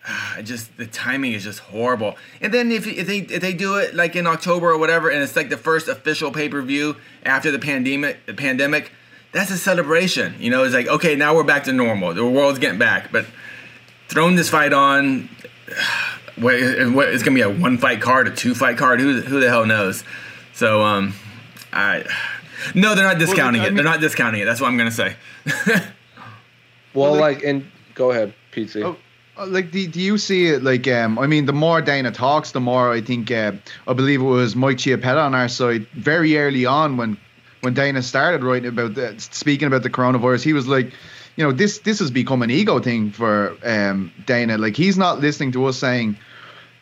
I 0.08 0.42
just 0.42 0.78
the 0.78 0.86
timing 0.86 1.34
is 1.34 1.44
just 1.44 1.60
horrible. 1.60 2.16
And 2.42 2.54
then 2.54 2.72
if, 2.72 2.88
if 2.88 3.08
they 3.08 3.20
if 3.20 3.42
they 3.42 3.54
do 3.54 3.76
it 3.76 3.94
like 3.94 4.16
in 4.16 4.26
October 4.26 4.72
or 4.72 4.78
whatever, 4.78 5.10
and 5.10 5.22
it's 5.22 5.36
like 5.36 5.50
the 5.50 5.58
first 5.58 5.88
official 5.88 6.32
pay 6.32 6.50
per 6.50 6.62
view 6.62 6.96
after 7.24 7.52
the 7.52 7.60
pandemic, 7.60 8.26
the 8.26 8.34
pandemic, 8.34 8.92
that's 9.34 9.52
a 9.52 9.58
celebration. 9.58 10.36
You 10.40 10.50
know, 10.50 10.64
it's 10.64 10.74
like 10.74 10.88
okay, 10.88 11.16
now 11.16 11.36
we're 11.36 11.44
back 11.44 11.66
to 11.66 11.74
normal. 11.74 12.14
The 12.14 12.26
world's 12.26 12.60
getting 12.60 12.80
back. 12.80 13.12
But 13.12 13.26
throwing 14.08 14.36
this 14.36 14.50
fight 14.50 14.72
on, 14.72 15.30
what, 16.38 16.56
what 16.94 17.10
it's 17.10 17.24
gonna 17.24 17.36
be 17.36 17.42
a 17.42 17.50
one 17.50 17.78
fight 17.78 18.02
card, 18.02 18.28
a 18.28 18.32
two 18.36 18.56
fight 18.56 18.78
card? 18.78 19.00
Who 19.00 19.22
who 19.22 19.40
the 19.40 19.50
hell 19.50 19.66
knows? 19.66 20.04
So 20.54 20.84
um, 20.84 21.14
I 21.74 22.06
no, 22.74 22.96
they're 22.96 23.04
not 23.06 23.20
discounting 23.20 23.62
I 23.62 23.68
it. 23.68 23.76
they're 23.76 23.84
not 23.84 24.00
discounting 24.02 24.42
it. 24.42 24.46
That's 24.46 24.62
what 24.62 24.68
I'm 24.68 24.78
gonna 24.78 24.92
say. 24.92 25.16
Well, 26.94 27.12
Well, 27.12 27.22
like, 27.22 27.44
and 27.44 27.70
go 27.94 28.10
ahead, 28.10 28.34
Pete. 28.52 28.76
Oh, 28.78 28.98
uh, 29.38 29.46
like 29.46 29.70
do, 29.70 29.88
do 29.88 30.02
you 30.02 30.18
see 30.18 30.48
it 30.48 30.64
like 30.64 30.88
um 30.88 31.20
i 31.20 31.28
mean 31.28 31.46
the 31.46 31.54
more 31.54 31.80
dana 31.80 32.12
talks 32.12 32.54
the 32.54 32.60
more 32.60 32.92
i 32.92 33.00
think 33.00 33.30
uh, 33.30 33.52
i 33.88 33.94
believe 33.94 34.20
it 34.20 34.24
was 34.24 34.56
mike 34.56 34.78
chiappetta 34.78 35.24
on 35.24 35.36
our 35.36 35.48
side 35.48 35.86
very 35.90 36.36
early 36.40 36.66
on 36.66 36.98
when 36.98 37.16
when 37.62 37.76
dana 37.76 38.02
started 38.02 38.44
writing 38.44 38.70
about 38.70 38.96
the, 38.96 39.14
speaking 39.20 39.68
about 39.68 39.84
the 39.84 39.92
coronavirus 39.92 40.44
he 40.44 40.54
was 40.54 40.68
like 40.68 40.92
you 41.36 41.44
know 41.44 41.52
this 41.52 41.80
this 41.80 42.00
has 42.00 42.10
become 42.10 42.42
an 42.42 42.50
ego 42.50 42.80
thing 42.80 43.12
for 43.12 43.56
um 43.64 44.12
dana 44.26 44.58
like 44.58 44.76
he's 44.76 44.98
not 44.98 45.20
listening 45.20 45.52
to 45.52 45.64
us 45.66 45.78
saying 45.78 46.18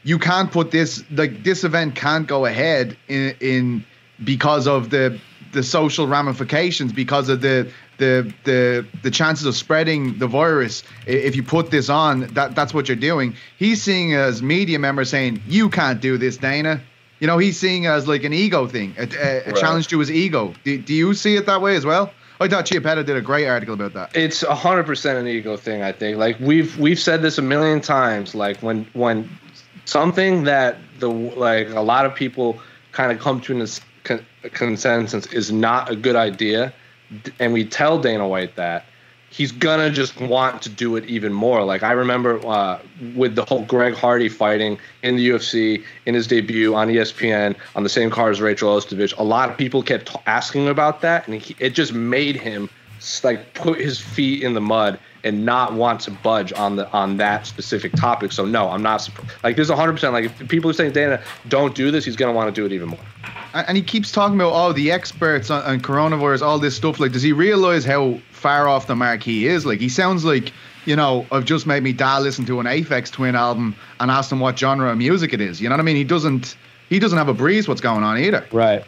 you 0.05 0.17
can't 0.19 0.51
put 0.51 0.71
this 0.71 1.03
like 1.11 1.43
this 1.43 1.63
event 1.65 1.95
can't 1.95 2.27
go 2.27 2.45
ahead 2.45 2.95
in 3.09 3.35
in 3.41 3.83
because 4.23 4.67
of 4.67 4.89
the 4.91 5.19
the 5.51 5.63
social 5.63 6.07
ramifications 6.07 6.93
because 6.93 7.27
of 7.27 7.41
the 7.41 7.69
the 7.97 8.31
the 8.45 8.85
the 9.03 9.11
chances 9.11 9.45
of 9.45 9.55
spreading 9.55 10.17
the 10.19 10.27
virus 10.27 10.83
if 11.07 11.35
you 11.35 11.43
put 11.43 11.71
this 11.71 11.89
on 11.89 12.21
that 12.33 12.55
that's 12.55 12.73
what 12.73 12.87
you're 12.87 12.95
doing 12.95 13.35
he's 13.57 13.81
seeing 13.81 14.13
as 14.13 14.41
media 14.41 14.77
members 14.79 15.09
saying 15.09 15.41
you 15.47 15.69
can't 15.69 16.01
do 16.01 16.17
this 16.17 16.37
dana 16.37 16.81
you 17.19 17.27
know 17.27 17.37
he's 17.37 17.57
seeing 17.57 17.85
as 17.85 18.07
like 18.07 18.23
an 18.23 18.33
ego 18.33 18.67
thing 18.67 18.93
a, 18.97 19.01
a, 19.03 19.05
a 19.05 19.51
Right. 19.51 19.55
challenge 19.55 19.87
to 19.87 19.99
his 19.99 20.11
ego 20.11 20.53
do, 20.63 20.77
do 20.77 20.93
you 20.93 21.13
see 21.13 21.35
it 21.35 21.45
that 21.45 21.61
way 21.61 21.75
as 21.77 21.85
well 21.85 22.11
i 22.41 22.47
thought 22.49 22.65
Chiappetta 22.65 23.05
did 23.05 23.15
a 23.15 23.21
great 23.21 23.47
article 23.47 23.73
about 23.73 23.93
that 23.93 24.15
it's 24.15 24.43
a 24.43 24.55
hundred 24.55 24.85
percent 24.85 25.17
an 25.17 25.27
ego 25.27 25.55
thing. 25.57 25.81
I 25.81 25.93
think. 25.93 26.17
Like 26.17 26.37
we've 26.39 26.77
we've 26.77 26.99
said 26.99 27.21
this 27.21 27.37
a 27.37 27.41
million 27.41 27.79
times. 27.79 28.35
Like 28.35 28.57
when 28.61 28.85
when 28.93 29.29
something 29.85 30.43
that 30.43 30.77
the 30.99 31.09
like 31.09 31.69
a 31.69 31.81
lot 31.81 32.05
of 32.05 32.13
people 32.13 32.59
kind 32.91 33.11
of 33.11 33.19
come 33.19 33.41
to 33.41 33.61
a 33.61 33.67
con- 34.03 34.25
consensus 34.51 35.25
is 35.27 35.51
not 35.51 35.89
a 35.89 35.95
good 35.95 36.15
idea, 36.15 36.73
and 37.39 37.53
we 37.53 37.65
tell 37.65 37.99
Dana 37.99 38.27
White 38.27 38.55
that. 38.55 38.85
He's 39.29 39.51
gonna 39.51 39.89
just 39.89 40.21
want 40.21 40.61
to 40.61 40.69
do 40.69 40.95
it 40.95 41.05
even 41.05 41.33
more. 41.33 41.65
Like 41.65 41.83
I 41.83 41.91
remember 41.91 42.39
uh, 42.47 42.79
with 43.15 43.35
the 43.35 43.43
whole 43.43 43.65
Greg 43.65 43.93
Hardy 43.93 44.29
fighting 44.29 44.79
in 45.03 45.17
the 45.17 45.29
UFC 45.29 45.83
in 46.05 46.13
his 46.13 46.25
debut 46.25 46.73
on 46.73 46.87
ESPN 46.87 47.55
on 47.75 47.83
the 47.83 47.89
same 47.89 48.09
card 48.09 48.31
as 48.31 48.39
Rachel 48.39 48.73
Ostovich. 48.73 49.17
A 49.17 49.23
lot 49.23 49.49
of 49.49 49.57
people 49.57 49.83
kept 49.83 50.15
asking 50.25 50.69
about 50.69 51.01
that, 51.01 51.27
and 51.27 51.41
he, 51.41 51.53
it 51.59 51.71
just 51.71 51.93
made 51.93 52.37
him 52.37 52.69
like 53.23 53.53
put 53.55 53.79
his 53.79 53.99
feet 53.99 54.41
in 54.41 54.53
the 54.53 54.61
mud 54.61 54.99
and 55.25 55.43
not 55.45 55.73
want 55.73 55.99
to 56.01 56.11
budge 56.11 56.53
on 56.53 56.77
the 56.77 56.89
on 56.91 57.17
that 57.17 57.45
specific 57.45 57.91
topic. 57.93 58.31
So 58.31 58.45
no, 58.45 58.69
I'm 58.69 58.81
not 58.83 59.01
surp- 59.01 59.27
like 59.43 59.55
there's 59.57 59.69
100 59.69 59.91
percent 59.93 60.13
like 60.13 60.25
if 60.25 60.47
people 60.47 60.69
are 60.69 60.73
saying 60.73 60.93
Dana 60.93 61.21
don't 61.49 61.75
do 61.75 61.91
this, 61.91 62.05
he's 62.05 62.15
gonna 62.15 62.31
want 62.31 62.53
to 62.53 62.61
do 62.61 62.65
it 62.65 62.71
even 62.71 62.89
more. 62.89 62.99
and 63.53 63.65
and 63.67 63.75
he 63.77 63.83
keeps 63.83 64.11
talking 64.11 64.35
about 64.35 64.53
oh 64.53 64.71
the 64.71 64.91
experts 64.91 65.49
on, 65.49 65.63
on 65.63 65.79
coronavirus 65.81 66.41
all 66.41 66.59
this 66.59 66.75
stuff 66.77 66.99
like 66.99 67.11
does 67.11 67.23
he 67.23 67.33
realize 67.33 67.83
how 67.83 68.17
far 68.31 68.67
off 68.69 68.87
the 68.87 68.95
mark 68.95 69.23
he 69.23 69.47
is 69.47 69.65
like 69.65 69.79
he 69.79 69.89
sounds 69.89 70.23
like 70.23 70.53
you 70.85 70.95
know 70.95 71.25
i've 71.31 71.45
just 71.45 71.65
made 71.65 71.81
me 71.81 71.91
dad 71.91 72.19
listen 72.19 72.45
to 72.45 72.59
an 72.59 72.65
aphex 72.67 73.09
twin 73.11 73.33
album 73.35 73.75
and 73.99 74.11
asked 74.11 74.31
him 74.31 74.39
what 74.39 74.59
genre 74.59 74.91
of 74.91 74.97
music 74.97 75.33
it 75.33 75.41
is 75.41 75.59
you 75.59 75.67
know 75.67 75.73
what 75.73 75.79
i 75.79 75.83
mean 75.83 75.95
he 75.95 76.03
doesn't 76.03 76.55
he 76.89 76.99
doesn't 76.99 77.17
have 77.17 77.27
a 77.29 77.33
breeze 77.33 77.67
what's 77.67 77.81
going 77.81 78.03
on 78.03 78.17
either 78.19 78.45
Right. 78.51 78.83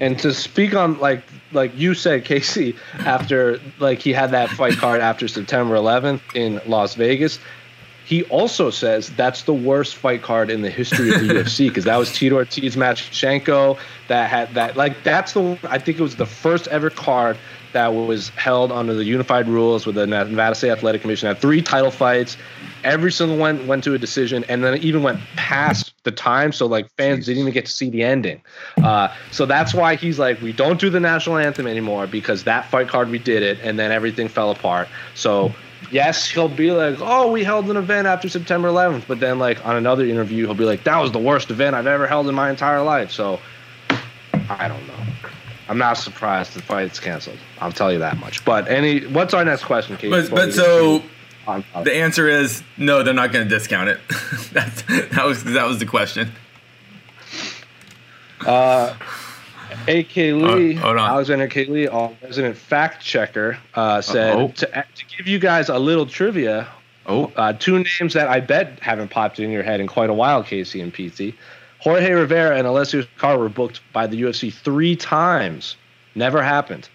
And 0.00 0.18
to 0.20 0.34
speak 0.34 0.74
on 0.74 0.98
like 0.98 1.22
like 1.52 1.76
you 1.76 1.94
said, 1.94 2.24
Casey, 2.24 2.76
after 3.00 3.60
like 3.78 4.00
he 4.00 4.12
had 4.12 4.32
that 4.32 4.50
fight 4.50 4.76
card 4.76 5.00
after 5.00 5.28
September 5.28 5.76
11th 5.76 6.20
in 6.34 6.60
Las 6.66 6.94
Vegas, 6.94 7.38
he 8.04 8.24
also 8.24 8.70
says 8.70 9.10
that's 9.10 9.44
the 9.44 9.54
worst 9.54 9.96
fight 9.96 10.22
card 10.22 10.50
in 10.50 10.62
the 10.62 10.70
history 10.70 11.14
of 11.14 11.20
the 11.20 11.26
UFC 11.34 11.68
because 11.68 11.84
that 11.84 11.96
was 11.96 12.12
Tito 12.12 12.36
Ortiz 12.36 12.76
Matyushenko 12.76 13.78
that 14.08 14.28
had 14.28 14.52
that 14.54 14.76
like 14.76 15.02
that's 15.04 15.32
the 15.32 15.58
I 15.64 15.78
think 15.78 15.98
it 15.98 16.02
was 16.02 16.16
the 16.16 16.26
first 16.26 16.66
ever 16.68 16.90
card 16.90 17.38
that 17.72 17.88
was 17.88 18.28
held 18.30 18.72
under 18.72 18.94
the 18.94 19.04
unified 19.04 19.48
rules 19.48 19.86
with 19.86 19.96
the 19.96 20.06
Nevada 20.06 20.54
State 20.54 20.70
Athletic 20.70 21.02
Commission. 21.02 21.26
Had 21.26 21.38
three 21.38 21.60
title 21.60 21.90
fights. 21.90 22.36
Every 22.84 23.10
single 23.10 23.36
one 23.36 23.66
went 23.66 23.82
to 23.84 23.94
a 23.94 23.98
decision, 23.98 24.44
and 24.48 24.62
then 24.62 24.74
it 24.74 24.84
even 24.84 25.02
went 25.02 25.20
past 25.36 25.93
the 26.04 26.12
time. 26.12 26.52
So 26.52 26.66
like 26.66 26.88
fans 26.96 27.26
didn't 27.26 27.40
even 27.40 27.52
get 27.52 27.66
to 27.66 27.72
see 27.72 27.90
the 27.90 28.02
ending. 28.02 28.40
Uh, 28.82 29.14
so 29.30 29.46
that's 29.46 29.74
why 29.74 29.96
he's 29.96 30.18
like, 30.18 30.40
we 30.40 30.52
don't 30.52 30.80
do 30.80 30.90
the 30.90 31.00
national 31.00 31.38
anthem 31.38 31.66
anymore 31.66 32.06
because 32.06 32.44
that 32.44 32.70
fight 32.70 32.88
card 32.88 33.10
we 33.10 33.18
did 33.18 33.42
it, 33.42 33.58
and 33.62 33.78
then 33.78 33.90
everything 33.90 34.28
fell 34.28 34.50
apart. 34.50 34.88
So 35.14 35.52
yes, 35.90 36.28
he'll 36.28 36.48
be 36.48 36.70
like, 36.70 36.98
oh, 37.00 37.30
we 37.30 37.44
held 37.44 37.68
an 37.70 37.76
event 37.76 38.06
after 38.06 38.28
September 38.28 38.68
11th, 38.68 39.06
but 39.06 39.20
then 39.20 39.38
like 39.38 39.64
on 39.66 39.76
another 39.76 40.04
interview, 40.04 40.46
he'll 40.46 40.54
be 40.54 40.64
like, 40.64 40.84
that 40.84 40.98
was 40.98 41.12
the 41.12 41.18
worst 41.18 41.50
event 41.50 41.74
I've 41.74 41.86
ever 41.86 42.06
held 42.06 42.28
in 42.28 42.34
my 42.34 42.50
entire 42.50 42.82
life. 42.82 43.10
So 43.10 43.40
I 44.48 44.68
don't 44.68 44.86
know. 44.86 44.94
I'm 45.68 45.78
not 45.78 45.94
surprised 45.94 46.52
the 46.52 46.60
fight's 46.60 47.00
canceled. 47.00 47.38
I'll 47.58 47.72
tell 47.72 47.90
you 47.90 47.98
that 48.00 48.18
much. 48.18 48.44
But 48.44 48.68
any, 48.68 49.06
what's 49.06 49.32
our 49.32 49.44
next 49.44 49.64
question, 49.64 49.96
Kate? 49.96 50.10
But 50.10 50.30
but 50.30 50.52
so 50.52 51.02
the 51.84 51.94
answer 51.94 52.28
is 52.28 52.62
no. 52.76 53.02
They're 53.02 53.14
not 53.14 53.32
going 53.32 53.48
to 53.48 53.48
discount 53.48 53.88
it. 53.88 54.00
That's 54.52 54.82
that 54.82 55.24
was 55.24 55.44
that 55.44 55.66
was 55.66 55.78
the 55.78 55.86
question. 55.86 56.32
Uh, 58.46 58.94
AK 59.88 60.16
Lee. 60.16 60.76
Alexander 60.78 61.48
K. 61.48 61.66
Lee, 61.66 61.86
our 61.88 62.12
resident 62.22 62.56
fact 62.56 63.02
checker, 63.02 63.58
uh, 63.74 64.00
said 64.00 64.56
to, 64.56 64.66
to 64.66 65.04
give 65.16 65.26
you 65.26 65.38
guys 65.38 65.68
a 65.68 65.78
little 65.78 66.06
trivia. 66.06 66.68
Oh, 67.06 67.30
Uh, 67.36 67.52
two 67.52 67.78
names 68.00 68.14
that 68.14 68.28
I 68.28 68.40
bet 68.40 68.78
haven't 68.80 69.08
popped 69.10 69.38
in 69.38 69.50
your 69.50 69.62
head 69.62 69.80
in 69.80 69.86
quite 69.86 70.08
a 70.08 70.14
while, 70.14 70.42
Casey 70.42 70.80
and 70.80 70.92
PT. 70.92 71.34
Jorge 71.80 72.10
Rivera 72.12 72.56
and 72.56 72.66
Alessio 72.66 73.02
Sakara 73.02 73.38
were 73.38 73.50
booked 73.50 73.82
by 73.92 74.06
the 74.06 74.22
UFC 74.22 74.50
three 74.52 74.96
times. 74.96 75.76
Never 76.14 76.42
happened. 76.42 76.88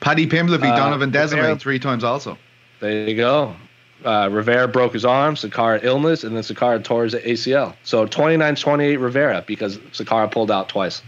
Paddy 0.00 0.26
Pimblett 0.26 0.60
beat 0.62 0.68
Uh, 0.70 0.76
Donovan 0.76 1.10
Desiree 1.10 1.40
Rivera- 1.40 1.58
three 1.58 1.78
times 1.78 2.04
also. 2.04 2.38
There 2.80 3.08
you 3.08 3.16
go. 3.16 3.54
Uh, 4.04 4.28
Rivera 4.30 4.68
broke 4.68 4.92
his 4.92 5.04
arm, 5.04 5.34
Sakara 5.34 5.82
illness, 5.82 6.22
and 6.22 6.36
then 6.36 6.42
Sakara 6.44 6.82
tore 6.84 7.02
his 7.04 7.14
ACL. 7.14 7.74
So 7.82 8.06
29-28 8.06 9.00
Rivera 9.00 9.42
because 9.46 9.78
Sakara 9.92 10.30
pulled 10.30 10.50
out 10.52 10.68
twice. 10.68 11.02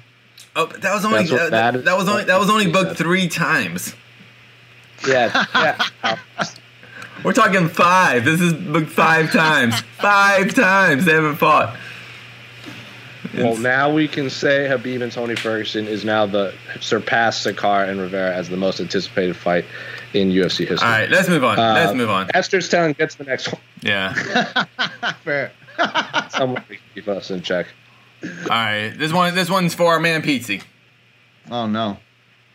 Oh, 0.56 0.66
that 0.66 0.92
was 0.92 1.04
only 1.04 1.22
that, 1.24 1.36
that 1.36 1.50
that, 1.50 1.76
is- 1.76 1.84
that 1.84 1.96
was 1.96 2.08
only 2.08 2.24
that 2.24 2.40
was 2.40 2.50
only 2.50 2.66
booked 2.72 2.96
three 2.96 3.28
times. 3.28 3.94
Yeah, 5.06 5.46
yeah. 5.54 6.16
We're 7.24 7.32
talking 7.34 7.68
five. 7.68 8.24
This 8.24 8.40
is 8.40 8.54
booked 8.54 8.90
five 8.90 9.30
times. 9.30 9.78
Five 9.98 10.54
times 10.54 11.04
they 11.04 11.12
haven't 11.12 11.36
fought. 11.36 11.76
Well, 13.34 13.56
now 13.56 13.92
we 13.92 14.08
can 14.08 14.28
say 14.30 14.68
Khabib 14.68 15.02
and 15.02 15.12
Tony 15.12 15.36
Ferguson 15.36 15.86
is 15.86 16.04
now 16.04 16.26
the 16.26 16.52
surpassed 16.80 17.46
Sakara 17.46 17.88
and 17.88 18.00
Rivera 18.00 18.34
as 18.34 18.48
the 18.48 18.56
most 18.56 18.80
anticipated 18.80 19.36
fight 19.36 19.64
in 20.12 20.30
UFC 20.30 20.66
history. 20.66 20.78
All 20.86 20.92
right, 20.92 21.08
let's 21.08 21.28
move 21.28 21.44
on. 21.44 21.58
Uh, 21.58 21.74
let's 21.74 21.94
move 21.94 22.10
on. 22.10 22.28
Esther's 22.34 22.68
telling 22.68 22.92
gets 22.94 23.14
the 23.14 23.24
next 23.24 23.52
one. 23.52 23.60
Yeah. 23.82 24.12
Fair. 25.24 25.52
Someone 26.30 26.64
to 26.64 26.76
keep 26.94 27.08
us 27.08 27.30
in 27.30 27.42
check. 27.42 27.66
All 28.22 28.30
right. 28.48 28.90
This 28.90 29.12
one. 29.12 29.34
This 29.34 29.48
one's 29.48 29.74
for 29.74 29.92
our 29.92 30.00
man 30.00 30.22
Pizzi. 30.22 30.62
Oh 31.50 31.66
no. 31.66 31.98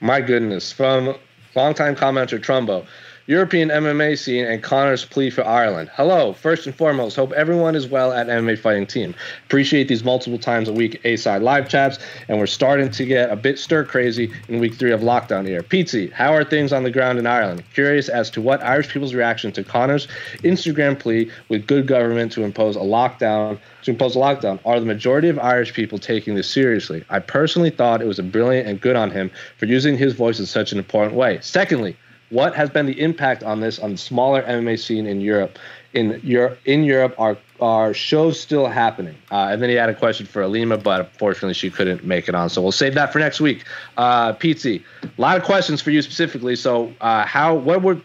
My 0.01 0.21
goodness. 0.21 0.71
From 0.71 1.15
longtime 1.55 1.95
commenter 1.95 2.39
Trumbo. 2.39 2.85
European 3.27 3.69
MMA 3.69 4.19
scene 4.19 4.45
and 4.45 4.61
Conor's 4.61 5.03
plea 5.03 5.31
for 5.31 5.43
Ireland. 5.43 5.89
Hello. 5.93 6.33
First 6.33 6.67
and 6.67 6.75
foremost, 6.75 7.15
hope 7.15 7.31
everyone 7.31 7.75
is 7.75 7.87
well 7.87 8.13
at 8.13 8.27
MMA 8.27 8.59
Fighting 8.59 8.85
Team. 8.85 9.15
Appreciate 9.47 9.87
these 9.87 10.03
multiple 10.03 10.37
times 10.37 10.69
a 10.69 10.73
week 10.73 11.01
A 11.05 11.15
side 11.15 11.41
live 11.41 11.67
chats, 11.67 11.97
and 12.27 12.37
we're 12.37 12.45
starting 12.45 12.91
to 12.91 13.03
get 13.03 13.31
a 13.31 13.35
bit 13.35 13.57
stir 13.57 13.83
crazy 13.83 14.31
in 14.47 14.59
week 14.59 14.75
three 14.75 14.91
of 14.91 15.01
lockdown 15.01 15.47
here. 15.47 15.63
Pizzi, 15.63 16.11
how 16.11 16.35
are 16.35 16.43
things 16.43 16.71
on 16.71 16.83
the 16.83 16.91
ground 16.91 17.17
in 17.17 17.25
Ireland? 17.25 17.63
Curious 17.73 18.09
as 18.09 18.29
to 18.29 18.41
what 18.41 18.61
Irish 18.61 18.89
people's 18.89 19.15
reaction 19.15 19.51
to 19.53 19.63
Conor's 19.63 20.07
Instagram 20.43 20.99
plea 20.99 21.31
with 21.49 21.65
good 21.65 21.87
government 21.87 22.31
to 22.33 22.43
impose 22.43 22.75
a 22.75 22.79
lockdown 22.79 23.57
to 23.85 23.91
impose 23.91 24.15
a 24.15 24.19
lockdown. 24.19 24.59
Are 24.65 24.79
the 24.79 24.85
majority 24.85 25.29
of 25.29 25.39
Irish 25.39 25.73
people 25.73 25.97
taking 25.97 26.35
this 26.35 26.49
seriously? 26.49 27.03
I 27.09 27.19
personally 27.19 27.69
thought 27.69 28.01
it 28.01 28.07
was 28.07 28.19
a 28.19 28.23
brilliant 28.23 28.67
and 28.67 28.81
good 28.81 28.95
on 28.95 29.09
him 29.09 29.31
for 29.57 29.65
using 29.65 29.97
his 29.97 30.13
voice 30.13 30.39
in 30.39 30.45
such 30.45 30.71
an 30.71 30.77
important 30.77 31.15
way. 31.15 31.39
Secondly, 31.41 31.95
what 32.29 32.55
has 32.55 32.69
been 32.69 32.85
the 32.85 32.99
impact 32.99 33.43
on 33.43 33.59
this 33.59 33.79
on 33.79 33.91
the 33.91 33.97
smaller 33.97 34.41
MMA 34.43 34.79
scene 34.79 35.05
in 35.05 35.21
Europe? 35.21 35.57
In 35.93 36.19
Europe, 36.23 36.59
in 36.65 36.83
Europe, 36.83 37.15
are 37.17 37.37
are 37.61 37.93
shows 37.93 38.39
still 38.39 38.67
happening? 38.67 39.15
Uh, 39.31 39.49
and 39.51 39.61
then 39.61 39.69
he 39.69 39.75
had 39.75 39.89
a 39.89 39.93
question 39.93 40.25
for 40.25 40.41
Ilima, 40.41 40.81
but 40.81 41.01
unfortunately 41.01 41.53
she 41.53 41.69
couldn't 41.69 42.03
make 42.03 42.27
it 42.27 42.35
on. 42.35 42.49
So 42.49 42.61
we'll 42.61 42.71
save 42.71 42.95
that 42.95 43.13
for 43.13 43.19
next 43.19 43.39
week. 43.39 43.63
Uh, 43.95 44.33
Pizzi, 44.33 44.83
a 45.03 45.21
lot 45.21 45.37
of 45.37 45.43
questions 45.43 45.81
for 45.81 45.91
you 45.91 46.01
specifically. 46.01 46.55
So 46.55 46.93
uh, 47.01 47.25
how 47.25 47.55
what 47.55 47.81
were 47.81 48.01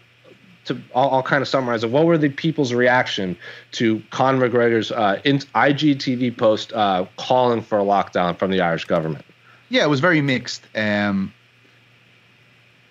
to 0.66 0.80
I'll, 0.94 1.10
I'll 1.10 1.22
kind 1.22 1.42
of 1.42 1.48
summarize 1.48 1.82
it. 1.82 1.90
What 1.90 2.06
were 2.06 2.18
the 2.18 2.28
people's 2.28 2.72
reaction 2.72 3.36
to 3.72 4.02
Conor 4.10 4.48
McGregor's 4.48 4.92
uh, 4.92 5.20
in, 5.24 5.38
IGTV 5.38 6.36
post 6.36 6.72
uh, 6.72 7.06
calling 7.16 7.62
for 7.62 7.78
a 7.78 7.82
lockdown 7.82 8.38
from 8.38 8.50
the 8.50 8.60
Irish 8.60 8.84
government? 8.84 9.24
Yeah, 9.70 9.84
it 9.84 9.88
was 9.88 10.00
very 10.00 10.20
mixed. 10.20 10.66
Um, 10.74 11.32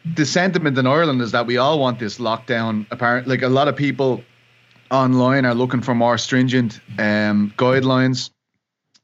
the 0.05 0.25
sentiment 0.25 0.77
in 0.77 0.87
Ireland 0.87 1.21
is 1.21 1.31
that 1.31 1.45
we 1.45 1.57
all 1.57 1.79
want 1.79 1.99
this 1.99 2.17
lockdown. 2.17 2.85
Apparently, 2.91 3.35
like 3.35 3.43
a 3.43 3.49
lot 3.49 3.67
of 3.67 3.75
people 3.75 4.23
online 4.91 5.45
are 5.45 5.53
looking 5.53 5.81
for 5.81 5.93
more 5.93 6.17
stringent 6.17 6.79
um, 6.97 7.53
guidelines. 7.57 8.31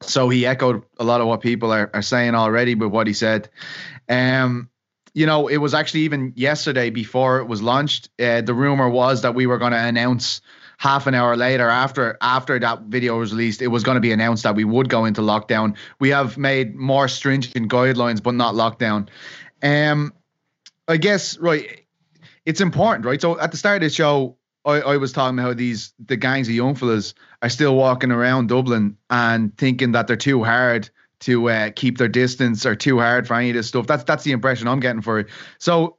So 0.02 0.28
he 0.28 0.44
echoed 0.46 0.82
a 0.98 1.04
lot 1.04 1.20
of 1.20 1.26
what 1.26 1.40
people 1.40 1.72
are, 1.72 1.90
are 1.94 2.02
saying 2.02 2.34
already 2.34 2.74
with 2.74 2.90
what 2.90 3.06
he 3.06 3.12
said. 3.12 3.48
Um, 4.08 4.68
you 5.14 5.24
know, 5.24 5.48
it 5.48 5.56
was 5.56 5.72
actually 5.72 6.00
even 6.00 6.32
yesterday 6.36 6.90
before 6.90 7.38
it 7.38 7.46
was 7.46 7.62
launched. 7.62 8.10
Uh, 8.20 8.42
the 8.42 8.52
rumor 8.52 8.90
was 8.90 9.22
that 9.22 9.34
we 9.34 9.46
were 9.46 9.56
going 9.58 9.72
to 9.72 9.78
announce 9.78 10.42
half 10.78 11.06
an 11.06 11.14
hour 11.14 11.36
later 11.36 11.68
after 11.68 12.18
after 12.20 12.58
that 12.58 12.82
video 12.82 13.18
was 13.18 13.32
released 13.32 13.62
it 13.62 13.68
was 13.68 13.82
going 13.82 13.94
to 13.94 14.00
be 14.00 14.12
announced 14.12 14.42
that 14.42 14.54
we 14.54 14.64
would 14.64 14.90
go 14.90 15.06
into 15.06 15.22
lockdown 15.22 15.74
we 16.00 16.10
have 16.10 16.36
made 16.36 16.74
more 16.74 17.08
stringent 17.08 17.70
guidelines 17.70 18.22
but 18.22 18.34
not 18.34 18.54
lockdown 18.54 19.08
um 19.62 20.12
i 20.88 20.96
guess 20.96 21.38
right 21.38 21.86
it's 22.44 22.60
important 22.60 23.04
right 23.04 23.20
so 23.20 23.38
at 23.40 23.50
the 23.50 23.56
start 23.56 23.76
of 23.76 23.88
the 23.88 23.94
show 23.94 24.36
i, 24.64 24.80
I 24.80 24.96
was 24.96 25.12
talking 25.12 25.38
about 25.38 25.48
how 25.48 25.54
these 25.54 25.92
the 26.04 26.16
gangs 26.16 26.48
of 26.48 26.54
young 26.54 26.74
fellas 26.74 27.14
are 27.42 27.48
still 27.48 27.76
walking 27.76 28.10
around 28.10 28.48
dublin 28.48 28.96
and 29.10 29.56
thinking 29.56 29.92
that 29.92 30.06
they're 30.06 30.16
too 30.16 30.44
hard 30.44 30.90
to 31.18 31.48
uh, 31.48 31.70
keep 31.74 31.96
their 31.96 32.08
distance 32.08 32.66
or 32.66 32.76
too 32.76 32.98
hard 32.98 33.26
for 33.26 33.34
any 33.34 33.50
of 33.50 33.56
this 33.56 33.68
stuff 33.68 33.86
that's 33.86 34.04
that's 34.04 34.24
the 34.24 34.32
impression 34.32 34.68
i'm 34.68 34.80
getting 34.80 35.02
for 35.02 35.18
it 35.18 35.28
so 35.58 35.96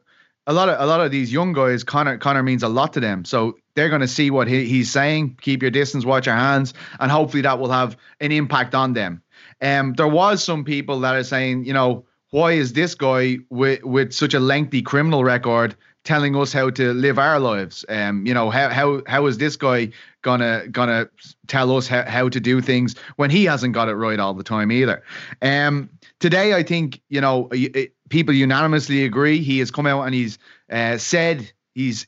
a 0.47 0.53
lot 0.53 0.69
of 0.69 0.79
a 0.79 0.85
lot 0.85 1.01
of 1.01 1.11
these 1.11 1.31
young 1.31 1.51
guys, 1.51 1.83
Conor 1.83 2.17
Conor 2.17 2.41
means 2.41 2.63
a 2.63 2.69
lot 2.69 2.93
to 2.93 3.01
them. 3.01 3.25
So 3.25 3.57
they're 3.75 3.89
going 3.89 4.01
to 4.01 4.07
see 4.07 4.31
what 4.31 4.47
he, 4.47 4.65
he's 4.65 4.89
saying. 4.89 5.37
Keep 5.41 5.61
your 5.61 5.71
distance, 5.71 6.05
watch 6.05 6.25
your 6.25 6.35
hands, 6.35 6.73
and 6.99 7.11
hopefully 7.11 7.41
that 7.41 7.59
will 7.59 7.69
have 7.69 7.97
an 8.21 8.31
impact 8.31 8.73
on 8.73 8.93
them. 8.93 9.21
Um, 9.61 9.93
there 9.93 10.07
was 10.07 10.43
some 10.43 10.63
people 10.63 11.01
that 11.01 11.15
are 11.15 11.23
saying, 11.23 11.65
you 11.65 11.73
know, 11.73 12.05
why 12.31 12.53
is 12.53 12.73
this 12.73 12.95
guy 12.95 13.37
with 13.49 13.83
with 13.83 14.13
such 14.13 14.33
a 14.33 14.39
lengthy 14.39 14.81
criminal 14.81 15.23
record 15.23 15.75
telling 16.03 16.35
us 16.35 16.53
how 16.53 16.69
to 16.69 16.93
live 16.93 17.19
our 17.19 17.39
lives? 17.39 17.85
Um, 17.89 18.25
you 18.25 18.33
know, 18.33 18.49
how 18.49 18.69
how 18.69 19.01
how 19.07 19.25
is 19.27 19.37
this 19.37 19.55
guy 19.55 19.89
gonna 20.21 20.67
gonna 20.69 21.09
tell 21.47 21.75
us 21.75 21.87
how, 21.87 22.03
how 22.03 22.29
to 22.29 22.39
do 22.39 22.61
things 22.61 22.95
when 23.15 23.29
he 23.29 23.45
hasn't 23.45 23.73
got 23.73 23.89
it 23.89 23.95
right 23.95 24.19
all 24.19 24.33
the 24.33 24.43
time 24.43 24.71
either? 24.71 25.03
Um, 25.41 25.89
today 26.19 26.53
I 26.53 26.63
think 26.63 27.01
you 27.09 27.21
know 27.21 27.47
it, 27.51 27.93
people 28.09 28.33
unanimously 28.33 29.05
agree. 29.05 29.41
He 29.41 29.59
has 29.59 29.71
come 29.71 29.87
out 29.87 30.03
and 30.03 30.13
he's 30.13 30.37
uh, 30.71 30.97
said 30.97 31.51
he's 31.75 32.07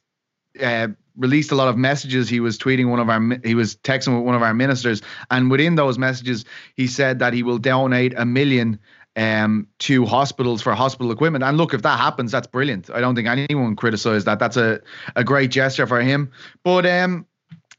uh, 0.61 0.89
released 1.19 1.51
a 1.51 1.55
lot 1.55 1.67
of 1.67 1.77
messages. 1.77 2.29
He 2.29 2.39
was 2.39 2.57
tweeting 2.57 2.89
one 2.89 2.99
of 2.99 3.09
our, 3.09 3.21
he 3.43 3.53
was 3.53 3.75
texting 3.77 4.15
with 4.17 4.25
one 4.25 4.35
of 4.35 4.41
our 4.41 4.53
ministers, 4.53 5.01
and 5.29 5.51
within 5.51 5.75
those 5.75 5.97
messages, 5.97 6.45
he 6.75 6.87
said 6.87 7.19
that 7.19 7.33
he 7.33 7.43
will 7.43 7.57
donate 7.57 8.13
a 8.17 8.25
million 8.25 8.79
um, 9.15 9.67
to 9.79 10.05
hospitals 10.05 10.61
for 10.61 10.73
hospital 10.73 11.11
equipment. 11.11 11.43
And 11.43 11.57
look, 11.57 11.73
if 11.73 11.81
that 11.81 11.99
happens, 11.99 12.31
that's 12.31 12.47
brilliant. 12.47 12.89
I 12.89 13.01
don't 13.01 13.15
think 13.15 13.27
anyone 13.27 13.75
criticized 13.75 14.25
that. 14.25 14.39
That's 14.39 14.57
a, 14.57 14.81
a 15.15 15.23
great 15.23 15.51
gesture 15.51 15.87
for 15.87 16.01
him. 16.01 16.31
But 16.63 16.85
um, 16.85 17.25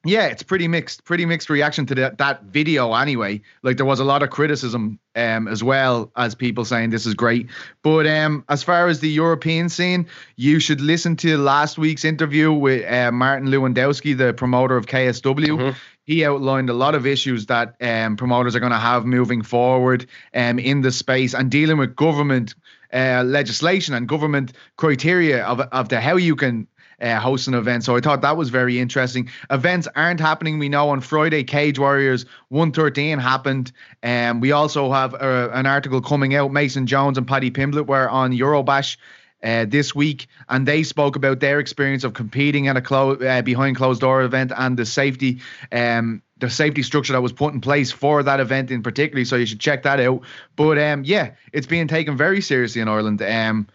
yeah, 0.05 0.27
it's 0.29 0.43
pretty 0.43 0.67
mixed, 0.67 1.05
pretty 1.05 1.27
mixed 1.27 1.51
reaction 1.51 1.85
to 1.87 1.95
that 1.97 2.19
that 2.19 2.45
video 2.45 2.95
anyway. 2.95 3.43
Like 3.63 3.77
there 3.77 3.85
was 3.85 4.01
a 4.01 4.05
lot 4.05 4.23
of 4.23 4.31
criticism 4.31 4.99
um 5.15 5.47
as 5.47 5.63
well 5.63 6.11
as 6.17 6.35
people 6.35 6.65
saying 6.65 6.89
this 6.91 7.05
is 7.05 7.13
great. 7.13 7.49
But 7.83 8.07
um 8.07 8.45
as 8.49 8.63
far 8.63 8.89
as 8.89 9.01
the 9.01 9.11
European 9.11 9.69
scene, 9.69 10.07
you 10.37 10.59
should 10.59 10.81
listen 10.81 11.17
to 11.17 11.37
last 11.37 11.77
week's 11.77 12.05
interview 12.05 12.51
with 12.51 12.91
uh, 12.91 13.13
Martin 13.13 13.49
Lewandowski, 13.49 14.17
the 14.17 14.33
promoter 14.33 14.77
of 14.77 14.87
KSW. 14.87 15.75
He 16.05 16.25
outlined 16.25 16.71
a 16.71 16.75
lot 16.75 16.95
of 16.95 17.07
issues 17.07 17.47
that 17.47 17.77
um, 17.81 18.17
promoters 18.17 18.57
are 18.57 18.61
going 18.61 18.73
to 18.73 18.79
have 18.79 19.05
moving 19.05 19.43
forward 19.43 20.07
um, 20.35 20.59
in 20.59 20.81
the 20.81 20.91
space 20.91 21.35
and 21.35 21.51
dealing 21.51 21.77
with 21.77 21.95
government 21.95 22.55
uh, 22.93 23.23
legislation 23.25 23.95
and 23.95 24.09
government 24.09 24.55
criteria 24.77 25.45
of, 25.45 25.61
of 25.61 25.89
the 25.91 26.01
how 26.01 26.17
you 26.17 26.35
can 26.35 26.67
uh, 27.01 27.19
host 27.19 27.49
an 27.49 27.55
event. 27.55 27.85
So 27.85 27.97
I 27.97 28.01
thought 28.01 28.23
that 28.23 28.37
was 28.37 28.51
very 28.51 28.79
interesting. 28.79 29.29
Events 29.51 29.89
aren't 29.97 30.21
happening. 30.21 30.59
We 30.59 30.69
know 30.69 30.91
on 30.91 31.01
Friday, 31.01 31.45
Cage 31.45 31.79
Warriors 31.79 32.27
113 32.49 33.19
happened. 33.19 33.73
And 34.03 34.37
um, 34.37 34.41
we 34.41 34.53
also 34.53 34.93
have 34.93 35.15
uh, 35.15 35.51
an 35.53 35.67
article 35.67 36.01
coming 36.01 36.35
out. 36.35 36.53
Mason 36.53 36.87
Jones 36.87 37.19
and 37.19 37.27
Paddy 37.27 37.51
Pimblett 37.51 37.87
were 37.87 38.09
on 38.09 38.33
Eurobash. 38.33 38.97
Uh, 39.43 39.65
this 39.67 39.95
week, 39.95 40.27
and 40.51 40.69
they 40.69 40.83
spoke 40.83 41.17
about 41.17 41.41
their 41.41 41.61
experience 41.61 42.05
of 42.05 42.13
competing 42.13 42.69
at 42.69 42.77
a 42.77 42.83
clo- 42.83 43.15
uh, 43.15 43.41
behind 43.41 43.75
closed 43.75 44.03
door 44.03 44.21
event 44.21 44.53
and 44.55 44.79
the 44.79 44.85
safety, 44.85 45.41
um, 45.73 46.21
the 46.37 46.51
safety 46.51 46.83
structure 46.83 47.15
that 47.15 47.23
was 47.23 47.33
put 47.33 47.55
in 47.55 47.61
place 47.63 47.91
for 47.91 48.23
that 48.23 48.39
event 48.39 48.71
in 48.71 48.83
particular. 48.83 49.25
So 49.25 49.37
you 49.37 49.47
should 49.47 49.59
check 49.59 49.85
that 49.85 49.99
out. 49.99 50.21
But 50.57 50.77
um, 50.77 51.05
yeah, 51.05 51.31
it's 51.55 51.67
being 51.67 51.89
taken 51.89 52.19
very 52.19 52.43
seriously 52.43 52.83
in 52.83 52.89
Ireland. 52.89 53.23
Um, 53.23 53.67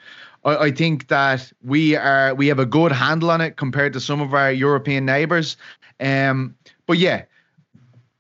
I, 0.46 0.66
I 0.66 0.72
think 0.72 1.08
that 1.10 1.52
we 1.64 1.96
are 1.96 2.34
we 2.36 2.48
have 2.48 2.60
a 2.60 2.66
good 2.66 2.92
handle 2.92 3.32
on 3.32 3.42
it 3.42 3.58
compared 3.58 3.94
to 3.94 4.00
some 4.00 4.22
of 4.22 4.34
our 4.34 4.52
European 4.52 5.06
neighbours. 5.06 5.58
Um, 6.00 6.56
but 6.88 6.98
yeah, 6.98 7.24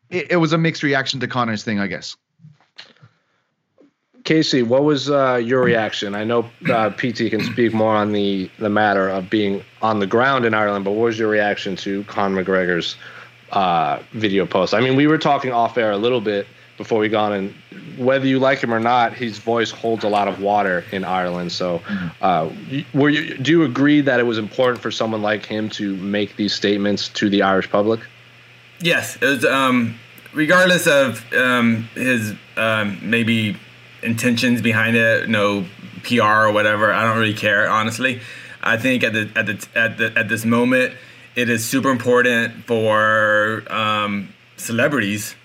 it, 0.09 0.32
it 0.32 0.38
was 0.38 0.51
a 0.51 0.57
mixed 0.57 0.84
reaction 0.84 1.19
to 1.21 1.28
Conor's 1.28 1.63
thing, 1.63 1.80
I 1.80 1.88
guess. 1.88 2.17
Casey, 4.23 4.63
what 4.63 4.84
was 4.84 5.09
uh, 5.09 5.36
your 5.36 5.61
reaction? 5.61 6.15
I 6.15 6.23
know 6.23 6.49
uh, 6.67 6.89
PT 6.89 7.30
can 7.30 7.43
speak 7.43 7.73
more 7.73 7.95
on 7.95 8.11
the, 8.11 8.49
the 8.57 8.71
matter 8.71 9.07
of 9.07 9.30
being 9.30 9.63
on 9.84 9.99
the 9.99 10.07
ground 10.07 10.45
in 10.45 10.55
Ireland, 10.55 10.84
but 10.84 10.91
what 10.91 11.03
was 11.03 11.19
your 11.19 11.30
reaction 11.30 11.76
to 11.78 12.03
Conor 12.05 12.43
McGregor's 12.43 12.95
uh, 13.51 13.99
video 14.13 14.47
post? 14.47 14.73
I 14.73 14.82
mean, 14.82 14.95
we 14.95 15.05
were 15.05 15.19
talking 15.19 15.51
off 15.51 15.78
air 15.78 15.91
a 15.91 15.97
little 15.97 16.21
bit 16.21 16.47
before 16.78 16.99
we 16.99 17.09
go 17.09 17.19
on, 17.19 17.34
and 17.34 17.53
whether 17.97 18.26
you 18.26 18.39
like 18.39 18.59
him 18.59 18.73
or 18.73 18.80
not, 18.80 19.13
his 19.13 19.38
voice 19.38 19.71
holds 19.71 20.03
a 20.03 20.09
lot 20.09 20.28
of 20.28 20.41
water 20.41 20.84
in 20.91 21.03
Ireland. 21.03 21.51
So, 21.51 21.82
uh, 22.21 22.49
were 22.93 23.09
you, 23.09 23.38
do 23.38 23.51
you 23.51 23.63
agree 23.63 24.01
that 24.01 24.19
it 24.19 24.23
was 24.23 24.38
important 24.38 24.82
for 24.82 24.91
someone 24.91 25.21
like 25.21 25.45
him 25.45 25.69
to 25.71 25.95
make 25.97 26.36
these 26.36 26.53
statements 26.53 27.09
to 27.09 27.30
the 27.30 27.41
Irish 27.41 27.69
public? 27.69 28.01
Yes, 28.82 29.15
it 29.21 29.26
was, 29.26 29.45
um, 29.45 29.97
regardless 30.34 30.86
of 30.88 31.23
um, 31.34 31.84
his 31.95 32.34
um, 32.57 32.99
maybe 33.01 33.55
intentions 34.03 34.61
behind 34.61 34.97
it, 34.97 35.30
no 35.30 35.65
PR 36.03 36.23
or 36.23 36.51
whatever. 36.51 36.91
I 36.91 37.03
don't 37.03 37.17
really 37.17 37.34
care, 37.34 37.69
honestly. 37.69 38.21
I 38.61 38.78
think 38.78 39.03
at 39.03 39.13
the 39.13 39.30
at 39.36 39.45
the 39.45 39.67
at 39.76 39.97
the 39.97 40.17
at 40.17 40.28
this 40.28 40.43
moment, 40.43 40.93
it 41.36 41.49
is 41.49 41.63
super 41.63 41.89
important 41.89 42.65
for 42.65 43.63
um, 43.71 44.30
celebrities 44.57 45.36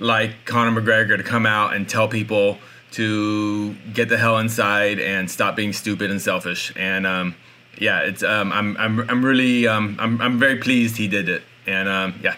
like 0.00 0.44
Conor 0.46 0.80
McGregor 0.80 1.16
to 1.16 1.22
come 1.22 1.46
out 1.46 1.74
and 1.74 1.88
tell 1.88 2.08
people 2.08 2.58
to 2.92 3.74
get 3.94 4.08
the 4.08 4.18
hell 4.18 4.38
inside 4.38 4.98
and 4.98 5.30
stop 5.30 5.54
being 5.54 5.72
stupid 5.72 6.10
and 6.10 6.20
selfish. 6.20 6.72
And 6.76 7.06
um, 7.06 7.36
yeah, 7.78 8.00
it's 8.00 8.22
um, 8.22 8.50
I'm 8.52 8.76
I'm 8.78 9.08
I'm 9.08 9.24
really 9.24 9.68
um, 9.68 9.96
I'm 10.00 10.20
I'm 10.20 10.38
very 10.38 10.56
pleased 10.56 10.96
he 10.96 11.06
did 11.06 11.28
it. 11.28 11.42
And 11.66 11.88
um, 11.88 12.14
yeah, 12.22 12.34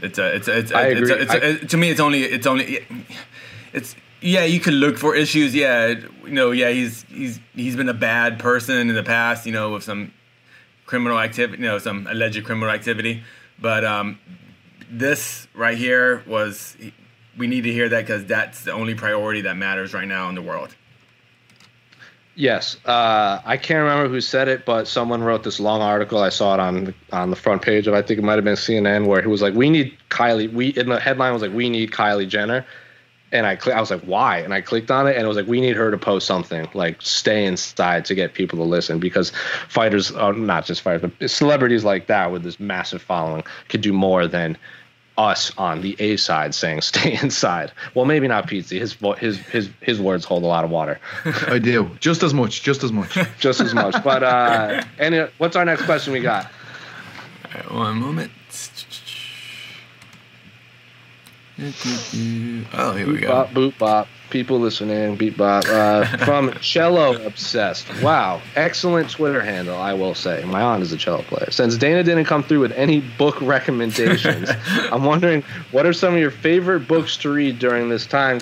it's 0.00 0.18
a 0.18 0.36
it's 0.36 0.46
a, 0.48 0.58
it's 0.58 0.70
a, 0.70 0.76
I 0.76 0.82
it's, 0.88 1.10
a, 1.10 1.20
it's 1.22 1.34
a, 1.34 1.50
it- 1.64 1.70
to 1.70 1.76
me 1.76 1.90
it's 1.90 2.00
only 2.00 2.22
it's 2.22 2.46
only 2.46 2.86
it's 3.72 3.96
yeah 4.20 4.44
you 4.44 4.60
could 4.60 4.74
look 4.74 4.96
for 4.98 5.14
issues 5.14 5.54
yeah 5.54 5.88
you 5.88 6.30
know 6.30 6.50
yeah 6.50 6.70
he's 6.70 7.02
he's 7.04 7.40
he's 7.54 7.76
been 7.76 7.88
a 7.88 7.94
bad 7.94 8.38
person 8.38 8.76
in 8.88 8.94
the 8.94 9.02
past 9.02 9.46
you 9.46 9.52
know 9.52 9.72
with 9.72 9.82
some 9.84 10.12
criminal 10.86 11.18
activity 11.20 11.62
you 11.62 11.68
know 11.68 11.78
some 11.78 12.06
alleged 12.08 12.42
criminal 12.44 12.70
activity 12.70 13.22
but 13.60 13.84
um 13.84 14.18
this 14.90 15.46
right 15.54 15.78
here 15.78 16.22
was 16.26 16.76
we 17.36 17.46
need 17.46 17.62
to 17.62 17.72
hear 17.72 17.88
that 17.88 18.06
because 18.06 18.24
that's 18.26 18.64
the 18.64 18.72
only 18.72 18.94
priority 18.94 19.42
that 19.42 19.56
matters 19.56 19.94
right 19.94 20.08
now 20.08 20.28
in 20.28 20.34
the 20.34 20.42
world 20.42 20.74
Yes, 22.38 22.76
uh, 22.84 23.40
I 23.44 23.56
can't 23.56 23.80
remember 23.80 24.08
who 24.08 24.20
said 24.20 24.46
it, 24.46 24.64
but 24.64 24.86
someone 24.86 25.24
wrote 25.24 25.42
this 25.42 25.58
long 25.58 25.82
article. 25.82 26.20
I 26.22 26.28
saw 26.28 26.54
it 26.54 26.60
on 26.60 26.94
on 27.10 27.30
the 27.30 27.36
front 27.36 27.62
page 27.62 27.88
of 27.88 27.94
I 27.94 28.00
think 28.00 28.20
it 28.20 28.22
might 28.22 28.36
have 28.36 28.44
been 28.44 28.54
CNN, 28.54 29.06
where 29.06 29.20
he 29.20 29.26
was 29.26 29.42
like, 29.42 29.54
"We 29.54 29.68
need 29.68 29.96
Kylie." 30.08 30.52
We 30.52 30.68
in 30.68 30.88
the 30.88 31.00
headline 31.00 31.32
was 31.32 31.42
like, 31.42 31.52
"We 31.52 31.68
need 31.68 31.90
Kylie 31.90 32.28
Jenner," 32.28 32.64
and 33.32 33.44
I 33.44 33.56
cl- 33.56 33.76
I 33.76 33.80
was 33.80 33.90
like, 33.90 34.02
"Why?" 34.02 34.38
And 34.38 34.54
I 34.54 34.60
clicked 34.60 34.88
on 34.88 35.08
it, 35.08 35.16
and 35.16 35.24
it 35.24 35.26
was 35.26 35.36
like, 35.36 35.48
"We 35.48 35.60
need 35.60 35.74
her 35.74 35.90
to 35.90 35.98
post 35.98 36.28
something 36.28 36.68
like 36.74 37.02
stay 37.02 37.44
inside 37.44 38.04
to 38.04 38.14
get 38.14 38.34
people 38.34 38.56
to 38.58 38.64
listen 38.64 39.00
because 39.00 39.32
fighters, 39.66 40.12
uh, 40.12 40.30
not 40.30 40.64
just 40.64 40.82
fighters, 40.82 41.10
but 41.18 41.28
celebrities 41.28 41.82
like 41.82 42.06
that 42.06 42.30
with 42.30 42.44
this 42.44 42.60
massive 42.60 43.02
following 43.02 43.42
could 43.68 43.80
do 43.80 43.92
more 43.92 44.28
than." 44.28 44.56
Us 45.18 45.52
on 45.58 45.82
the 45.82 45.96
A 45.98 46.16
side 46.16 46.54
saying 46.54 46.80
stay 46.92 47.18
inside. 47.20 47.72
Well, 47.94 48.04
maybe 48.04 48.28
not 48.28 48.46
Pizzi. 48.46 48.78
His 48.78 48.96
his 49.18 49.38
his 49.38 49.68
his 49.80 50.00
words 50.00 50.24
hold 50.24 50.44
a 50.44 50.46
lot 50.46 50.64
of 50.64 50.70
water. 50.70 51.00
I 51.48 51.58
do. 51.58 51.90
Just 52.00 52.22
as 52.22 52.32
much. 52.32 52.62
Just 52.62 52.84
as 52.84 52.92
much. 52.92 53.18
just 53.38 53.60
as 53.60 53.74
much. 53.74 54.02
But 54.02 54.22
uh, 54.22 54.84
any, 54.98 55.26
what's 55.38 55.56
our 55.56 55.64
next 55.64 55.82
question 55.82 56.12
we 56.12 56.20
got? 56.20 56.46
All 57.44 57.60
right, 57.60 57.72
one 57.72 57.96
moment 57.98 58.30
oh 61.58 62.92
here 62.92 63.06
we 63.06 63.18
Boop 63.18 63.20
go 63.20 63.28
bop, 63.28 63.50
boop 63.50 63.78
bop. 63.78 64.08
People 64.30 64.58
listening, 64.58 65.16
beat 65.16 65.38
bop. 65.38 65.64
Uh, 65.66 66.04
from 66.18 66.52
Cello 66.60 67.24
Obsessed. 67.24 67.86
Wow, 68.02 68.42
excellent 68.56 69.08
Twitter 69.08 69.40
handle, 69.40 69.76
I 69.76 69.94
will 69.94 70.14
say. 70.14 70.44
My 70.44 70.60
aunt 70.60 70.82
is 70.82 70.92
a 70.92 70.98
cello 70.98 71.22
player. 71.22 71.50
Since 71.50 71.78
Dana 71.78 72.02
didn't 72.02 72.26
come 72.26 72.42
through 72.42 72.60
with 72.60 72.72
any 72.72 73.00
book 73.00 73.38
recommendations, 73.40 74.50
I'm 74.92 75.04
wondering 75.04 75.42
what 75.70 75.86
are 75.86 75.94
some 75.94 76.12
of 76.12 76.20
your 76.20 76.30
favorite 76.30 76.86
books 76.86 77.16
to 77.18 77.30
read 77.30 77.58
during 77.58 77.88
this 77.88 78.06
time? 78.06 78.40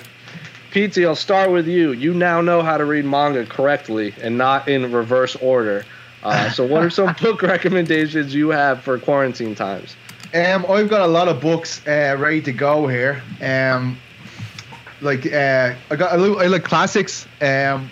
Pete, 0.71 0.97
I'll 0.97 1.15
start 1.15 1.51
with 1.51 1.67
you. 1.67 1.93
You 1.93 2.13
now 2.13 2.41
know 2.41 2.61
how 2.61 2.77
to 2.77 2.83
read 2.83 3.05
manga 3.05 3.45
correctly 3.45 4.13
and 4.21 4.37
not 4.37 4.67
in 4.67 4.91
reverse 4.91 5.37
order. 5.37 5.85
Uh, 6.23 6.49
so, 6.49 6.65
what 6.65 6.83
are 6.83 6.89
some 6.89 7.15
book 7.21 7.41
recommendations 7.41 8.35
you 8.35 8.49
have 8.49 8.83
for 8.83 8.99
quarantine 8.99 9.55
times? 9.55 9.95
Um, 10.33 10.65
I've 10.67 10.89
got 10.89 11.01
a 11.01 11.07
lot 11.07 11.29
of 11.29 11.39
books 11.39 11.85
uh, 11.87 12.17
ready 12.19 12.41
to 12.41 12.51
go 12.51 12.87
here. 12.87 13.23
Um, 13.41 13.97
like 15.01 15.25
uh, 15.31 15.73
I 15.89 15.95
got 15.95 16.13
a 16.13 16.17
little, 16.17 16.39
I 16.39 16.47
like 16.47 16.63
classics. 16.63 17.27
Um, 17.41 17.89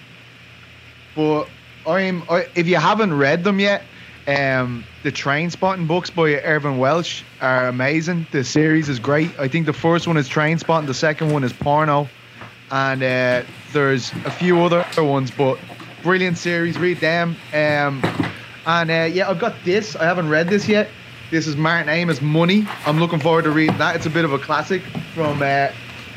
but 1.15 1.47
I'm 1.87 2.23
I, 2.29 2.47
if 2.55 2.67
you 2.67 2.77
haven't 2.77 3.13
read 3.13 3.43
them 3.43 3.59
yet, 3.59 3.83
um, 4.27 4.83
the 5.03 5.11
Trainspotting 5.11 5.87
books 5.87 6.09
by 6.09 6.41
Irvine 6.41 6.77
Welsh 6.77 7.23
are 7.41 7.67
amazing. 7.67 8.27
The 8.31 8.43
series 8.43 8.89
is 8.89 8.99
great. 8.99 9.31
I 9.39 9.47
think 9.47 9.65
the 9.65 9.73
first 9.73 10.07
one 10.07 10.17
is 10.17 10.27
Trainspotting, 10.27 10.87
the 10.87 10.93
second 10.93 11.31
one 11.31 11.43
is 11.43 11.53
Porno, 11.53 12.09
and 12.71 13.03
uh, 13.03 13.43
there's 13.71 14.11
a 14.25 14.31
few 14.31 14.61
other 14.61 14.85
ones, 14.97 15.31
but 15.31 15.59
brilliant 16.01 16.37
series. 16.37 16.77
Read 16.77 16.99
them. 16.99 17.35
Um, 17.53 18.01
and 18.65 18.89
uh, 18.89 19.09
yeah, 19.11 19.29
I've 19.29 19.39
got 19.39 19.55
this. 19.63 19.95
I 19.95 20.05
haven't 20.05 20.29
read 20.29 20.49
this 20.49 20.67
yet. 20.67 20.89
This 21.29 21.47
is 21.47 21.55
Martin 21.55 21.89
Amis 21.89 22.21
Money. 22.21 22.67
I'm 22.85 22.99
looking 22.99 23.19
forward 23.19 23.43
to 23.43 23.51
reading 23.51 23.77
that. 23.77 23.95
It's 23.95 24.05
a 24.05 24.11
bit 24.11 24.25
of 24.25 24.33
a 24.33 24.39
classic 24.39 24.81
from 25.13 25.41
uh, 25.41 25.69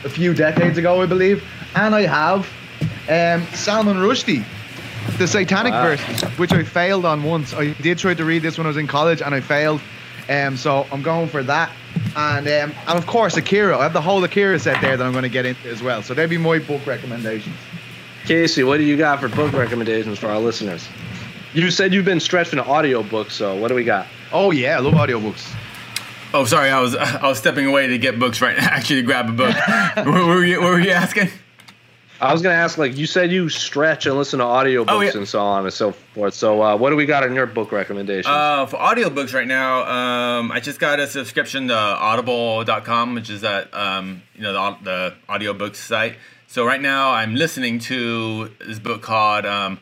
a 0.04 0.08
few 0.08 0.34
decades 0.34 0.78
ago, 0.78 1.02
I 1.02 1.06
believe. 1.06 1.42
And 1.74 1.94
I 1.94 2.02
have 2.02 2.46
um, 3.08 3.46
Salman 3.54 3.96
Rushdie, 3.96 4.44
the 5.18 5.26
Satanic 5.26 5.72
Wow. 5.72 5.82
Verses, 5.96 6.22
which 6.38 6.52
I 6.52 6.62
failed 6.62 7.04
on 7.04 7.22
once. 7.22 7.52
I 7.54 7.72
did 7.74 7.98
try 7.98 8.14
to 8.14 8.24
read 8.24 8.42
this 8.42 8.58
when 8.58 8.66
I 8.66 8.68
was 8.68 8.76
in 8.76 8.86
college 8.86 9.22
and 9.22 9.34
I 9.34 9.40
failed. 9.40 9.80
Um, 10.28 10.56
so 10.56 10.86
I'm 10.92 11.02
going 11.02 11.28
for 11.28 11.42
that. 11.44 11.70
And 12.16 12.46
um, 12.46 12.74
and 12.86 12.98
of 12.98 13.06
course 13.06 13.36
Akira. 13.36 13.78
I 13.78 13.82
have 13.82 13.92
the 13.92 14.00
whole 14.00 14.22
Akira 14.22 14.58
set 14.58 14.80
there 14.82 14.96
that 14.96 15.04
I'm 15.04 15.12
going 15.12 15.22
to 15.22 15.28
get 15.30 15.46
into 15.46 15.68
as 15.68 15.82
well. 15.82 16.02
So 16.02 16.14
there'd 16.14 16.30
be 16.30 16.38
my 16.38 16.58
book 16.58 16.86
recommendations. 16.86 17.56
Casey, 18.26 18.62
what 18.62 18.76
do 18.76 18.82
you 18.84 18.96
got 18.96 19.20
for 19.20 19.28
book 19.28 19.52
recommendations 19.54 20.18
for 20.18 20.26
our 20.26 20.38
listeners? 20.38 20.86
You 21.54 21.70
said 21.70 21.94
you've 21.94 22.04
been 22.04 22.20
stretching 22.20 22.58
in 22.58 22.64
audiobooks, 22.66 23.30
so 23.30 23.56
what 23.56 23.68
do 23.68 23.74
we 23.74 23.84
got? 23.84 24.06
Oh 24.32 24.50
yeah, 24.50 24.76
I 24.76 24.80
love 24.80 24.94
audiobooks. 24.94 25.50
Oh, 26.34 26.44
sorry, 26.44 26.70
I 26.70 26.80
was 26.80 26.94
I 26.96 27.26
was 27.26 27.38
stepping 27.38 27.66
away 27.66 27.86
to 27.88 27.98
get 27.98 28.18
books 28.18 28.40
right 28.40 28.56
actually 28.58 29.02
to 29.02 29.06
grab 29.06 29.28
a 29.28 29.32
book. 29.32 29.54
what, 30.06 30.06
were 30.26 30.44
you, 30.44 30.60
what 30.60 30.70
were 30.70 30.80
you 30.80 30.90
asking? 30.90 31.28
I 32.20 32.32
was 32.32 32.42
gonna 32.42 32.56
ask, 32.56 32.78
like 32.78 32.96
you 32.96 33.06
said, 33.06 33.30
you 33.30 33.48
stretch 33.48 34.06
and 34.06 34.16
listen 34.16 34.40
to 34.40 34.44
audiobooks 34.44 34.86
Oh, 34.88 35.00
yeah. 35.00 35.12
and 35.14 35.28
so 35.28 35.40
on 35.40 35.64
and 35.64 35.72
so 35.72 35.92
forth. 35.92 36.34
So, 36.34 36.60
uh, 36.60 36.76
what 36.76 36.90
do 36.90 36.96
we 36.96 37.06
got 37.06 37.22
in 37.22 37.32
your 37.32 37.46
book 37.46 37.70
recommendations? 37.70 38.26
Uh, 38.26 38.66
for 38.66 38.76
audiobooks 38.76 39.32
right 39.32 39.46
now, 39.46 39.82
um, 39.84 40.50
I 40.50 40.58
just 40.58 40.80
got 40.80 40.98
a 40.98 41.06
subscription 41.06 41.68
to 41.68 41.74
audible.com, 41.76 43.14
which 43.14 43.30
is 43.30 43.42
that 43.42 43.72
um, 43.72 44.22
you 44.34 44.42
know 44.42 44.52
the, 44.52 44.76
the 44.82 45.14
audiobooks 45.28 45.76
site. 45.76 46.16
So 46.48 46.64
right 46.66 46.80
now 46.80 47.10
I'm 47.12 47.36
listening 47.36 47.78
to 47.80 48.50
this 48.66 48.80
book 48.80 49.00
called 49.02 49.46
um, 49.46 49.78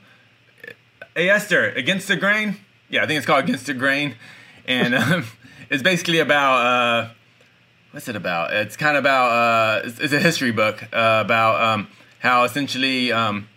Hey 1.14 1.30
Esther, 1.30 1.70
Against 1.70 2.06
the 2.06 2.16
Grain. 2.16 2.56
Yeah, 2.90 3.02
I 3.02 3.06
think 3.06 3.16
it's 3.16 3.26
called 3.26 3.44
Against 3.44 3.64
the 3.64 3.72
Grain, 3.74 4.14
and 4.66 4.94
um, 4.94 5.24
it's 5.70 5.82
basically 5.82 6.18
about 6.18 6.66
uh, 6.66 7.08
what's 7.92 8.08
it 8.08 8.16
about? 8.16 8.52
It's 8.52 8.76
kind 8.76 8.96
of 8.96 9.02
about 9.02 9.30
uh, 9.30 9.88
it's, 9.88 10.00
it's 10.00 10.12
a 10.12 10.20
history 10.20 10.52
book 10.52 10.82
uh, 10.92 11.22
about 11.24 11.62
um, 11.62 11.88
how 12.20 12.44
essentially 12.44 13.12
um, 13.12 13.48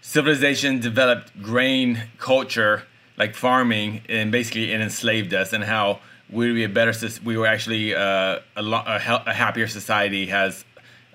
civilization 0.00 0.80
developed 0.80 1.42
grain 1.42 2.02
culture 2.18 2.82
like 3.16 3.34
farming 3.34 4.02
and 4.08 4.30
basically 4.32 4.72
it 4.72 4.80
enslaved 4.80 5.32
us 5.32 5.52
and 5.52 5.64
how 5.64 6.00
we 6.30 6.46
would 6.46 6.54
be 6.54 6.64
a 6.64 6.68
better 6.68 6.92
we 7.24 7.36
were 7.36 7.46
actually 7.46 7.94
uh, 7.94 8.38
a, 8.56 8.62
lo- 8.62 8.82
a, 8.86 8.96
a 9.26 9.32
happier 9.32 9.66
society 9.66 10.26
has 10.26 10.64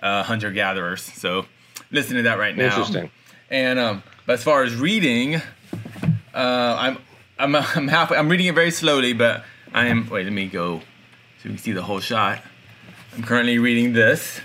uh, 0.02 0.24
hunter 0.24 0.52
gatherers 0.52 1.02
so 1.02 1.46
listen 1.92 2.16
to 2.16 2.24
that 2.24 2.40
right 2.40 2.56
now 2.56 2.66
Interesting. 2.66 3.12
and 3.50 3.78
um, 3.80 4.04
but 4.26 4.34
as 4.34 4.44
far 4.44 4.64
as 4.64 4.76
reading 4.76 5.36
uh, 5.36 5.42
I'm 6.34 6.98
I'm 7.38 7.56
I'm 7.76 7.88
halfway 7.88 8.18
I'm 8.18 8.30
reading 8.30 8.48
it 8.48 8.56
very 8.56 8.72
slowly 8.72 9.14
but 9.14 9.44
I 9.74 9.88
am 9.88 10.10
wait 10.10 10.24
let 10.24 10.34
me 10.34 10.48
go 10.48 10.80
so 10.80 10.84
you 11.44 11.50
can 11.52 11.58
see 11.58 11.72
the 11.72 11.84
whole 11.84 12.00
shot 12.00 12.42
I'm 13.16 13.24
currently 13.24 13.58
reading 13.58 13.94
this 13.94 14.42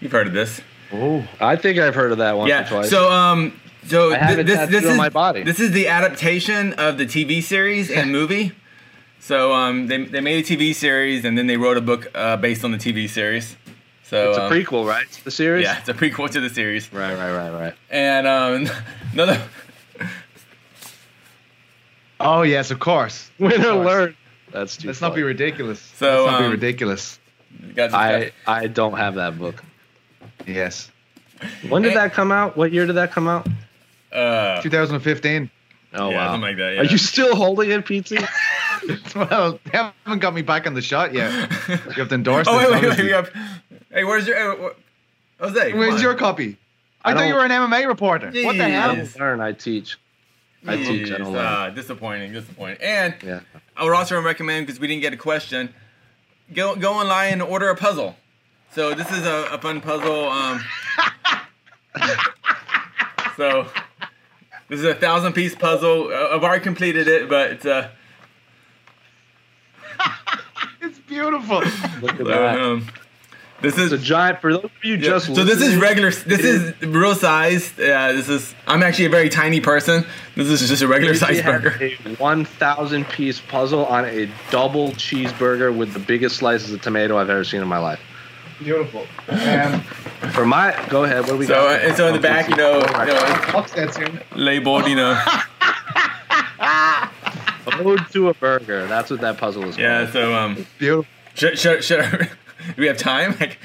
you've 0.00 0.12
heard 0.12 0.26
of 0.26 0.32
this 0.32 0.60
oh, 0.92 1.26
I 1.40 1.56
think 1.56 1.78
I've 1.78 1.94
heard 1.94 2.12
of 2.12 2.18
that 2.18 2.36
once 2.36 2.50
or 2.50 2.54
yeah. 2.54 2.68
twice. 2.68 2.90
So 2.90 3.10
um, 3.10 3.58
so 3.86 4.12
I 4.12 4.18
have 4.18 4.34
thi- 4.34 4.40
it 4.42 4.44
this 4.44 4.70
this 4.70 4.84
is 4.84 4.96
my 4.96 5.08
body. 5.08 5.42
this 5.42 5.60
is 5.60 5.72
the 5.72 5.88
adaptation 5.88 6.74
of 6.74 6.98
the 6.98 7.06
TV 7.06 7.42
series 7.42 7.90
and 7.90 8.12
movie. 8.18 8.52
So 9.20 9.52
um, 9.52 9.86
they 9.86 10.04
they 10.04 10.20
made 10.20 10.44
a 10.44 10.48
TV 10.48 10.74
series 10.74 11.24
and 11.24 11.36
then 11.36 11.46
they 11.46 11.56
wrote 11.56 11.76
a 11.76 11.82
book 11.82 12.10
uh, 12.14 12.36
based 12.36 12.64
on 12.64 12.72
the 12.72 12.78
TV 12.78 13.08
series. 13.08 13.56
So 14.04 14.30
it's 14.30 14.38
a 14.38 14.44
um, 14.44 14.52
prequel, 14.52 14.86
right? 14.86 15.06
The 15.24 15.30
series. 15.30 15.64
Yeah, 15.64 15.78
it's 15.78 15.88
a 15.88 15.94
prequel 15.94 16.30
to 16.30 16.40
the 16.40 16.48
series. 16.48 16.90
Right, 16.92 17.14
right, 17.14 17.32
right, 17.32 17.52
right. 17.52 17.74
And 17.90 18.26
um, 18.26 18.68
another 19.12 19.42
Oh 22.20 22.42
yes, 22.42 22.70
of 22.70 22.80
course. 22.80 23.30
Winner 23.38 23.70
alert. 23.70 24.16
That's 24.52 24.76
too. 24.76 24.88
Let's 24.88 25.00
not 25.00 25.14
be 25.14 25.22
ridiculous. 25.22 25.80
So, 25.80 26.24
Let's 26.24 26.32
not 26.32 26.42
um, 26.42 26.50
be 26.50 26.54
ridiculous. 26.56 27.18
I 27.76 28.32
I 28.46 28.66
don't 28.66 28.96
have 28.96 29.16
that 29.16 29.38
book. 29.38 29.62
Yes. 30.46 30.90
When 31.68 31.82
did 31.82 31.90
Hey. 31.92 31.98
that 31.98 32.12
come 32.12 32.32
out? 32.32 32.56
What 32.56 32.72
year 32.72 32.86
did 32.86 32.94
that 32.94 33.12
come 33.12 33.28
out? 33.28 33.46
uh, 34.12 34.60
2015. 34.62 35.50
Oh 35.94 36.10
yeah, 36.10 36.16
wow. 36.16 36.26
something 36.32 36.40
like 36.42 36.56
that. 36.58 36.74
Yeah. 36.74 36.80
Are 36.80 36.84
you 36.84 36.98
still 36.98 37.34
holding 37.36 37.70
it, 37.70 37.84
PT? 37.84 38.12
well, 39.14 39.58
they 39.64 39.78
haven't 39.78 40.18
got 40.20 40.34
me 40.34 40.42
back 40.42 40.66
on 40.66 40.74
the 40.74 40.82
shot 40.82 41.14
yet. 41.14 41.30
You 41.68 41.76
have 41.76 42.08
to 42.08 42.14
endorse 42.14 42.46
oh 42.48 42.58
this, 42.58 42.70
wait, 42.70 42.82
wait, 42.90 42.98
wait, 42.98 43.10
have 43.12 43.32
Hey, 43.90 44.04
where's 44.04 44.26
your 44.26 44.36
hey, 44.36 44.62
wh- 44.62 45.42
Jose? 45.42 45.72
Where's 45.72 45.94
on. 45.94 46.00
your 46.02 46.14
copy? 46.14 46.56
I, 47.02 47.12
I 47.12 47.14
thought 47.14 47.26
you 47.28 47.34
were 47.34 47.44
an 47.44 47.50
MMA 47.50 47.86
reporter. 47.86 48.26
What 48.26 48.32
the 48.32 48.40
Jeez. 48.42 48.60
I 48.60 48.68
hell? 48.68 49.08
learn. 49.18 49.40
I 49.40 49.52
teach. 49.52 49.98
I 50.68 50.76
teach. 50.76 51.10
I 51.10 51.18
don't 51.18 51.28
Jeez, 51.28 51.32
learn. 51.32 51.44
ah, 51.46 51.70
disappointing, 51.70 52.32
disappointing. 52.32 52.78
And 52.82 53.14
Yeah. 53.22 53.40
I 53.76 53.84
would 53.84 53.94
also 53.94 54.20
recommend 54.20 54.66
because 54.66 54.80
we 54.80 54.86
didn't 54.86 55.02
get 55.02 55.12
a 55.12 55.16
question. 55.16 55.72
Go 56.54 56.76
go 56.76 56.94
online 56.94 57.34
and 57.34 57.42
order 57.42 57.68
a 57.70 57.76
puzzle. 57.76 58.16
So 58.74 58.94
this 58.94 59.10
is 59.10 59.24
a, 59.26 59.48
a 59.52 59.58
fun 59.58 59.80
puzzle. 59.80 60.28
Um, 60.28 60.60
so 63.36 63.66
this 64.68 64.78
is 64.80 64.84
a 64.84 64.94
thousand 64.94 65.32
piece 65.32 65.54
puzzle. 65.54 66.08
Uh, 66.12 66.34
I've 66.36 66.42
already 66.44 66.62
completed 66.62 67.08
it, 67.08 67.28
but 67.28 67.50
it's 67.52 67.64
uh, 67.66 67.90
It's 70.80 70.98
beautiful. 71.00 71.60
Look 72.00 72.20
at 72.20 72.26
that. 72.26 72.60
um, 72.60 72.86
this 73.60 73.76
is 73.78 73.92
It's 73.92 74.02
a 74.02 74.04
giant. 74.04 74.40
For 74.40 74.52
those 74.52 74.64
of 74.64 74.70
you 74.82 74.94
Yeah, 74.94 75.00
just 75.10 75.34
so 75.34 75.44
this 75.44 75.60
is 75.60 75.76
regular. 75.76 76.10
This 76.10 76.40
is 76.40 76.80
real 76.82 77.14
size. 77.14 77.72
Yeah, 77.78 78.12
this 78.12 78.28
is. 78.28 78.54
I'm 78.66 78.82
actually 78.82 79.06
a 79.06 79.10
very 79.10 79.28
tiny 79.28 79.60
person. 79.60 80.04
This 80.36 80.48
is 80.48 80.68
just 80.68 80.82
a 80.82 80.88
regular 80.88 81.12
we 81.12 81.18
size 81.18 81.40
have 81.40 81.62
burger. 81.62 81.90
a 82.06 82.14
1,000 82.16 83.08
piece 83.08 83.40
puzzle 83.40 83.84
on 83.86 84.04
a 84.04 84.28
double 84.50 84.90
cheeseburger 84.92 85.76
with 85.76 85.92
the 85.92 85.98
biggest 85.98 86.36
slices 86.36 86.72
of 86.72 86.80
tomato 86.82 87.16
I've 87.18 87.30
ever 87.30 87.44
seen 87.44 87.60
in 87.60 87.68
my 87.68 87.78
life. 87.78 88.00
beautiful. 88.60 89.06
Um, 89.28 89.80
For 90.32 90.44
my, 90.46 90.74
go 90.88 91.04
ahead. 91.04 91.20
What 91.22 91.28
do 91.32 91.36
we 91.38 91.46
So 91.46 91.54
got? 91.54 91.80
uh, 91.80 91.86
and 91.86 91.96
so 91.96 92.06
in 92.08 92.14
the 92.14 92.20
back, 92.20 92.48
you 92.48 92.56
know, 92.56 92.78
you 92.78 92.82
know, 92.82 93.52
box 93.52 93.72
sets 93.72 93.96
here. 93.96 94.06
it's 94.06 94.36
labeled, 94.36 94.86
you 94.88 94.96
know. 94.96 95.20
Ode 97.80 98.00
to 98.12 98.28
a 98.30 98.34
burger. 98.34 98.86
That's 98.86 99.10
what 99.10 99.20
that 99.20 99.38
puzzle 99.38 99.62
is 99.64 99.76
called. 99.76 99.78
Yeah. 99.78 100.10
So 100.10 100.34
um, 100.34 100.66
Beautiful. 100.78 101.06
should 101.34 101.58
should, 101.58 101.84
should 101.84 102.28
do 102.76 102.80
we 102.80 102.86
have 102.86 102.96
time? 102.98 103.36
Like, 103.38 103.58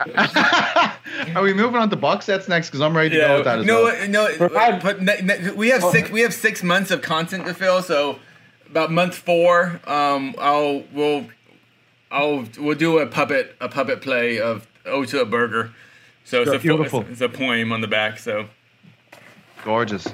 Are 1.36 1.42
we 1.42 1.52
moving 1.52 1.76
on 1.76 1.90
to 1.90 1.96
box 1.96 2.26
sets 2.26 2.48
next? 2.48 2.68
Because 2.68 2.80
I'm 2.80 2.96
ready 2.96 3.10
to 3.10 3.16
go 3.16 3.36
with 3.36 3.44
that 3.44 3.58
as 3.60 3.66
no, 3.66 3.84
well. 3.84 4.08
no. 4.08 4.36
Provide- 4.36 4.82
But 4.82 5.02
ne- 5.02 5.20
ne- 5.20 5.50
we 5.52 5.68
have 5.68 5.82
six. 5.84 6.10
We 6.10 6.20
have 6.22 6.34
six 6.34 6.62
months 6.62 6.90
of 6.90 7.02
content 7.02 7.46
to 7.46 7.54
fill. 7.54 7.82
So 7.82 8.18
about 8.68 8.90
month 8.90 9.14
four, 9.14 9.80
um, 9.86 10.34
I'll 10.38 10.84
we'll 10.92 11.26
I'll 12.10 12.46
we'll 12.58 12.76
do 12.78 12.98
a 12.98 13.06
puppet 13.06 13.54
a 13.60 13.68
puppet 13.68 14.00
play 14.00 14.40
of 14.40 14.66
"Oh 14.86 15.04
to 15.04 15.20
a 15.20 15.24
Burger." 15.26 15.72
So 16.24 16.42
it's 16.42 16.50
a, 16.52 16.58
Beautiful. 16.58 17.00
it's, 17.02 17.10
it's 17.10 17.20
a 17.20 17.28
poem 17.28 17.72
on 17.72 17.80
the 17.80 17.88
back. 17.88 18.18
So 18.18 18.46
Gorgeous. 19.64 20.06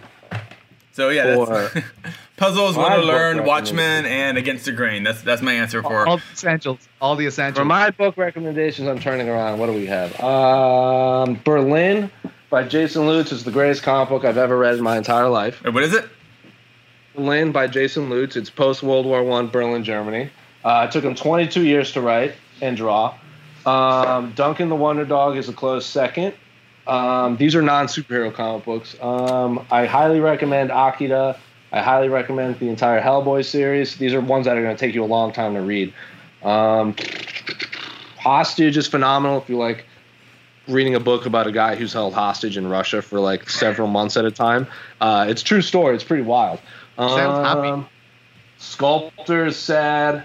So 0.96 1.10
yeah, 1.10 1.26
that's, 1.26 1.72
For 1.72 1.84
puzzles, 2.38 2.74
my 2.74 2.82
want 2.84 3.02
to 3.02 3.06
learn. 3.06 3.44
Watchmen, 3.44 4.06
and 4.06 4.38
Against 4.38 4.64
the 4.64 4.72
Grain. 4.72 5.02
That's 5.02 5.20
that's 5.20 5.42
my 5.42 5.52
answer 5.52 5.82
for. 5.82 6.08
All 6.08 6.16
the 6.16 6.22
essentials. 6.32 6.88
All 7.02 7.16
the 7.16 7.26
essentials. 7.26 7.58
For 7.58 7.66
my 7.66 7.90
book 7.90 8.16
recommendations, 8.16 8.88
I'm 8.88 8.98
turning 8.98 9.28
around. 9.28 9.58
What 9.58 9.66
do 9.66 9.74
we 9.74 9.84
have? 9.84 10.18
Um, 10.18 11.38
Berlin 11.44 12.10
by 12.48 12.62
Jason 12.62 13.02
Lutes 13.06 13.30
is 13.30 13.44
the 13.44 13.50
greatest 13.50 13.82
comic 13.82 14.08
book 14.08 14.24
I've 14.24 14.38
ever 14.38 14.56
read 14.56 14.76
in 14.76 14.82
my 14.82 14.96
entire 14.96 15.28
life. 15.28 15.62
Wait, 15.62 15.74
What 15.74 15.82
is 15.82 15.92
it? 15.92 16.08
Berlin 17.14 17.52
by 17.52 17.66
Jason 17.66 18.08
Lutes. 18.08 18.34
It's 18.34 18.48
post 18.48 18.82
World 18.82 19.04
War 19.04 19.22
One 19.22 19.48
Berlin, 19.48 19.84
Germany. 19.84 20.30
Uh, 20.64 20.86
it 20.88 20.92
took 20.92 21.04
him 21.04 21.14
22 21.14 21.60
years 21.62 21.92
to 21.92 22.00
write 22.00 22.32
and 22.62 22.74
draw. 22.74 23.14
Um, 23.66 24.32
Duncan 24.32 24.70
the 24.70 24.76
Wonder 24.76 25.04
Dog 25.04 25.36
is 25.36 25.50
a 25.50 25.52
close 25.52 25.84
second. 25.84 26.32
Um, 26.86 27.36
these 27.36 27.54
are 27.54 27.62
non 27.62 27.86
superhero 27.86 28.32
comic 28.32 28.64
books. 28.64 28.96
Um, 29.00 29.66
I 29.70 29.86
highly 29.86 30.20
recommend 30.20 30.70
Akira. 30.70 31.38
I 31.72 31.82
highly 31.82 32.08
recommend 32.08 32.58
the 32.58 32.68
entire 32.68 33.00
Hellboy 33.00 33.44
series. 33.44 33.96
These 33.96 34.14
are 34.14 34.20
ones 34.20 34.46
that 34.46 34.56
are 34.56 34.62
going 34.62 34.76
to 34.76 34.80
take 34.80 34.94
you 34.94 35.02
a 35.02 35.06
long 35.06 35.32
time 35.32 35.54
to 35.54 35.60
read. 35.60 35.92
Um, 36.42 36.94
Hostage 38.18 38.76
is 38.76 38.86
phenomenal 38.86 39.38
if 39.38 39.48
you 39.48 39.56
like 39.56 39.84
reading 40.68 40.94
a 40.94 41.00
book 41.00 41.26
about 41.26 41.46
a 41.46 41.52
guy 41.52 41.76
who's 41.76 41.92
held 41.92 42.12
hostage 42.12 42.56
in 42.56 42.66
Russia 42.66 43.00
for 43.00 43.20
like 43.20 43.48
several 43.48 43.86
months 43.88 44.16
at 44.16 44.24
a 44.24 44.30
time. 44.30 44.66
Uh, 45.00 45.26
it's 45.28 45.42
a 45.42 45.44
true 45.44 45.62
story. 45.62 45.94
It's 45.94 46.04
pretty 46.04 46.24
wild. 46.24 46.60
Sounds 46.96 47.46
happy. 47.46 47.68
Um, 47.68 47.88
Sculptor 48.58 49.46
is 49.46 49.56
sad. 49.56 50.24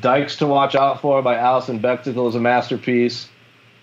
Dykes 0.00 0.36
to 0.36 0.46
Watch 0.46 0.74
Out 0.74 1.00
For 1.00 1.20
by 1.22 1.36
Alison 1.36 1.80
Bechdel 1.80 2.28
is 2.28 2.34
a 2.34 2.40
masterpiece. 2.40 3.28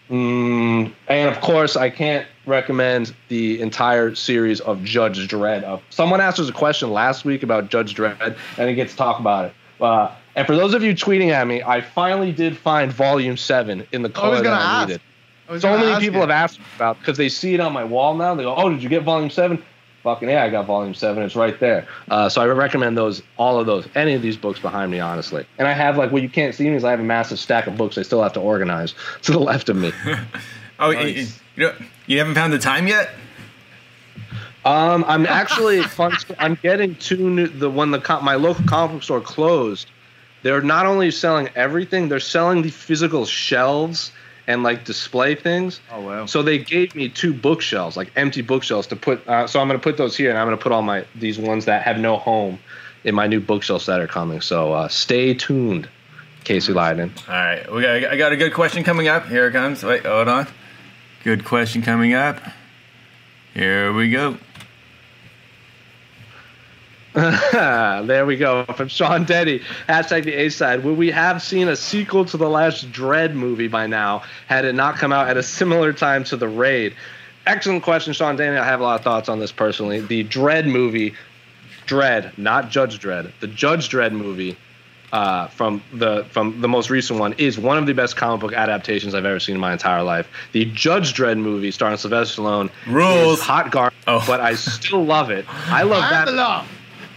Mm, 0.10 0.92
and 1.08 1.30
of 1.30 1.42
course, 1.42 1.76
I 1.76 1.90
can't 1.90 2.28
recommend 2.46 3.16
the 3.30 3.62
entire 3.62 4.16
series 4.16 4.60
of 4.60 4.84
Judge 4.84 5.28
Dredd. 5.28 5.64
Uh, 5.64 5.80
someone 5.90 6.20
asked 6.20 6.40
us 6.40 6.50
a 6.50 6.54
question 6.54 6.92
last 6.92 7.26
week 7.26 7.44
about 7.44 7.70
Judge 7.70 7.96
Dredd, 7.96 8.20
and 8.22 8.36
I 8.58 8.66
didn't 8.66 8.76
get 8.76 8.90
to 8.90 8.96
talk 8.96 9.20
about 9.20 9.46
it. 9.46 9.54
Uh, 9.82 10.12
and 10.36 10.46
for 10.46 10.56
those 10.56 10.74
of 10.74 10.84
you 10.84 10.94
tweeting 10.94 11.30
at 11.30 11.48
me, 11.48 11.62
I 11.64 11.82
finally 11.82 12.32
did 12.32 12.58
find 12.58 12.92
Volume 12.92 13.38
7 13.38 13.86
in 13.92 14.02
the 14.02 14.10
color 14.10 14.32
was 14.32 14.44
that 14.44 14.54
I 14.54 14.82
ask. 14.82 14.88
needed. 14.88 15.02
I 15.50 15.58
So 15.60 15.78
many 15.78 16.00
people 16.00 16.22
have 16.22 16.30
asked 16.30 16.60
me 16.60 16.66
about 16.76 17.00
because 17.00 17.18
they 17.18 17.30
see 17.30 17.54
it 17.54 17.60
on 17.60 17.74
my 17.74 17.84
wall 17.84 18.16
now. 18.16 18.34
They 18.34 18.44
go, 18.44 18.56
"Oh, 18.56 18.70
did 18.70 18.82
you 18.82 18.90
get 18.90 19.04
Volume 19.04 19.30
7? 19.30 19.62
Fucking 20.04 20.28
yeah, 20.30 20.44
I 20.44 20.50
got 20.50 20.66
Volume 20.66 20.94
Seven. 20.94 21.24
It's 21.24 21.36
right 21.36 21.58
there. 21.62 21.88
Uh, 22.10 22.28
so 22.28 22.42
I 22.42 22.46
recommend 22.48 22.98
those, 22.98 23.24
all 23.38 23.58
of 23.58 23.66
those, 23.66 23.88
any 23.96 24.14
of 24.14 24.22
these 24.22 24.36
books 24.36 24.60
behind 24.60 24.92
me, 24.92 25.00
honestly. 25.00 25.46
And 25.58 25.66
I 25.66 25.72
have 25.72 25.98
like 25.98 26.12
what 26.12 26.22
you 26.22 26.28
can't 26.30 26.54
see 26.54 26.70
me 26.70 26.76
is 26.76 26.84
I 26.84 26.92
have 26.92 27.00
a 27.00 27.04
massive 27.04 27.40
stack 27.40 27.68
of 27.68 27.78
books 27.78 27.98
I 27.98 28.02
still 28.02 28.22
have 28.22 28.34
to 28.34 28.42
organize 28.42 28.96
to 29.24 29.32
the 29.32 29.40
left 29.40 29.70
of 29.70 29.78
me. 29.78 29.92
Oh, 30.80 30.92
Nice. 30.92 31.40
you, 31.56 31.68
you, 31.68 31.72
you 32.08 32.18
haven't 32.18 32.34
found 32.34 32.52
the 32.52 32.58
time 32.58 32.88
yet? 32.88 33.12
Um, 34.66 35.06
I'm 35.08 35.26
actually 35.28 35.82
fun. 35.84 36.14
I'm 36.40 36.56
getting 36.56 36.96
two 36.96 37.30
new. 37.30 37.48
The 37.48 37.70
one 37.70 37.92
the 37.92 38.20
my 38.22 38.36
local 38.36 38.66
comic 38.66 38.96
book 38.96 39.04
store 39.04 39.22
closed, 39.22 39.90
they're 40.42 40.62
not 40.62 40.86
only 40.86 41.12
selling 41.12 41.48
everything, 41.56 42.10
they're 42.10 42.20
selling 42.20 42.64
the 42.64 42.72
physical 42.72 43.26
shelves 43.26 44.12
and 44.48 44.64
like 44.64 44.86
display 44.86 45.36
things. 45.36 45.80
Oh 45.92 46.02
wow. 46.02 46.26
So 46.26 46.44
they 46.44 46.58
gave 46.58 46.96
me 46.96 47.10
two 47.10 47.34
bookshelves, 47.34 47.96
like 47.96 48.12
empty 48.16 48.42
bookshelves, 48.42 48.88
to 48.88 48.96
put. 48.96 49.28
Uh, 49.28 49.48
so 49.48 49.60
I'm 49.60 49.68
going 49.68 49.80
to 49.80 49.84
put 49.84 49.98
those 49.98 50.16
here, 50.16 50.30
and 50.30 50.38
I'm 50.38 50.48
going 50.48 50.58
to 50.58 50.62
put 50.62 50.72
all 50.72 50.82
my 50.82 51.06
these 51.16 51.40
ones 51.40 51.66
that 51.66 51.84
have 51.84 51.98
no 51.98 52.18
home 52.18 52.60
in 53.04 53.16
my 53.16 53.28
new 53.28 53.40
bookshelves 53.40 53.86
that 53.86 54.00
are 54.00 54.08
coming. 54.08 54.42
So 54.42 54.74
uh, 54.74 54.88
stay 54.88 55.34
tuned, 55.34 55.90
Casey 56.44 56.74
Leydon. 56.74 57.12
All 57.28 57.34
right, 57.34 57.72
we 57.72 57.82
got, 57.82 58.12
I 58.12 58.18
got 58.18 58.32
a 58.32 58.38
good 58.38 58.54
question 58.54 58.84
coming 58.84 59.08
up. 59.08 59.28
Here 59.28 59.48
it 59.48 59.52
comes. 59.52 59.84
Wait, 59.84 60.06
hold 60.06 60.28
on. 60.28 60.48
Good 61.24 61.46
question 61.46 61.82
coming 61.82 62.14
up. 62.14 62.40
Here 63.54 63.94
we 63.94 64.10
go. 64.10 64.38
there 68.08 68.26
we 68.26 68.38
go. 68.38 68.66
From 68.76 68.88
Sean 68.88 69.24
Denny. 69.24 69.60
Hashtag 69.88 70.24
the 70.26 70.34
A 70.34 70.50
side. 70.50 70.84
Would 70.84 70.98
we 70.98 71.12
have 71.12 71.42
seen 71.42 71.68
a 71.68 71.76
sequel 71.76 72.26
to 72.26 72.38
the 72.38 72.50
last 72.50 72.92
Dredd 72.92 73.34
movie 73.34 73.68
by 73.68 73.88
now 73.88 74.24
had 74.48 74.66
it 74.66 74.74
not 74.74 74.96
come 74.98 75.12
out 75.14 75.28
at 75.28 75.38
a 75.38 75.44
similar 75.44 75.94
time 75.94 76.24
to 76.26 76.38
the 76.38 76.48
raid? 76.48 76.96
Excellent 77.46 77.84
question, 77.84 78.14
Sean 78.14 78.36
Denny. 78.36 78.58
I 78.58 78.66
have 78.66 78.80
a 78.80 78.84
lot 78.84 79.00
of 79.00 79.04
thoughts 79.04 79.30
on 79.30 79.40
this 79.40 79.52
personally. 79.52 80.00
The 80.00 80.24
Dredd 80.24 80.66
movie, 80.66 81.14
Dredd, 81.86 82.36
not 82.38 82.70
Judge 82.70 83.00
Dredd, 83.00 83.32
the 83.42 83.48
Judge 83.48 83.90
Dredd 83.90 84.14
movie 84.14 84.58
uh, 85.12 85.48
from 85.50 85.84
the 85.94 86.24
from 86.32 86.62
the 86.62 86.68
most 86.68 86.90
recent 86.90 87.20
one 87.20 87.34
is 87.34 87.60
one 87.60 87.78
of 87.78 87.86
the 87.86 87.94
best 87.94 88.16
comic 88.16 88.40
book 88.42 88.54
adaptations 88.54 89.14
I've 89.14 89.26
ever 89.26 89.40
seen 89.40 89.56
in 89.56 89.62
my 89.62 89.74
entire 89.74 90.02
life. 90.02 90.28
The 90.54 90.66
Judge 90.66 91.14
Dredd 91.14 91.38
movie 91.38 91.70
starring 91.70 91.98
Sylvester 91.98 92.42
Stallone 92.42 92.72
Rules. 92.88 93.40
is 93.40 93.44
hot 93.46 93.70
garbage, 93.70 93.94
Oh. 94.08 94.24
but 94.26 94.40
I 94.40 94.56
still 94.56 95.04
love 95.06 95.30
it. 95.30 95.46
I 95.68 95.84
love 95.84 96.02
I'm 96.04 96.10
that. 96.12 96.26
the 96.26 96.32
law. 96.32 96.66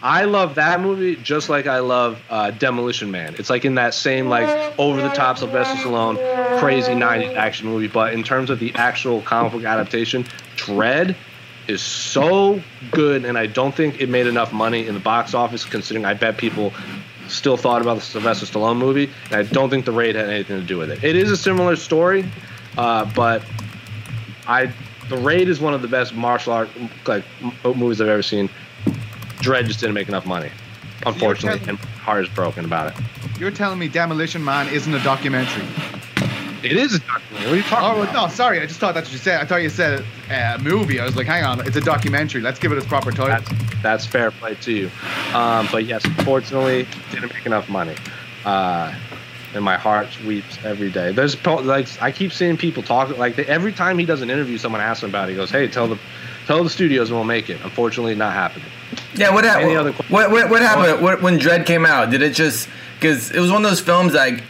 I 0.02 0.24
love 0.24 0.56
that 0.56 0.80
movie 0.80 1.16
just 1.16 1.48
like 1.48 1.66
I 1.66 1.78
love 1.78 2.20
uh, 2.28 2.50
Demolition 2.50 3.10
Man. 3.10 3.34
It's 3.38 3.50
like 3.50 3.64
in 3.64 3.76
that 3.76 3.94
same 3.94 4.28
like 4.28 4.78
over 4.78 5.00
the 5.00 5.08
top 5.08 5.38
Sylvester 5.38 5.76
Stallone 5.76 6.58
crazy 6.58 6.92
90s 6.92 7.34
action 7.34 7.66
movie. 7.66 7.88
But 7.88 8.12
in 8.12 8.22
terms 8.22 8.50
of 8.50 8.58
the 8.58 8.74
actual 8.74 9.22
comic 9.22 9.52
book 9.52 9.64
adaptation, 9.64 10.24
Dredd 10.56 11.16
is 11.68 11.82
so 11.82 12.62
good, 12.90 13.24
and 13.24 13.36
I 13.36 13.46
don't 13.46 13.74
think 13.74 14.00
it 14.00 14.08
made 14.08 14.26
enough 14.26 14.52
money 14.52 14.86
in 14.86 14.94
the 14.94 15.00
box 15.00 15.34
office. 15.34 15.64
Considering 15.64 16.04
I 16.04 16.14
bet 16.14 16.36
people 16.36 16.72
still 17.28 17.56
thought 17.56 17.82
about 17.82 17.96
the 17.96 18.02
Sylvester 18.02 18.46
Stallone 18.46 18.76
movie, 18.78 19.10
and 19.30 19.34
I 19.34 19.42
don't 19.42 19.70
think 19.70 19.84
the 19.84 19.92
raid 19.92 20.14
had 20.14 20.28
anything 20.28 20.60
to 20.60 20.66
do 20.66 20.78
with 20.78 20.90
it. 20.90 21.02
It 21.02 21.16
is 21.16 21.30
a 21.30 21.36
similar 21.36 21.74
story, 21.74 22.30
uh, 22.76 23.10
but 23.14 23.42
I 24.46 24.72
the 25.08 25.16
raid 25.16 25.48
is 25.48 25.60
one 25.60 25.74
of 25.74 25.82
the 25.82 25.88
best 25.88 26.14
martial 26.14 26.52
art 26.52 26.68
like 27.06 27.24
movies 27.64 28.00
I've 28.00 28.08
ever 28.08 28.22
seen. 28.22 28.48
Dredd 29.38 29.66
just 29.66 29.80
didn't 29.80 29.94
make 29.94 30.08
enough 30.08 30.26
money, 30.26 30.50
unfortunately, 31.04 31.60
and 31.68 31.78
my 31.78 31.86
heart 31.86 32.24
is 32.24 32.30
broken 32.30 32.64
about 32.64 32.92
it. 32.92 33.04
You're 33.38 33.50
telling 33.50 33.78
me 33.78 33.88
Demolition 33.88 34.42
Man 34.44 34.68
isn't 34.68 34.92
a 34.92 35.02
documentary? 35.02 35.64
It 36.62 36.72
is 36.72 36.94
a 36.94 36.98
documentary. 37.00 37.44
What 37.46 37.52
are 37.52 37.56
you 37.56 37.62
talking 37.62 37.98
Oh 37.98 38.02
about? 38.02 38.14
no, 38.14 38.28
sorry. 38.28 38.60
I 38.60 38.66
just 38.66 38.80
thought 38.80 38.94
that's 38.94 39.08
what 39.08 39.12
you 39.12 39.18
said. 39.18 39.40
I 39.40 39.44
thought 39.44 39.56
you 39.62 39.68
said 39.68 40.04
uh, 40.30 40.58
movie. 40.62 40.98
I 40.98 41.04
was 41.04 41.14
like, 41.16 41.26
hang 41.26 41.44
on, 41.44 41.64
it's 41.66 41.76
a 41.76 41.80
documentary. 41.80 42.40
Let's 42.40 42.58
give 42.58 42.72
it 42.72 42.78
its 42.78 42.86
proper 42.86 43.10
title. 43.12 43.26
That's 43.26 43.50
that's 43.82 44.06
fair 44.06 44.30
play 44.30 44.54
to 44.54 44.72
you. 44.72 44.90
Um, 45.34 45.68
but 45.70 45.84
yes, 45.84 46.04
unfortunately, 46.04 46.86
didn't 47.12 47.32
make 47.32 47.44
enough 47.46 47.68
money. 47.68 47.94
Uh, 48.44 48.94
and 49.54 49.62
my 49.64 49.76
heart 49.76 50.08
weeps 50.24 50.58
every 50.64 50.90
day. 50.90 51.12
There's 51.12 51.36
like 51.46 51.86
I 52.02 52.10
keep 52.10 52.32
seeing 52.32 52.56
people 52.56 52.82
talk 52.82 53.16
like 53.16 53.36
they, 53.36 53.44
every 53.46 53.72
time 53.72 53.98
he 53.98 54.04
does 54.06 54.22
an 54.22 54.30
interview, 54.30 54.58
someone 54.58 54.80
asks 54.80 55.02
him 55.04 55.10
about 55.10 55.28
it. 55.28 55.32
He 55.32 55.36
goes, 55.36 55.50
"Hey, 55.50 55.68
tell 55.68 55.86
the 55.86 55.98
tell 56.46 56.64
the 56.64 56.70
studios 56.70 57.10
we'll 57.10 57.24
make 57.24 57.50
it." 57.50 57.60
Unfortunately, 57.62 58.14
not 58.14 58.32
happening. 58.32 58.68
Yeah, 59.14 59.32
what 59.32 59.44
happened? 59.44 59.66
Any 59.66 59.76
other 59.76 59.92
What, 59.92 60.30
what, 60.30 60.50
what 60.50 60.62
happened 60.62 61.02
what, 61.02 61.22
when 61.22 61.38
Dredd 61.38 61.66
came 61.66 61.86
out? 61.86 62.10
Did 62.10 62.22
it 62.22 62.34
just 62.34 62.68
because 62.98 63.30
it 63.30 63.40
was 63.40 63.50
one 63.50 63.64
of 63.64 63.70
those 63.70 63.80
films 63.80 64.14
like 64.14 64.42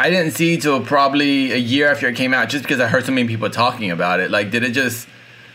I 0.00 0.08
didn't 0.08 0.32
see 0.32 0.56
till 0.56 0.80
probably 0.80 1.52
a 1.52 1.56
year 1.56 1.90
after 1.90 2.08
it 2.08 2.16
came 2.16 2.32
out, 2.32 2.48
just 2.48 2.64
because 2.64 2.80
I 2.80 2.86
heard 2.86 3.04
so 3.04 3.12
many 3.12 3.28
people 3.28 3.50
talking 3.50 3.90
about 3.90 4.20
it. 4.20 4.30
Like, 4.30 4.50
did 4.50 4.64
it 4.64 4.70
just 4.70 5.06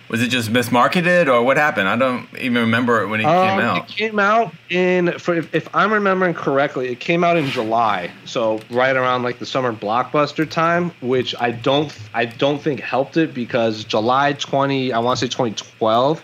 was 0.09 0.21
it 0.21 0.27
just 0.27 0.51
mismarketed 0.53 1.27
or 1.27 1.41
what 1.43 1.57
happened? 1.57 1.87
I 1.87 1.95
don't 1.95 2.27
even 2.39 2.61
remember 2.61 3.01
it 3.01 3.07
when 3.07 3.19
it 3.19 3.23
came 3.23 3.31
Um, 3.33 3.59
out. 3.59 3.89
It 3.89 3.95
came 3.95 4.19
out 4.19 4.53
in, 4.69 5.17
for 5.17 5.35
if, 5.35 5.53
if 5.53 5.67
I'm 5.75 5.91
remembering 5.91 6.33
correctly, 6.33 6.89
it 6.89 6.99
came 6.99 7.23
out 7.23 7.37
in 7.37 7.47
July, 7.47 8.11
so 8.25 8.59
right 8.69 8.95
around 8.95 9.23
like 9.23 9.39
the 9.39 9.45
summer 9.45 9.73
blockbuster 9.73 10.49
time, 10.49 10.91
which 11.01 11.33
I 11.39 11.51
don't 11.51 11.91
I 12.13 12.25
don't 12.25 12.61
think 12.61 12.79
helped 12.79 13.17
it 13.17 13.33
because 13.33 13.83
July 13.83 14.33
20, 14.33 14.93
I 14.93 14.99
want 14.99 15.19
to 15.19 15.25
say 15.25 15.29
2012. 15.29 16.23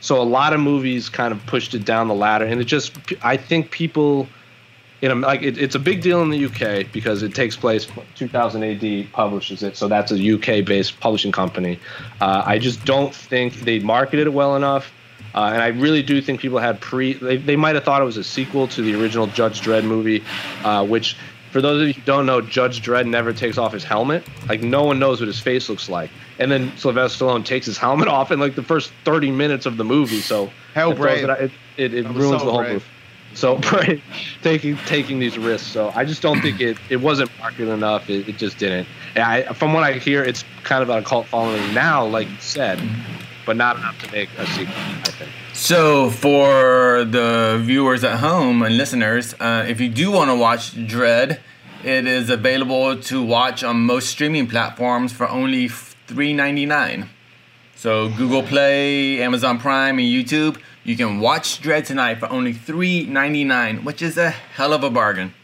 So 0.00 0.20
a 0.20 0.24
lot 0.24 0.52
of 0.52 0.60
movies 0.60 1.08
kind 1.08 1.32
of 1.32 1.44
pushed 1.46 1.74
it 1.74 1.84
down 1.84 2.08
the 2.08 2.14
ladder, 2.14 2.44
and 2.44 2.60
it 2.60 2.64
just 2.64 2.92
I 3.22 3.36
think 3.36 3.70
people. 3.70 4.28
You 5.02 5.08
know, 5.08 5.14
like 5.16 5.42
it, 5.42 5.58
it's 5.58 5.74
a 5.74 5.80
big 5.80 6.00
deal 6.00 6.22
in 6.22 6.30
the 6.30 6.46
UK 6.46 6.86
because 6.92 7.24
it 7.24 7.34
takes 7.34 7.56
place 7.56 7.88
2000 8.14 8.62
AD 8.62 9.12
publishes 9.12 9.64
it, 9.64 9.76
so 9.76 9.88
that's 9.88 10.12
a 10.12 10.34
UK 10.34 10.64
based 10.64 11.00
publishing 11.00 11.32
company. 11.32 11.80
Uh, 12.20 12.44
I 12.46 12.58
just 12.58 12.84
don't 12.84 13.12
think 13.12 13.54
they 13.60 13.80
marketed 13.80 14.28
it 14.28 14.32
well 14.32 14.54
enough. 14.54 14.92
Uh, 15.34 15.50
and 15.52 15.62
I 15.62 15.68
really 15.68 16.02
do 16.02 16.20
think 16.20 16.40
people 16.40 16.58
had 16.58 16.80
pre. 16.80 17.14
They, 17.14 17.36
they 17.36 17.56
might 17.56 17.74
have 17.74 17.84
thought 17.84 18.02
it 18.02 18.04
was 18.04 18.16
a 18.16 18.24
sequel 18.24 18.68
to 18.68 18.82
the 18.82 18.94
original 19.00 19.26
Judge 19.26 19.60
Dredd 19.60 19.84
movie, 19.84 20.22
uh, 20.62 20.86
which, 20.86 21.16
for 21.50 21.60
those 21.60 21.80
of 21.80 21.88
you 21.88 21.94
who 21.94 22.02
don't 22.02 22.26
know, 22.26 22.40
Judge 22.40 22.82
Dredd 22.82 23.06
never 23.08 23.32
takes 23.32 23.58
off 23.58 23.72
his 23.72 23.82
helmet. 23.82 24.24
Like, 24.48 24.62
no 24.62 24.84
one 24.84 24.98
knows 24.98 25.20
what 25.20 25.26
his 25.26 25.40
face 25.40 25.68
looks 25.68 25.88
like. 25.88 26.10
And 26.38 26.50
then 26.50 26.76
Sylvester 26.76 27.24
Stallone 27.24 27.44
takes 27.44 27.66
his 27.66 27.78
helmet 27.78 28.08
off 28.16 28.30
in 28.30 28.40
like 28.40 28.54
the 28.54 28.62
first 28.62 28.92
30 29.04 29.30
minutes 29.30 29.64
of 29.66 29.78
the 29.78 29.84
movie. 29.84 30.20
So 30.20 30.50
brave. 30.92 31.24
It, 31.24 31.30
it, 31.30 31.50
it, 31.76 31.94
it 31.94 32.08
ruins 32.08 32.40
so 32.40 32.46
the 32.46 32.52
whole 32.52 32.58
brave. 32.58 32.72
movie. 32.74 32.84
So 33.34 33.58
taking 34.42 34.76
taking 34.86 35.18
these 35.18 35.38
risks. 35.38 35.66
So 35.66 35.90
I 35.94 36.04
just 36.04 36.22
don't 36.22 36.40
think 36.40 36.60
it, 36.60 36.76
it 36.90 36.96
wasn't 36.96 37.30
marketed 37.38 37.68
enough. 37.68 38.08
It, 38.10 38.28
it 38.28 38.36
just 38.36 38.58
didn't. 38.58 38.86
I, 39.16 39.42
from 39.54 39.72
what 39.72 39.84
I 39.84 39.94
hear, 39.94 40.22
it's 40.22 40.44
kind 40.62 40.82
of 40.82 40.90
a 40.90 41.02
cult 41.02 41.26
following 41.26 41.74
now, 41.74 42.06
like 42.06 42.28
you 42.28 42.36
said, 42.40 42.80
but 43.46 43.56
not 43.56 43.76
enough 43.76 43.98
to 44.04 44.12
make 44.12 44.28
a 44.38 44.46
sequel. 44.46 44.74
I 44.76 45.10
think. 45.10 45.30
So, 45.54 46.10
for 46.10 47.04
the 47.04 47.60
viewers 47.62 48.04
at 48.04 48.18
home 48.18 48.62
and 48.62 48.76
listeners, 48.76 49.34
uh, 49.38 49.64
if 49.68 49.80
you 49.80 49.88
do 49.88 50.10
want 50.10 50.30
to 50.30 50.36
watch 50.36 50.74
Dredd, 50.74 51.40
it 51.84 52.06
is 52.06 52.30
available 52.30 52.96
to 52.96 53.22
watch 53.22 53.62
on 53.62 53.80
most 53.80 54.08
streaming 54.08 54.46
platforms 54.46 55.12
for 55.12 55.28
only 55.28 55.68
three 55.68 56.32
ninety 56.32 56.66
nine. 56.66 57.10
So, 57.74 58.08
Google 58.10 58.42
Play, 58.42 59.20
Amazon 59.22 59.58
Prime, 59.58 59.98
and 59.98 60.06
YouTube, 60.06 60.56
you 60.84 60.96
can 60.96 61.20
watch 61.20 61.60
Dredd 61.62 61.86
tonight 61.86 62.18
for 62.18 62.28
only 62.30 62.52
three 62.52 63.06
ninety 63.06 63.44
nine, 63.44 63.84
which 63.84 64.02
is 64.02 64.18
a 64.18 64.30
hell 64.30 64.72
of 64.72 64.82
a 64.84 64.90
bargain. 64.90 65.34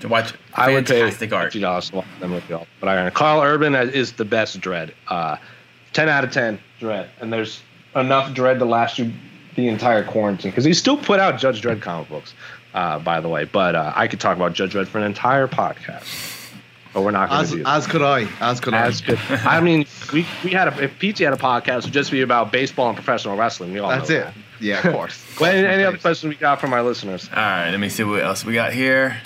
To 0.00 0.08
watch 0.08 0.32
I 0.54 0.72
would 0.72 0.86
pay 0.86 1.10
fifty 1.10 1.26
dollars 1.60 1.90
to 1.90 1.96
watch 1.96 2.06
them 2.20 2.32
with 2.32 2.48
y'all. 2.48 2.66
But 2.80 2.88
I 2.88 3.10
Karl 3.10 3.42
Urban 3.42 3.74
is 3.74 4.12
the 4.12 4.24
best 4.24 4.60
Dredd. 4.60 4.92
Uh, 5.08 5.36
ten 5.92 6.08
out 6.08 6.24
of 6.24 6.30
ten 6.30 6.58
Dredd, 6.80 7.08
and 7.20 7.32
there's 7.32 7.62
enough 7.96 8.32
Dredd 8.34 8.58
to 8.58 8.64
last 8.64 8.98
you 8.98 9.12
the 9.56 9.66
entire 9.66 10.04
quarantine 10.04 10.52
because 10.52 10.64
he 10.64 10.72
still 10.72 10.96
put 10.96 11.18
out 11.18 11.38
Judge 11.38 11.60
Dredd 11.60 11.82
comic 11.82 12.08
books, 12.08 12.32
uh, 12.74 13.00
by 13.00 13.20
the 13.20 13.28
way. 13.28 13.44
But 13.44 13.74
uh, 13.74 13.92
I 13.96 14.06
could 14.06 14.20
talk 14.20 14.36
about 14.36 14.52
Judge 14.52 14.74
Dredd 14.74 14.86
for 14.86 14.98
an 14.98 15.04
entire 15.04 15.48
podcast, 15.48 16.04
but 16.94 17.02
we're 17.02 17.10
not 17.10 17.28
going 17.28 17.40
As 17.42 17.50
to 17.50 17.56
do 17.58 17.62
that. 17.64 17.76
as 17.76 17.86
could 17.86 18.02
I. 18.02 18.28
As 18.40 18.60
could 18.60 18.74
As 18.74 19.02
I. 19.02 19.06
good. 19.06 19.18
I 19.30 19.60
mean, 19.60 19.86
we 20.12 20.26
we 20.44 20.50
had 20.50 20.68
a 20.68 20.82
if 20.84 20.98
PT 20.98 21.18
had 21.20 21.32
a 21.32 21.36
podcast, 21.36 21.78
it 21.78 21.84
would 21.84 21.92
just 21.92 22.10
be 22.10 22.22
about 22.22 22.50
baseball 22.52 22.88
and 22.88 22.96
professional 22.96 23.36
wrestling. 23.36 23.72
We 23.72 23.78
all 23.78 23.90
That's 23.90 24.08
know 24.08 24.16
it. 24.16 24.24
that. 24.24 24.34
Yeah, 24.60 24.86
of 24.86 24.92
course. 24.94 25.24
Well, 25.40 25.52
any, 25.54 25.66
any 25.68 25.84
other 25.84 25.98
questions 25.98 26.28
we 26.30 26.34
got 26.34 26.60
from 26.60 26.72
our 26.72 26.82
listeners? 26.82 27.28
All 27.30 27.36
right, 27.36 27.70
let 27.70 27.78
me 27.78 27.88
see 27.88 28.02
what 28.02 28.20
else 28.22 28.44
we 28.44 28.54
got 28.54 28.72
here. 28.72 29.20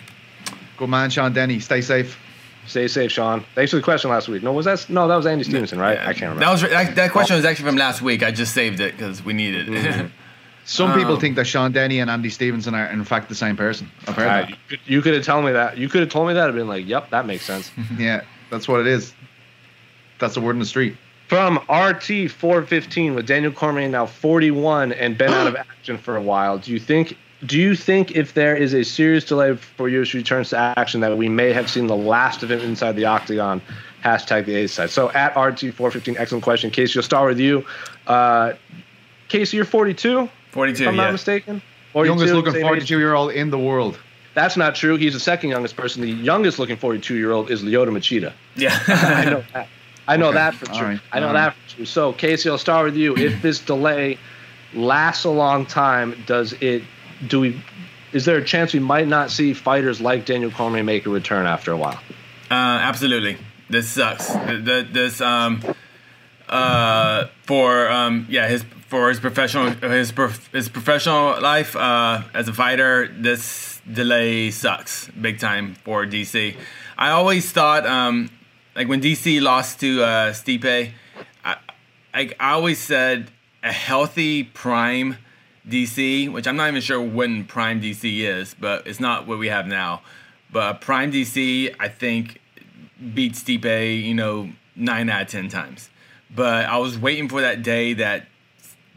Good 0.76 0.88
man, 0.90 1.08
Sean 1.08 1.32
Denny. 1.32 1.58
Stay 1.60 1.80
safe. 1.80 2.18
Stay 2.66 2.86
safe, 2.86 3.10
Sean. 3.10 3.44
Thanks 3.54 3.70
for 3.70 3.76
the 3.78 3.82
question 3.82 4.10
last 4.10 4.28
week. 4.28 4.42
No, 4.42 4.52
was 4.52 4.66
that 4.66 4.88
no? 4.90 5.08
That 5.08 5.16
was 5.16 5.26
Andy 5.26 5.42
Stevenson, 5.44 5.78
right? 5.78 5.98
I 5.98 6.12
can't 6.12 6.34
remember. 6.34 6.40
That 6.40 6.50
was 6.52 6.60
that, 6.62 6.94
that 6.96 7.10
question 7.12 7.36
was 7.36 7.44
actually 7.46 7.64
from 7.66 7.76
last 7.76 8.02
week. 8.02 8.22
I 8.22 8.30
just 8.30 8.52
saved 8.54 8.78
it 8.80 8.92
because 8.96 9.24
we 9.24 9.32
needed 9.32 9.68
it. 9.68 9.84
Mm-hmm. 9.84 10.06
Some 10.64 10.94
people 10.94 11.14
Um, 11.14 11.20
think 11.20 11.36
that 11.36 11.46
Sean 11.46 11.72
Denny 11.72 11.98
and 12.00 12.08
Andy 12.10 12.30
Stevenson 12.30 12.74
are 12.74 12.86
in 12.86 13.04
fact 13.04 13.28
the 13.28 13.34
same 13.34 13.56
person. 13.56 13.90
I've 14.06 14.14
heard 14.14 14.26
that. 14.28 14.50
you 14.50 14.56
could, 14.68 14.80
you 14.86 15.02
could 15.02 15.14
have 15.14 15.24
told 15.24 15.44
me 15.44 15.52
that. 15.52 15.76
You 15.76 15.88
could 15.88 16.00
have 16.02 16.08
told 16.10 16.28
me 16.28 16.34
that. 16.34 16.48
I've 16.48 16.54
been 16.54 16.68
like, 16.68 16.86
"Yep, 16.86 17.10
that 17.10 17.26
makes 17.26 17.44
sense." 17.44 17.70
Yeah, 17.98 18.22
that's 18.50 18.68
what 18.68 18.80
it 18.80 18.86
is. 18.86 19.12
That's 20.20 20.34
the 20.34 20.40
word 20.40 20.52
in 20.52 20.60
the 20.60 20.64
street. 20.66 20.96
From 21.28 21.56
RT 21.68 22.30
415 22.30 23.14
with 23.14 23.26
Daniel 23.26 23.50
Cormier 23.52 23.88
now 23.88 24.06
41 24.06 24.92
and 24.92 25.16
been 25.18 25.30
out 25.32 25.46
of 25.46 25.56
action 25.78 25.98
for 25.98 26.16
a 26.16 26.22
while. 26.22 26.58
Do 26.58 26.70
you 26.72 26.78
think? 26.78 27.16
Do 27.44 27.58
you 27.58 27.74
think 27.74 28.12
if 28.12 28.34
there 28.34 28.54
is 28.54 28.72
a 28.72 28.84
serious 28.84 29.24
delay 29.24 29.56
for 29.56 29.90
UFC 29.90 30.14
returns 30.14 30.50
to 30.50 30.58
action 30.78 31.00
that 31.00 31.16
we 31.18 31.28
may 31.28 31.52
have 31.52 31.68
seen 31.68 31.88
the 31.88 31.96
last 31.96 32.44
of 32.44 32.50
him 32.52 32.60
inside 32.60 32.92
the 32.94 33.06
octagon? 33.06 33.60
Hashtag 34.04 34.46
the 34.46 34.54
A 34.56 34.68
side. 34.68 34.90
So 34.90 35.10
at 35.10 35.36
RT 35.36 35.74
415, 35.74 36.16
excellent 36.18 36.44
question. 36.44 36.70
Casey, 36.70 36.92
you'll 36.96 37.02
start 37.02 37.28
with 37.28 37.40
you. 37.40 37.64
Uh, 38.06 38.52
Casey, 39.28 39.56
you're 39.56 39.64
42, 39.66 40.28
42, 40.52 40.82
if 40.84 40.88
I'm 40.88 40.94
yeah. 40.96 41.04
not 41.04 41.12
mistaken. 41.12 41.60
42, 41.92 42.10
Youngest 42.14 42.34
looking 42.34 42.52
same 42.52 42.62
age. 42.62 42.68
42 42.68 42.98
year 42.98 43.14
old 43.14 43.32
in 43.32 43.50
the 43.50 43.58
world. 43.58 43.98
That's 44.34 44.56
not 44.56 44.74
true. 44.74 44.96
He's 44.96 45.12
the 45.12 45.20
second 45.20 45.50
youngest 45.50 45.76
person. 45.76 46.00
The 46.00 46.08
youngest 46.10 46.58
looking 46.58 46.76
42 46.76 47.16
year 47.16 47.32
old 47.32 47.50
is 47.50 47.62
Lyoto 47.62 47.88
Machida. 47.90 48.32
Yeah. 48.56 48.78
I 48.88 49.24
know 49.26 49.44
that. 49.52 49.68
I 50.08 50.16
know 50.16 50.28
Okay. 50.28 50.38
that 50.38 50.54
for 50.54 50.66
sure. 50.74 50.84
right. 50.88 51.00
I 51.12 51.20
know 51.20 51.28
All 51.28 51.32
that 51.34 51.54
for 51.54 51.76
sure. 51.76 51.86
So, 51.86 52.12
Casey, 52.14 52.48
I'll 52.48 52.56
start 52.58 52.86
with 52.86 52.96
you. 52.96 53.14
If 53.16 53.42
this 53.46 53.58
delay 53.60 54.18
lasts 54.74 55.24
a 55.24 55.30
long 55.30 55.66
time, 55.66 56.14
does 56.26 56.54
it? 56.60 56.82
Do 57.28 57.40
we? 57.40 57.62
Is 58.12 58.24
there 58.24 58.36
a 58.38 58.44
chance 58.44 58.72
we 58.72 58.80
might 58.80 59.06
not 59.08 59.30
see 59.30 59.52
fighters 59.54 60.00
like 60.00 60.24
Daniel 60.24 60.50
Cormier 60.50 60.82
make 60.82 61.04
a 61.06 61.10
return 61.10 61.46
after 61.46 61.70
a 61.72 61.76
while? 61.76 62.00
Uh, 62.50 62.54
absolutely. 62.54 63.36
This 63.70 63.88
sucks. 63.88 64.32
Th- 64.32 64.64
th- 64.64 64.86
This 64.92 65.20
um 65.20 65.62
uh 66.48 67.26
for 67.44 67.88
um 67.90 68.26
yeah 68.28 68.48
his 68.48 68.64
for 68.92 69.08
his 69.08 69.20
professional 69.20 69.70
his 69.70 70.12
his 70.52 70.68
professional 70.68 71.40
life 71.40 71.74
uh 71.76 72.20
as 72.34 72.46
a 72.46 72.52
fighter 72.52 73.08
this 73.26 73.80
delay 73.90 74.50
sucks 74.50 75.08
big 75.18 75.38
time 75.38 75.74
for 75.76 76.04
DC. 76.04 76.54
I 76.98 77.08
always 77.08 77.50
thought 77.50 77.86
um 77.86 78.28
like 78.76 78.88
when 78.88 79.00
DC 79.00 79.40
lost 79.40 79.80
to 79.80 80.02
uh 80.02 80.32
Stipe 80.34 80.92
I 81.42 81.56
I, 82.12 82.30
I 82.38 82.50
always 82.52 82.78
said 82.78 83.30
a 83.62 83.72
healthy 83.72 84.42
prime 84.42 85.16
DC, 85.66 86.30
which 86.30 86.46
I'm 86.46 86.56
not 86.56 86.68
even 86.68 86.82
sure 86.82 87.00
when 87.00 87.46
prime 87.46 87.80
DC 87.80 88.04
is, 88.20 88.54
but 88.60 88.86
it's 88.86 89.00
not 89.00 89.26
what 89.26 89.38
we 89.38 89.48
have 89.48 89.66
now. 89.66 90.02
But 90.50 90.82
prime 90.82 91.10
DC, 91.10 91.74
I 91.80 91.88
think 91.88 92.42
beats 93.14 93.42
Stipe, 93.42 94.04
you 94.04 94.12
know, 94.12 94.50
nine 94.76 95.08
out 95.08 95.22
of 95.22 95.28
ten 95.28 95.48
times. 95.48 95.88
But 96.34 96.66
I 96.66 96.76
was 96.76 96.98
waiting 96.98 97.30
for 97.30 97.40
that 97.40 97.62
day 97.62 97.94
that 97.94 98.26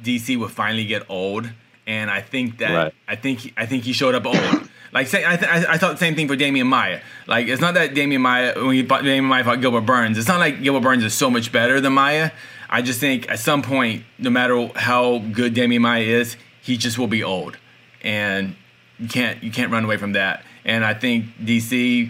DC 0.04 0.38
would 0.38 0.52
finally 0.52 0.86
get 0.86 1.04
old, 1.10 1.50
and 1.88 2.10
I 2.12 2.22
think 2.22 2.58
that 2.60 2.74
Right. 2.76 2.94
I 3.08 3.16
think 3.16 3.54
I 3.58 3.66
think 3.66 3.84
he 3.84 3.94
showed 3.94 4.16
up 4.16 4.26
old. 4.26 4.70
Like 4.94 5.08
say, 5.08 5.26
I, 5.26 5.36
th- 5.36 5.52
I 5.52 5.74
I 5.74 5.78
thought 5.78 5.94
the 5.94 5.98
same 5.98 6.16
thing 6.16 6.28
for 6.28 6.38
Demian 6.38 6.68
Maia. 6.68 7.02
Like 7.28 7.48
it's 7.48 7.62
not 7.62 7.74
that 7.74 7.94
Demian 7.94 8.22
Maia 8.22 8.54
when 8.56 8.76
he 8.76 8.84
fought 8.84 9.02
Demian 9.04 9.26
Maia 9.26 9.44
fought 9.44 9.60
Gilbert 9.62 9.82
Burns. 9.82 10.18
It's 10.18 10.28
not 10.28 10.40
like 10.40 10.62
Gilbert 10.64 10.82
Burns 10.82 11.04
is 11.04 11.14
so 11.14 11.30
much 11.30 11.52
better 11.52 11.82
than 11.82 11.94
Maia. 11.94 12.32
I 12.70 12.82
just 12.82 13.00
think 13.00 13.30
at 13.30 13.40
some 13.40 13.62
point, 13.62 14.04
no 14.18 14.30
matter 14.30 14.68
how 14.76 15.20
good 15.20 15.54
Demian 15.54 15.82
Maia 15.82 16.02
is, 16.02 16.38
he 16.62 16.78
just 16.78 16.98
will 16.98 17.08
be 17.08 17.24
old, 17.24 17.58
and 18.04 18.56
you 19.00 19.08
can't 19.10 19.44
you 19.44 19.52
can't 19.52 19.72
run 19.72 19.84
away 19.84 19.98
from 19.98 20.14
that. 20.14 20.44
And 20.64 20.84
I 20.86 20.94
think 20.94 21.26
DC, 21.44 22.10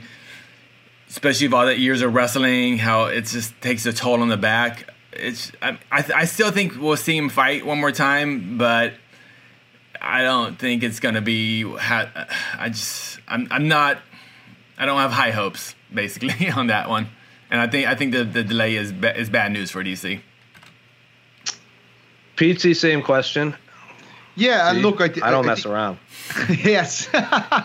especially 1.09 1.47
with 1.47 1.53
all 1.53 1.65
the 1.65 1.77
years 1.77 2.01
of 2.01 2.13
wrestling, 2.13 2.77
how 2.77 3.05
it 3.05 3.25
just 3.25 3.59
takes 3.61 3.85
a 3.85 3.93
toll 3.93 4.21
on 4.21 4.29
the 4.29 4.37
back. 4.37 4.89
It's 5.15 5.51
I 5.61 5.77
I, 5.91 6.05
I 6.15 6.25
still 6.25 6.51
think 6.51 6.79
we'll 6.79 6.97
see 6.97 7.15
him 7.17 7.29
fight 7.29 7.65
one 7.65 7.79
more 7.79 7.91
time, 7.91 8.57
but 8.57 8.93
I 10.01 10.21
don't 10.23 10.57
think 10.59 10.83
it's 10.83 10.99
gonna 10.99 11.21
be. 11.21 11.63
ha- 11.63 12.27
I 12.57 12.69
just 12.69 13.19
I'm 13.27 13.47
I'm 13.51 13.67
not. 13.67 13.97
I 14.77 14.85
don't 14.85 14.99
have 14.99 15.11
high 15.11 15.31
hopes 15.31 15.73
basically 15.93 16.49
on 16.55 16.67
that 16.67 16.89
one, 16.89 17.07
and 17.49 17.61
I 17.61 17.67
think 17.67 17.87
I 17.87 17.95
think 17.95 18.11
the, 18.13 18.23
the 18.23 18.43
delay 18.43 18.75
is 18.75 18.91
ba- 18.91 19.17
is 19.17 19.29
bad 19.29 19.51
news 19.51 19.71
for 19.71 19.83
DC. 19.83 20.19
Pete, 22.35 22.75
same 22.75 23.01
question. 23.01 23.55
Yeah, 24.37 24.67
and 24.69 24.77
See? 24.79 24.83
look, 24.83 24.99
I, 24.99 25.07
th- 25.07 25.23
I 25.23 25.31
don't 25.31 25.45
I 25.45 25.47
mess 25.47 25.63
think- 25.63 25.73
around. 25.73 25.97
yes, 26.49 27.07
I, 27.13 27.63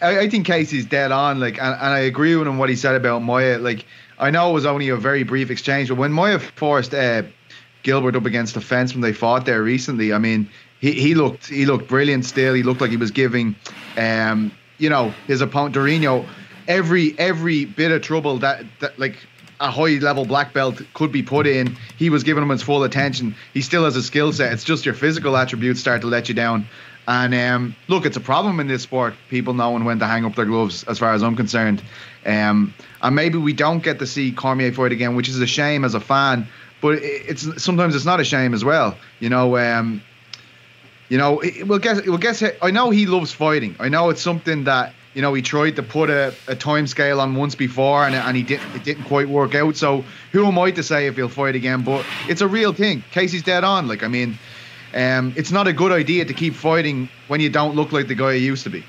I 0.00 0.28
think 0.28 0.46
Casey's 0.46 0.84
dead 0.86 1.12
on. 1.12 1.38
Like, 1.38 1.58
and, 1.58 1.74
and 1.74 1.92
I 1.94 2.00
agree 2.00 2.34
with 2.34 2.48
him 2.48 2.58
what 2.58 2.68
he 2.68 2.74
said 2.74 2.96
about 2.96 3.22
Moya. 3.22 3.58
Like, 3.58 3.86
I 4.18 4.30
know 4.30 4.50
it 4.50 4.54
was 4.54 4.66
only 4.66 4.88
a 4.88 4.96
very 4.96 5.22
brief 5.22 5.50
exchange, 5.50 5.88
but 5.88 5.96
when 5.96 6.12
Moya 6.12 6.38
forced 6.38 6.94
uh, 6.94 7.24
Gilbert 7.82 8.16
up 8.16 8.24
against 8.24 8.54
the 8.54 8.60
fence 8.60 8.92
when 8.92 9.02
they 9.02 9.12
fought 9.12 9.44
there 9.44 9.62
recently, 9.62 10.12
I 10.12 10.18
mean, 10.18 10.48
he, 10.80 10.92
he 10.92 11.14
looked 11.14 11.46
he 11.46 11.66
looked 11.66 11.88
brilliant. 11.88 12.24
Still, 12.24 12.54
he 12.54 12.62
looked 12.62 12.80
like 12.80 12.90
he 12.90 12.96
was 12.96 13.10
giving, 13.10 13.56
um, 13.96 14.52
you 14.78 14.90
know, 14.90 15.14
his 15.26 15.40
opponent 15.40 15.74
Durinho 15.74 16.26
every 16.68 17.18
every 17.18 17.64
bit 17.64 17.92
of 17.92 18.02
trouble 18.02 18.38
that 18.38 18.64
that 18.80 18.98
like 18.98 19.16
a 19.58 19.70
high 19.70 19.98
level 19.98 20.26
black 20.26 20.52
belt 20.52 20.80
could 20.92 21.12
be 21.12 21.22
put 21.22 21.46
in. 21.46 21.76
He 21.96 22.10
was 22.10 22.24
giving 22.24 22.42
him 22.42 22.50
his 22.50 22.62
full 22.62 22.84
attention. 22.84 23.34
He 23.54 23.62
still 23.62 23.84
has 23.84 23.96
a 23.96 24.02
skill 24.02 24.32
set. 24.32 24.52
It's 24.52 24.64
just 24.64 24.84
your 24.84 24.94
physical 24.94 25.36
attributes 25.36 25.80
start 25.80 26.02
to 26.02 26.06
let 26.08 26.28
you 26.28 26.34
down. 26.34 26.68
And 27.08 27.34
um, 27.34 27.76
look, 27.88 28.04
it's 28.04 28.16
a 28.16 28.20
problem 28.20 28.58
in 28.58 28.66
this 28.66 28.82
sport. 28.82 29.14
People 29.28 29.54
knowing 29.54 29.84
when 29.84 29.98
to 30.00 30.06
hang 30.06 30.24
up 30.24 30.34
their 30.34 30.44
gloves, 30.44 30.82
as 30.84 30.98
far 30.98 31.14
as 31.14 31.22
I'm 31.22 31.36
concerned. 31.36 31.82
Um, 32.24 32.74
and 33.00 33.14
maybe 33.14 33.38
we 33.38 33.52
don't 33.52 33.82
get 33.82 34.00
to 34.00 34.06
see 34.06 34.32
Cormier 34.32 34.72
fight 34.72 34.92
again, 34.92 35.14
which 35.14 35.28
is 35.28 35.40
a 35.40 35.46
shame 35.46 35.84
as 35.84 35.94
a 35.94 36.00
fan. 36.00 36.48
But 36.80 36.98
it's 37.02 37.62
sometimes 37.62 37.94
it's 37.94 38.04
not 38.04 38.20
a 38.20 38.24
shame 38.24 38.54
as 38.54 38.64
well. 38.64 38.96
You 39.20 39.28
know, 39.28 39.56
um, 39.56 40.02
you 41.08 41.18
know, 41.18 41.40
we'll 41.64 41.78
guess. 41.78 42.04
We'll 42.04 42.18
guess. 42.18 42.42
I 42.60 42.70
know 42.70 42.90
he 42.90 43.06
loves 43.06 43.32
fighting. 43.32 43.76
I 43.78 43.88
know 43.88 44.10
it's 44.10 44.20
something 44.20 44.64
that 44.64 44.92
you 45.14 45.22
know 45.22 45.32
he 45.32 45.42
tried 45.42 45.76
to 45.76 45.82
put 45.82 46.10
a, 46.10 46.34
a 46.48 46.56
time 46.56 46.86
scale 46.88 47.20
on 47.20 47.36
once 47.36 47.54
before, 47.54 48.04
and, 48.04 48.14
and 48.14 48.36
he 48.36 48.42
didn't. 48.42 48.74
It 48.74 48.82
didn't 48.82 49.04
quite 49.04 49.28
work 49.28 49.54
out. 49.54 49.76
So 49.76 50.04
who 50.32 50.44
am 50.44 50.58
I 50.58 50.72
to 50.72 50.82
say 50.82 51.06
if 51.06 51.16
he'll 51.16 51.28
fight 51.28 51.54
again? 51.54 51.82
But 51.82 52.04
it's 52.28 52.40
a 52.40 52.48
real 52.48 52.72
thing. 52.72 53.04
Casey's 53.12 53.44
dead 53.44 53.62
on. 53.62 53.86
Like 53.86 54.02
I 54.02 54.08
mean, 54.08 54.38
um, 54.96 55.34
it's 55.36 55.52
not 55.52 55.66
a 55.66 55.72
good 55.72 55.92
idea 55.92 56.24
to 56.24 56.32
keep 56.32 56.54
fighting 56.54 57.08
when 57.28 57.40
you 57.40 57.50
don't 57.50 57.76
look 57.76 57.92
like 57.92 58.08
the 58.08 58.14
guy 58.14 58.32
you 58.32 58.46
used 58.46 58.64
to 58.64 58.70
be. 58.70 58.82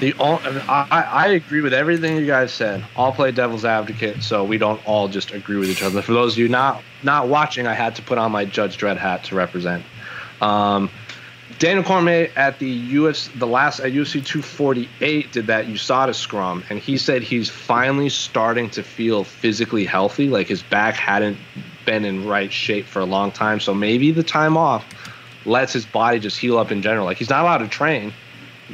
The 0.00 0.14
I, 0.18 0.86
I 1.12 1.26
agree 1.28 1.60
with 1.60 1.74
everything 1.74 2.16
you 2.16 2.26
guys 2.26 2.50
said. 2.50 2.82
I'll 2.96 3.12
play 3.12 3.32
devil's 3.32 3.66
advocate, 3.66 4.22
so 4.22 4.42
we 4.42 4.56
don't 4.56 4.80
all 4.88 5.08
just 5.08 5.32
agree 5.32 5.58
with 5.58 5.68
each 5.68 5.82
other. 5.82 6.00
For 6.00 6.14
those 6.14 6.32
of 6.32 6.38
you 6.38 6.48
not 6.48 6.82
not 7.02 7.28
watching, 7.28 7.66
I 7.66 7.74
had 7.74 7.94
to 7.96 8.02
put 8.02 8.16
on 8.16 8.32
my 8.32 8.46
Judge 8.46 8.78
Dredd 8.78 8.96
hat 8.96 9.24
to 9.24 9.34
represent. 9.34 9.84
Um, 10.40 10.88
Daniel 11.58 11.84
Cormier 11.84 12.30
at 12.36 12.58
the 12.58 12.94
UFC, 12.94 13.38
the 13.38 13.46
last 13.46 13.80
at 13.80 13.92
UFC 13.92 14.24
248 14.24 15.32
did 15.32 15.48
that 15.48 15.66
USADA 15.66 16.14
scrum, 16.14 16.64
and 16.70 16.78
he 16.78 16.96
said 16.96 17.22
he's 17.22 17.50
finally 17.50 18.08
starting 18.08 18.70
to 18.70 18.82
feel 18.82 19.24
physically 19.24 19.84
healthy. 19.84 20.30
Like 20.30 20.46
his 20.46 20.62
back 20.62 20.94
hadn't 20.94 21.36
been 21.90 22.04
in 22.04 22.24
right 22.24 22.52
shape 22.52 22.86
for 22.86 23.00
a 23.00 23.04
long 23.04 23.32
time, 23.32 23.58
so 23.58 23.74
maybe 23.74 24.12
the 24.12 24.22
time 24.22 24.56
off 24.56 24.84
lets 25.44 25.72
his 25.72 25.84
body 25.84 26.20
just 26.20 26.38
heal 26.38 26.56
up 26.56 26.70
in 26.70 26.82
general. 26.82 27.04
Like 27.04 27.16
he's 27.16 27.30
not 27.30 27.42
allowed 27.42 27.58
to 27.58 27.68
train, 27.68 28.14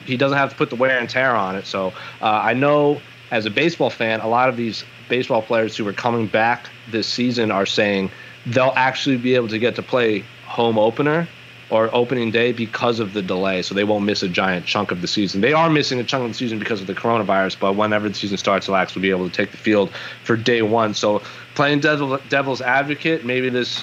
he 0.04 0.18
doesn't 0.18 0.36
have 0.36 0.50
to 0.50 0.56
put 0.56 0.68
the 0.68 0.76
wear 0.76 0.98
and 0.98 1.08
tear 1.08 1.34
on 1.34 1.56
it. 1.56 1.64
So 1.64 1.94
uh, 2.20 2.40
I 2.50 2.52
know 2.52 3.00
as 3.30 3.46
a 3.46 3.50
baseball 3.50 3.88
fan, 3.88 4.20
a 4.20 4.28
lot 4.28 4.50
of 4.50 4.58
these 4.58 4.84
baseball 5.08 5.40
players 5.40 5.74
who 5.78 5.88
are 5.88 5.94
coming 5.94 6.26
back 6.26 6.68
this 6.90 7.08
season 7.08 7.50
are 7.50 7.64
saying 7.64 8.10
they'll 8.44 8.74
actually 8.76 9.16
be 9.16 9.34
able 9.34 9.48
to 9.48 9.58
get 9.58 9.76
to 9.76 9.82
play 9.82 10.22
home 10.44 10.78
opener 10.78 11.26
or 11.70 11.92
opening 11.94 12.30
day 12.30 12.52
because 12.52 13.00
of 13.00 13.12
the 13.12 13.22
delay, 13.22 13.62
so 13.62 13.74
they 13.74 13.84
won't 13.84 14.04
miss 14.04 14.22
a 14.22 14.28
giant 14.28 14.66
chunk 14.66 14.90
of 14.90 15.00
the 15.00 15.08
season. 15.08 15.40
They 15.40 15.52
are 15.52 15.68
missing 15.68 15.98
a 15.98 16.04
chunk 16.04 16.24
of 16.24 16.30
the 16.30 16.34
season 16.34 16.58
because 16.58 16.80
of 16.80 16.86
the 16.86 16.94
coronavirus, 16.94 17.58
but 17.58 17.74
whenever 17.74 18.08
the 18.08 18.14
season 18.14 18.36
starts, 18.36 18.66
they'll 18.66 19.02
be 19.02 19.10
able 19.10 19.28
to 19.28 19.34
take 19.34 19.50
the 19.50 19.56
field 19.56 19.90
for 20.22 20.36
day 20.36 20.62
one. 20.62 20.94
So 20.94 21.22
playing 21.54 21.80
devil, 21.80 22.18
devil's 22.28 22.60
advocate, 22.60 23.24
maybe 23.24 23.48
this 23.48 23.82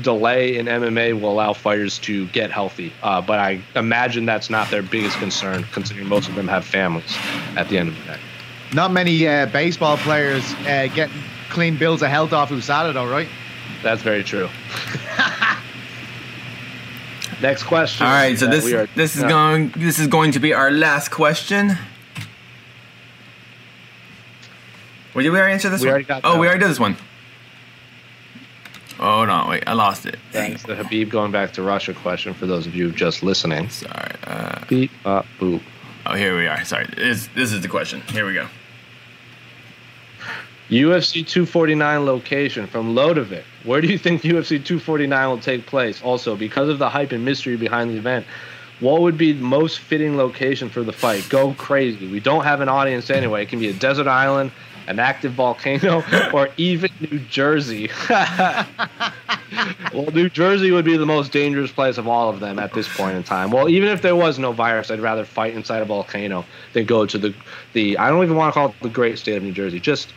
delay 0.00 0.56
in 0.56 0.66
MMA 0.66 1.20
will 1.20 1.32
allow 1.32 1.52
fighters 1.52 1.98
to 2.00 2.26
get 2.28 2.50
healthy. 2.50 2.92
Uh, 3.02 3.20
but 3.20 3.38
I 3.38 3.62
imagine 3.76 4.26
that's 4.26 4.50
not 4.50 4.70
their 4.70 4.82
biggest 4.82 5.18
concern, 5.18 5.64
considering 5.72 6.08
most 6.08 6.28
of 6.28 6.34
them 6.34 6.48
have 6.48 6.64
families 6.64 7.16
at 7.56 7.68
the 7.68 7.78
end 7.78 7.88
of 7.88 7.98
the 7.98 8.12
day. 8.12 8.20
Not 8.74 8.90
many 8.90 9.26
uh, 9.26 9.46
baseball 9.46 9.98
players 9.98 10.54
uh, 10.66 10.88
get 10.94 11.10
clean 11.50 11.76
bills 11.76 12.02
of 12.02 12.08
health 12.08 12.32
off 12.32 12.50
USADA, 12.50 12.94
though, 12.94 13.08
right? 13.08 13.28
That's 13.82 14.02
very 14.02 14.24
true. 14.24 14.48
Next 17.42 17.64
question. 17.64 18.06
All 18.06 18.12
right, 18.12 18.38
so 18.38 18.46
this 18.46 18.72
are, 18.72 18.86
this 18.94 19.16
is 19.16 19.22
going 19.24 19.72
this 19.76 19.98
is 19.98 20.06
going 20.06 20.32
to 20.32 20.38
be 20.38 20.54
our 20.54 20.70
last 20.70 21.10
question. 21.10 21.76
Well, 25.14 25.22
did 25.22 25.30
we 25.30 25.38
already 25.38 25.54
answer 25.54 25.68
this 25.68 25.82
we 25.82 25.90
one? 25.90 26.06
Oh, 26.24 26.38
we 26.38 26.46
already 26.46 26.60
did 26.60 26.70
this 26.70 26.80
one. 26.80 26.96
Oh 29.00 29.24
no! 29.24 29.46
Wait, 29.48 29.64
I 29.66 29.72
lost 29.72 30.06
it. 30.06 30.16
Thanks 30.30 30.62
the 30.62 30.74
Khabib 30.76 31.10
going 31.10 31.32
back 31.32 31.52
to 31.54 31.62
Russia 31.62 31.92
question 31.92 32.32
for 32.32 32.46
those 32.46 32.68
of 32.68 32.74
you 32.76 32.92
just 32.92 33.24
listening. 33.24 33.68
Sorry. 33.68 34.14
Uh, 34.24 34.64
Beep, 34.68 34.92
uh, 35.04 35.22
boop. 35.40 35.60
Oh, 36.06 36.14
here 36.14 36.36
we 36.36 36.46
are. 36.46 36.64
Sorry, 36.64 36.86
this, 36.96 37.28
this 37.34 37.52
is 37.52 37.60
the 37.60 37.68
question. 37.68 38.02
Here 38.02 38.24
we 38.24 38.34
go. 38.34 38.46
UFC 40.72 41.26
249 41.26 42.06
location 42.06 42.66
from 42.66 42.94
Lodovic. 42.94 43.44
Where 43.64 43.82
do 43.82 43.88
you 43.88 43.98
think 43.98 44.22
UFC 44.22 44.64
249 44.64 45.28
will 45.28 45.38
take 45.38 45.66
place? 45.66 46.00
Also, 46.00 46.34
because 46.34 46.70
of 46.70 46.78
the 46.78 46.88
hype 46.88 47.12
and 47.12 47.22
mystery 47.22 47.56
behind 47.56 47.90
the 47.90 47.98
event, 47.98 48.24
what 48.80 49.02
would 49.02 49.18
be 49.18 49.32
the 49.32 49.44
most 49.44 49.80
fitting 49.80 50.16
location 50.16 50.70
for 50.70 50.82
the 50.82 50.92
fight? 50.92 51.28
Go 51.28 51.52
crazy. 51.54 52.10
We 52.10 52.20
don't 52.20 52.44
have 52.44 52.62
an 52.62 52.70
audience 52.70 53.10
anyway. 53.10 53.42
It 53.42 53.50
can 53.50 53.60
be 53.60 53.68
a 53.68 53.74
desert 53.74 54.06
island, 54.06 54.50
an 54.86 54.98
active 54.98 55.32
volcano, 55.32 56.02
or 56.32 56.48
even 56.56 56.90
New 57.00 57.18
Jersey. 57.18 57.90
well, 58.08 58.66
New 60.14 60.30
Jersey 60.30 60.70
would 60.70 60.86
be 60.86 60.96
the 60.96 61.04
most 61.04 61.32
dangerous 61.32 61.70
place 61.70 61.98
of 61.98 62.08
all 62.08 62.30
of 62.30 62.40
them 62.40 62.58
at 62.58 62.72
this 62.72 62.88
point 62.96 63.14
in 63.14 63.22
time. 63.22 63.50
Well, 63.50 63.68
even 63.68 63.90
if 63.90 64.00
there 64.00 64.16
was 64.16 64.38
no 64.38 64.52
virus, 64.52 64.90
I'd 64.90 65.00
rather 65.00 65.26
fight 65.26 65.52
inside 65.52 65.82
a 65.82 65.84
volcano 65.84 66.46
than 66.72 66.86
go 66.86 67.04
to 67.04 67.18
the 67.18 67.34
the. 67.74 67.98
I 67.98 68.08
don't 68.08 68.24
even 68.24 68.36
want 68.36 68.54
to 68.54 68.58
call 68.58 68.68
it 68.70 68.74
the 68.80 68.88
great 68.88 69.18
state 69.18 69.36
of 69.36 69.42
New 69.42 69.52
Jersey. 69.52 69.78
Just 69.78 70.14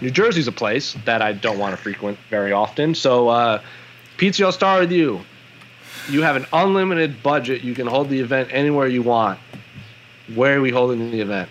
New 0.00 0.10
Jersey's 0.10 0.48
a 0.48 0.52
place 0.52 0.96
that 1.04 1.22
I 1.22 1.32
don't 1.32 1.58
want 1.58 1.74
to 1.74 1.82
frequent 1.82 2.18
very 2.28 2.52
often. 2.52 2.94
So, 2.94 3.28
uh, 3.28 3.62
Pizzi, 4.18 4.44
I'll 4.44 4.52
start 4.52 4.80
with 4.80 4.92
you. 4.92 5.20
You 6.08 6.22
have 6.22 6.36
an 6.36 6.46
unlimited 6.52 7.22
budget. 7.22 7.62
You 7.62 7.74
can 7.74 7.86
hold 7.86 8.08
the 8.08 8.20
event 8.20 8.50
anywhere 8.52 8.86
you 8.86 9.02
want. 9.02 9.38
Where 10.34 10.58
are 10.58 10.60
we 10.60 10.70
holding 10.70 11.10
the 11.10 11.20
event? 11.20 11.48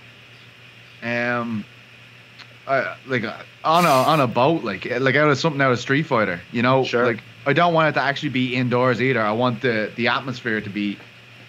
Um, 1.03 1.65
uh, 2.67 2.95
like 3.05 3.23
uh, 3.23 3.37
on 3.63 3.85
a 3.85 3.89
on 3.89 4.21
a 4.21 4.27
boat, 4.27 4.63
like 4.63 4.85
like 4.99 5.15
out 5.15 5.29
of 5.29 5.37
something 5.37 5.61
out 5.61 5.71
of 5.71 5.79
Street 5.79 6.03
Fighter, 6.03 6.41
you 6.51 6.61
know. 6.61 6.83
Sure. 6.83 7.05
Like 7.05 7.21
I 7.45 7.53
don't 7.53 7.73
want 7.73 7.89
it 7.89 7.99
to 7.99 8.05
actually 8.05 8.29
be 8.29 8.55
indoors 8.55 9.01
either. 9.01 9.21
I 9.21 9.31
want 9.31 9.61
the 9.61 9.91
the 9.95 10.07
atmosphere 10.07 10.61
to 10.61 10.69
be 10.69 10.97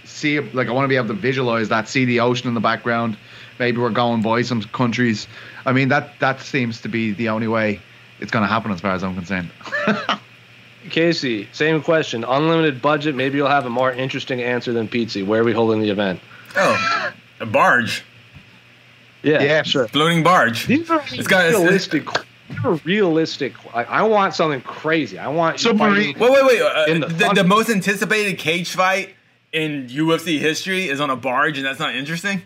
see 0.05 0.41
like 0.41 0.69
I 0.69 0.73
want 0.73 0.85
to 0.85 0.89
be 0.89 0.97
able 0.97 1.09
to 1.09 1.15
visualize 1.15 1.69
that, 1.69 1.89
see 1.89 2.05
the 2.05 2.21
ocean 2.21 2.49
in 2.49 2.55
the 2.55 2.61
background. 2.61 3.17
Maybe 3.59 3.79
we're 3.79 3.91
going 3.91 4.23
by 4.23 4.43
some 4.43 4.63
countries. 4.63 5.27
I 5.65 5.73
mean 5.73 5.89
that 5.89 6.19
that 6.21 6.41
seems 6.41 6.81
to 6.83 6.89
be 6.89 7.13
the 7.13 7.29
only 7.31 7.49
way 7.49 7.81
it's 8.21 8.31
going 8.31 8.43
to 8.45 8.49
happen 8.49 8.71
as 8.73 8.81
far 8.81 8.93
as 8.93 9.03
I'm 9.05 9.15
concerned. 9.15 9.51
Casey, 10.91 11.49
same 11.53 11.83
question. 11.83 12.25
Unlimited 12.25 12.81
budget. 12.81 13.15
Maybe 13.15 13.39
you'll 13.39 13.49
have 13.49 13.67
a 13.67 13.71
more 13.71 13.91
interesting 13.91 14.41
answer 14.43 14.73
than 14.73 14.87
Pizzi. 14.89 15.27
Where 15.27 15.41
are 15.41 15.45
we 15.45 15.53
holding 15.53 15.81
the 15.81 15.91
event? 15.91 16.21
Oh, 16.57 17.13
a 17.41 17.47
barge. 17.47 18.05
Yeah, 19.23 19.43
Yeah. 19.43 19.63
sure. 19.65 19.89
Floating 19.89 20.23
barge. 20.23 20.67
These 20.67 20.89
are 20.91 21.03
It's 21.13 21.27
got- 21.27 21.47
it's- 21.47 21.61
realistic. 21.61 22.07
These 22.49 22.65
are 22.65 22.75
realistic. 22.85 23.55
I, 23.75 23.83
I 23.83 24.03
want 24.03 24.35
something 24.35 24.61
crazy. 24.61 25.19
I 25.19 25.27
want 25.27 25.57
you 25.57 25.71
Submarine. 25.71 26.17
Wait, 26.17 26.31
wait, 26.31 26.45
wait. 26.45 26.63
Uh, 26.63 26.85
In 26.87 27.01
the, 27.01 27.07
the 27.09 27.33
the, 27.35 27.45
most 27.45 27.69
anticipated 27.69 28.39
cage 28.39 28.71
fight 28.71 29.17
in 29.53 29.89
UFC 29.89 30.39
history 30.39 30.89
is 30.89 31.01
on 31.01 31.11
a 31.11 31.17
barge, 31.17 31.57
and 31.59 31.67
that's 31.67 31.81
not 31.81 31.97
interesting. 31.97 32.43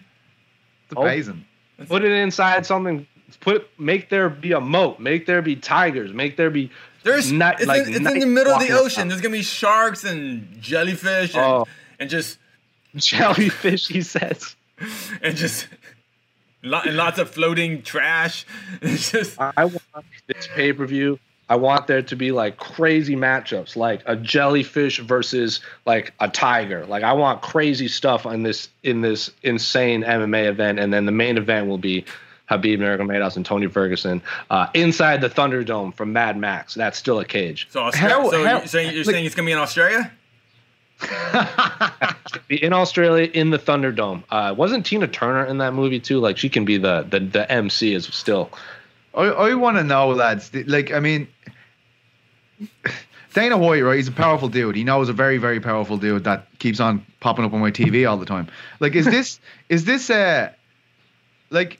It's 0.90 0.98
Oh. 0.98 1.02
amazing. 1.02 1.44
Put 1.88 2.04
it 2.04 2.12
inside 2.12 2.66
something. 2.66 3.06
Put 3.40 3.68
make 3.78 4.08
there 4.10 4.28
be 4.28 4.52
a 4.52 4.60
moat. 4.60 4.98
Make 5.00 5.26
there 5.26 5.40
be 5.40 5.56
tigers. 5.56 6.12
Make 6.12 6.36
there 6.36 6.50
be. 6.50 6.70
There's 7.04 7.30
Night- 7.32 7.56
it's, 7.60 7.66
like 7.66 7.86
in, 7.86 7.94
it's 7.94 8.10
in 8.12 8.18
the 8.18 8.26
middle 8.26 8.52
of 8.52 8.60
the 8.60 8.72
ocean. 8.72 9.00
around. 9.02 9.08
There's 9.08 9.20
gonna 9.20 9.32
be 9.32 9.42
sharks 9.42 10.04
and 10.04 10.60
jellyfish 10.60 11.34
and, 11.34 11.42
Oh. 11.44 11.66
and 11.98 12.10
just 12.10 12.38
jellyfish. 12.96 13.86
He 13.88 14.02
says. 14.02 14.56
and 15.22 15.36
just 15.36 15.68
lo- 16.62 16.80
and 16.84 16.96
lots 16.96 17.18
of 17.18 17.30
floating 17.30 17.82
trash. 17.82 18.44
It's 18.82 19.10
just 19.12 19.40
I 19.40 19.64
want 19.64 19.82
this 20.26 20.48
pay 20.54 20.72
per 20.72 20.86
view. 20.86 21.18
I 21.50 21.56
want 21.56 21.88
there 21.88 22.00
to 22.00 22.16
be 22.16 22.30
like 22.32 22.56
crazy 22.58 23.16
matchups, 23.16 23.74
like 23.76 24.02
a 24.06 24.14
jellyfish 24.16 25.00
versus 25.00 25.60
like 25.84 26.14
a 26.20 26.28
tiger. 26.28 26.86
Like 26.86 27.02
I 27.02 27.12
want 27.12 27.42
crazy 27.42 27.88
stuff 27.88 28.24
in 28.24 28.44
this 28.44 28.68
in 28.84 29.00
this 29.02 29.30
insane 29.42 30.02
MMA 30.04 30.46
event, 30.46 30.78
and 30.78 30.92
then 30.94 31.04
the 31.06 31.12
main 31.12 31.36
event 31.36 31.66
will 31.66 31.76
be 31.78 32.04
Khabib 32.48 32.78
Nurmagomedov 32.78 33.34
and 33.36 33.44
Tony 33.44 33.66
Ferguson 33.66 34.22
uh, 34.50 34.68
inside 34.74 35.20
the 35.20 35.28
Thunderdome 35.28 35.92
from 35.94 36.12
Mad 36.12 36.36
Max. 36.38 36.74
That's 36.74 36.96
still 36.96 37.18
a 37.20 37.24
cage. 37.24 37.66
so. 37.70 37.80
Austra- 37.82 37.94
How- 37.94 38.30
so 38.30 38.44
how- 38.44 38.58
you're 38.58 38.66
saying 38.66 38.90
you're 38.94 39.04
like- 39.04 39.12
saying 39.14 39.24
it's 39.26 39.34
gonna 39.34 39.46
be 39.46 39.52
in 39.52 39.58
Australia? 39.58 40.10
Be 42.48 42.62
in 42.62 42.72
Australia 42.72 43.28
in 43.32 43.50
the 43.50 43.58
Thunderdome. 43.58 44.22
Uh, 44.30 44.54
wasn't 44.56 44.84
Tina 44.84 45.06
Turner 45.08 45.46
in 45.46 45.58
that 45.58 45.72
movie 45.72 45.98
too? 46.00 46.20
Like 46.20 46.36
she 46.38 46.48
can 46.48 46.64
be 46.64 46.76
the 46.78 47.06
the, 47.08 47.20
the 47.20 47.50
MC 47.50 47.94
is 47.94 48.04
still. 48.06 48.50
I, 49.14 49.22
I 49.22 49.54
want 49.54 49.76
to 49.76 49.84
know, 49.84 50.08
lads. 50.08 50.50
Like, 50.54 50.92
I 50.92 51.00
mean, 51.00 51.28
Dana 53.34 53.56
White, 53.56 53.82
right? 53.82 53.96
He's 53.96 54.08
a 54.08 54.12
powerful 54.12 54.48
dude. 54.48 54.76
He 54.76 54.84
knows 54.84 55.08
a 55.08 55.12
very, 55.12 55.38
very 55.38 55.60
powerful 55.60 55.96
dude 55.96 56.24
that 56.24 56.46
keeps 56.58 56.80
on 56.80 57.04
popping 57.20 57.44
up 57.44 57.52
on 57.52 57.60
my 57.60 57.70
TV 57.70 58.08
all 58.08 58.16
the 58.16 58.26
time. 58.26 58.48
Like, 58.80 58.94
is 58.94 59.04
this, 59.04 59.40
is 59.68 59.84
this, 59.84 60.10
uh, 60.10 60.50
like, 61.50 61.78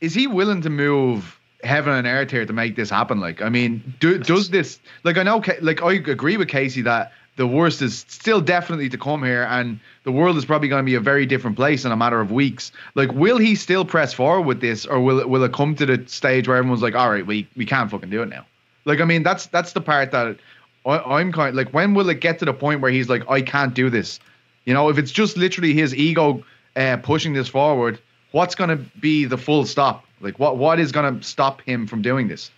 is 0.00 0.14
he 0.14 0.26
willing 0.26 0.62
to 0.62 0.70
move 0.70 1.38
heaven 1.62 1.92
and 1.92 2.06
earth 2.06 2.30
here 2.30 2.46
to 2.46 2.52
make 2.52 2.76
this 2.76 2.90
happen? 2.90 3.20
Like, 3.20 3.42
I 3.42 3.48
mean, 3.48 3.94
do, 4.00 4.18
does 4.18 4.50
this, 4.50 4.80
like, 5.04 5.18
I 5.18 5.22
know, 5.22 5.42
like, 5.60 5.82
I 5.82 5.92
agree 5.92 6.36
with 6.36 6.48
Casey 6.48 6.82
that 6.82 7.12
the 7.40 7.46
worst 7.46 7.80
is 7.80 8.04
still 8.06 8.42
definitely 8.42 8.90
to 8.90 8.98
come 8.98 9.24
here, 9.24 9.44
and 9.44 9.80
the 10.04 10.12
world 10.12 10.36
is 10.36 10.44
probably 10.44 10.68
going 10.68 10.84
to 10.84 10.84
be 10.84 10.94
a 10.94 11.00
very 11.00 11.24
different 11.24 11.56
place 11.56 11.86
in 11.86 11.90
a 11.90 11.96
matter 11.96 12.20
of 12.20 12.30
weeks. 12.30 12.70
Like, 12.94 13.10
will 13.14 13.38
he 13.38 13.54
still 13.54 13.86
press 13.86 14.12
forward 14.12 14.42
with 14.42 14.60
this, 14.60 14.84
or 14.84 15.00
will 15.00 15.18
it 15.20 15.26
will 15.30 15.42
it 15.42 15.54
come 15.54 15.74
to 15.76 15.86
the 15.86 16.04
stage 16.06 16.46
where 16.46 16.58
everyone's 16.58 16.82
like, 16.82 16.94
all 16.94 17.08
right, 17.08 17.26
we 17.26 17.48
we 17.56 17.64
can't 17.64 17.90
fucking 17.90 18.10
do 18.10 18.20
it 18.20 18.28
now? 18.28 18.44
Like, 18.84 19.00
I 19.00 19.06
mean, 19.06 19.22
that's 19.22 19.46
that's 19.46 19.72
the 19.72 19.80
part 19.80 20.10
that 20.10 20.36
I, 20.84 20.98
I'm 20.98 21.32
kind 21.32 21.56
like, 21.56 21.72
when 21.72 21.94
will 21.94 22.10
it 22.10 22.20
get 22.20 22.38
to 22.40 22.44
the 22.44 22.52
point 22.52 22.82
where 22.82 22.90
he's 22.90 23.08
like, 23.08 23.22
I 23.30 23.40
can't 23.40 23.72
do 23.72 23.88
this? 23.88 24.20
You 24.66 24.74
know, 24.74 24.90
if 24.90 24.98
it's 24.98 25.10
just 25.10 25.38
literally 25.38 25.72
his 25.72 25.94
ego 25.94 26.44
uh, 26.76 26.98
pushing 26.98 27.32
this 27.32 27.48
forward, 27.48 27.98
what's 28.32 28.54
going 28.54 28.68
to 28.68 28.76
be 29.00 29.24
the 29.24 29.38
full 29.38 29.64
stop? 29.64 30.04
Like, 30.20 30.38
what 30.38 30.58
what 30.58 30.78
is 30.78 30.92
going 30.92 31.20
to 31.20 31.26
stop 31.26 31.62
him 31.62 31.86
from 31.86 32.02
doing 32.02 32.28
this? 32.28 32.50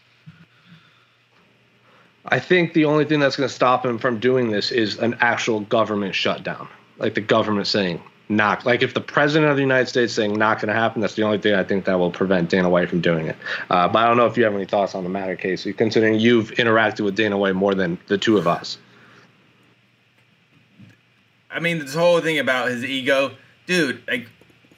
I 2.26 2.38
think 2.38 2.72
the 2.72 2.84
only 2.84 3.04
thing 3.04 3.20
that's 3.20 3.36
going 3.36 3.48
to 3.48 3.54
stop 3.54 3.84
him 3.84 3.98
from 3.98 4.20
doing 4.20 4.50
this 4.50 4.70
is 4.70 4.98
an 4.98 5.16
actual 5.20 5.60
government 5.60 6.14
shutdown, 6.14 6.68
like 6.98 7.14
the 7.14 7.20
government 7.20 7.66
saying 7.66 8.00
not 8.28 8.64
like 8.64 8.82
if 8.82 8.94
the 8.94 9.00
president 9.00 9.50
of 9.50 9.56
the 9.56 9.62
United 9.62 9.88
States 9.88 10.12
saying 10.12 10.38
not 10.38 10.58
going 10.58 10.68
to 10.68 10.74
happen. 10.74 11.00
That's 11.00 11.14
the 11.14 11.22
only 11.22 11.38
thing 11.38 11.54
I 11.54 11.64
think 11.64 11.84
that 11.84 11.98
will 11.98 12.10
prevent 12.10 12.48
Dana 12.48 12.68
White 12.68 12.88
from 12.88 13.00
doing 13.00 13.26
it. 13.26 13.36
Uh, 13.68 13.88
but 13.88 13.98
I 13.98 14.06
don't 14.06 14.16
know 14.16 14.26
if 14.26 14.36
you 14.36 14.44
have 14.44 14.54
any 14.54 14.64
thoughts 14.64 14.94
on 14.94 15.04
the 15.04 15.10
matter, 15.10 15.36
Casey, 15.36 15.72
considering 15.72 16.18
you've 16.18 16.50
interacted 16.52 17.04
with 17.04 17.14
Dana 17.14 17.36
White 17.36 17.54
more 17.54 17.74
than 17.74 17.98
the 18.06 18.16
two 18.16 18.38
of 18.38 18.46
us. 18.46 18.78
I 21.50 21.60
mean, 21.60 21.80
this 21.80 21.94
whole 21.94 22.20
thing 22.20 22.38
about 22.38 22.70
his 22.70 22.82
ego, 22.84 23.32
dude. 23.66 24.02
Like, 24.08 24.28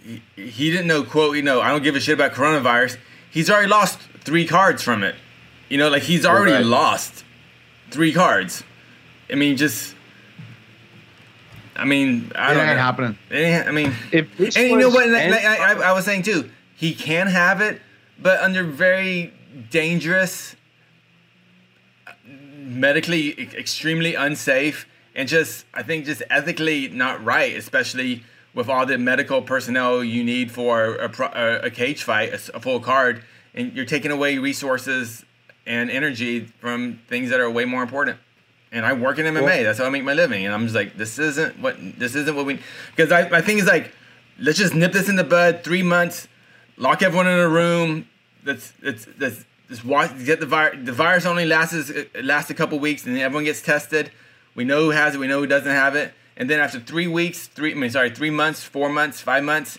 he, 0.03 0.20
he 0.34 0.70
didn't 0.70 0.88
know. 0.88 1.05
Quote, 1.05 1.36
you 1.36 1.42
know, 1.42 1.61
I 1.61 1.70
don't 1.70 1.82
give 1.82 1.95
a 1.95 2.01
shit 2.01 2.14
about 2.14 2.32
coronavirus. 2.32 2.97
He's 3.30 3.49
already 3.49 3.68
lost 3.68 4.01
three 4.24 4.47
cards 4.47 4.82
from 4.82 5.05
it. 5.05 5.14
You 5.68 5.78
know, 5.78 5.88
like 5.88 6.03
he's 6.03 6.26
already 6.26 6.53
right. 6.53 6.64
lost 6.64 7.24
three 7.91 8.12
cards. 8.12 8.62
I 9.30 9.35
mean, 9.35 9.57
just. 9.57 9.95
I 11.76 11.85
mean, 11.85 12.30
I 12.37 12.53
it 12.53 12.55
don't 12.55 12.66
ain't 12.68 12.76
know. 12.76 12.82
happening. 12.82 13.18
Ain't, 13.32 13.66
I 13.66 13.70
mean, 13.72 13.93
If 14.12 14.39
and 14.39 14.57
you 14.57 14.76
know 14.78 14.91
what? 14.91 15.09
Like, 15.09 15.22
any- 15.22 15.32
like, 15.32 15.45
I, 15.45 15.91
I 15.91 15.93
was 15.93 16.05
saying 16.05 16.22
too, 16.22 16.49
he 16.76 16.95
can 16.95 17.26
have 17.26 17.61
it, 17.61 17.80
but 18.18 18.41
under 18.41 18.62
very 18.62 19.32
dangerous, 19.70 20.55
medically 22.57 23.39
extremely 23.57 24.14
unsafe, 24.14 24.87
and 25.14 25.28
just 25.28 25.64
I 25.74 25.82
think 25.82 26.05
just 26.07 26.22
ethically 26.30 26.89
not 26.89 27.24
right, 27.24 27.57
especially 27.57 28.22
with 28.55 28.68
all 28.68 28.87
the 28.87 28.97
medical 28.99 29.43
personnel 29.43 30.05
you 30.05 30.22
need 30.22 30.53
for 30.53 30.95
a, 30.97 31.11
a, 31.35 31.66
a 31.66 31.70
cage 31.70 32.05
fight, 32.05 32.32
a 32.32 32.61
full 32.61 32.78
card, 32.78 33.24
and 33.53 33.72
you're 33.72 33.85
taking 33.85 34.12
away 34.12 34.39
resources 34.39 35.24
and 35.67 35.91
energy 35.91 36.41
from 36.61 37.01
things 37.09 37.31
that 37.31 37.41
are 37.41 37.51
way 37.51 37.65
more 37.65 37.83
important. 37.83 38.19
And 38.73 38.85
I 38.85 38.93
work 38.93 39.19
in 39.19 39.27
MMA. 39.27 39.43
Well- 39.43 39.62
That's 39.65 39.79
how 39.79 39.87
I 39.87 39.91
make 39.91 40.03
my 40.05 40.15
living. 40.15 40.45
And 40.45 40.53
I'm 40.55 40.65
just 40.65 40.75
like, 40.75 40.97
this 40.97 41.19
isn't 41.19 41.59
what 41.61 41.77
this 41.99 42.15
isn't 42.15 42.35
what 42.35 42.45
we. 42.47 42.59
Because 42.95 43.12
I 43.12 43.29
my 43.29 43.41
thing 43.41 43.59
is 43.59 43.67
like, 43.67 43.93
let's 44.39 44.59
just 44.59 44.75
nip 44.75 44.93
this 44.93 45.09
in 45.09 45.17
the 45.17 45.25
bud. 45.25 45.62
Three 45.62 45.83
months, 45.83 46.27
lock 46.77 47.03
everyone 47.03 47.27
in 47.29 47.39
a 47.39 47.49
room. 47.49 48.09
Let's 48.45 48.73
let's 48.83 49.07
let's 49.19 49.45
just 49.69 49.85
watch 49.85 50.11
get 50.25 50.41
the 50.41 50.47
virus. 50.47 50.81
The 50.85 50.93
virus 50.93 51.25
only 51.25 51.47
lasts 51.47 51.91
uh, 51.91 52.05
lasts 52.23 52.51
a 52.51 52.55
couple 52.55 52.79
weeks, 52.81 53.07
and 53.07 53.15
then 53.15 53.23
everyone 53.23 53.45
gets 53.45 53.62
tested. 53.62 54.11
We 54.57 54.65
know 54.65 54.83
who 54.85 54.91
has 54.91 55.15
it. 55.15 55.19
We 55.19 55.29
know 55.29 55.41
who 55.41 55.47
doesn't 55.47 55.71
have 55.71 55.95
it. 55.97 56.12
And 56.37 56.51
then 56.51 56.59
after 56.59 56.81
three 56.81 57.07
weeks, 57.07 57.47
three 57.47 57.71
I 57.73 57.75
mean 57.77 57.91
sorry, 57.91 58.11
three 58.11 58.31
months, 58.31 58.65
four 58.65 58.89
months, 58.89 59.21
five 59.21 59.45
months, 59.45 59.79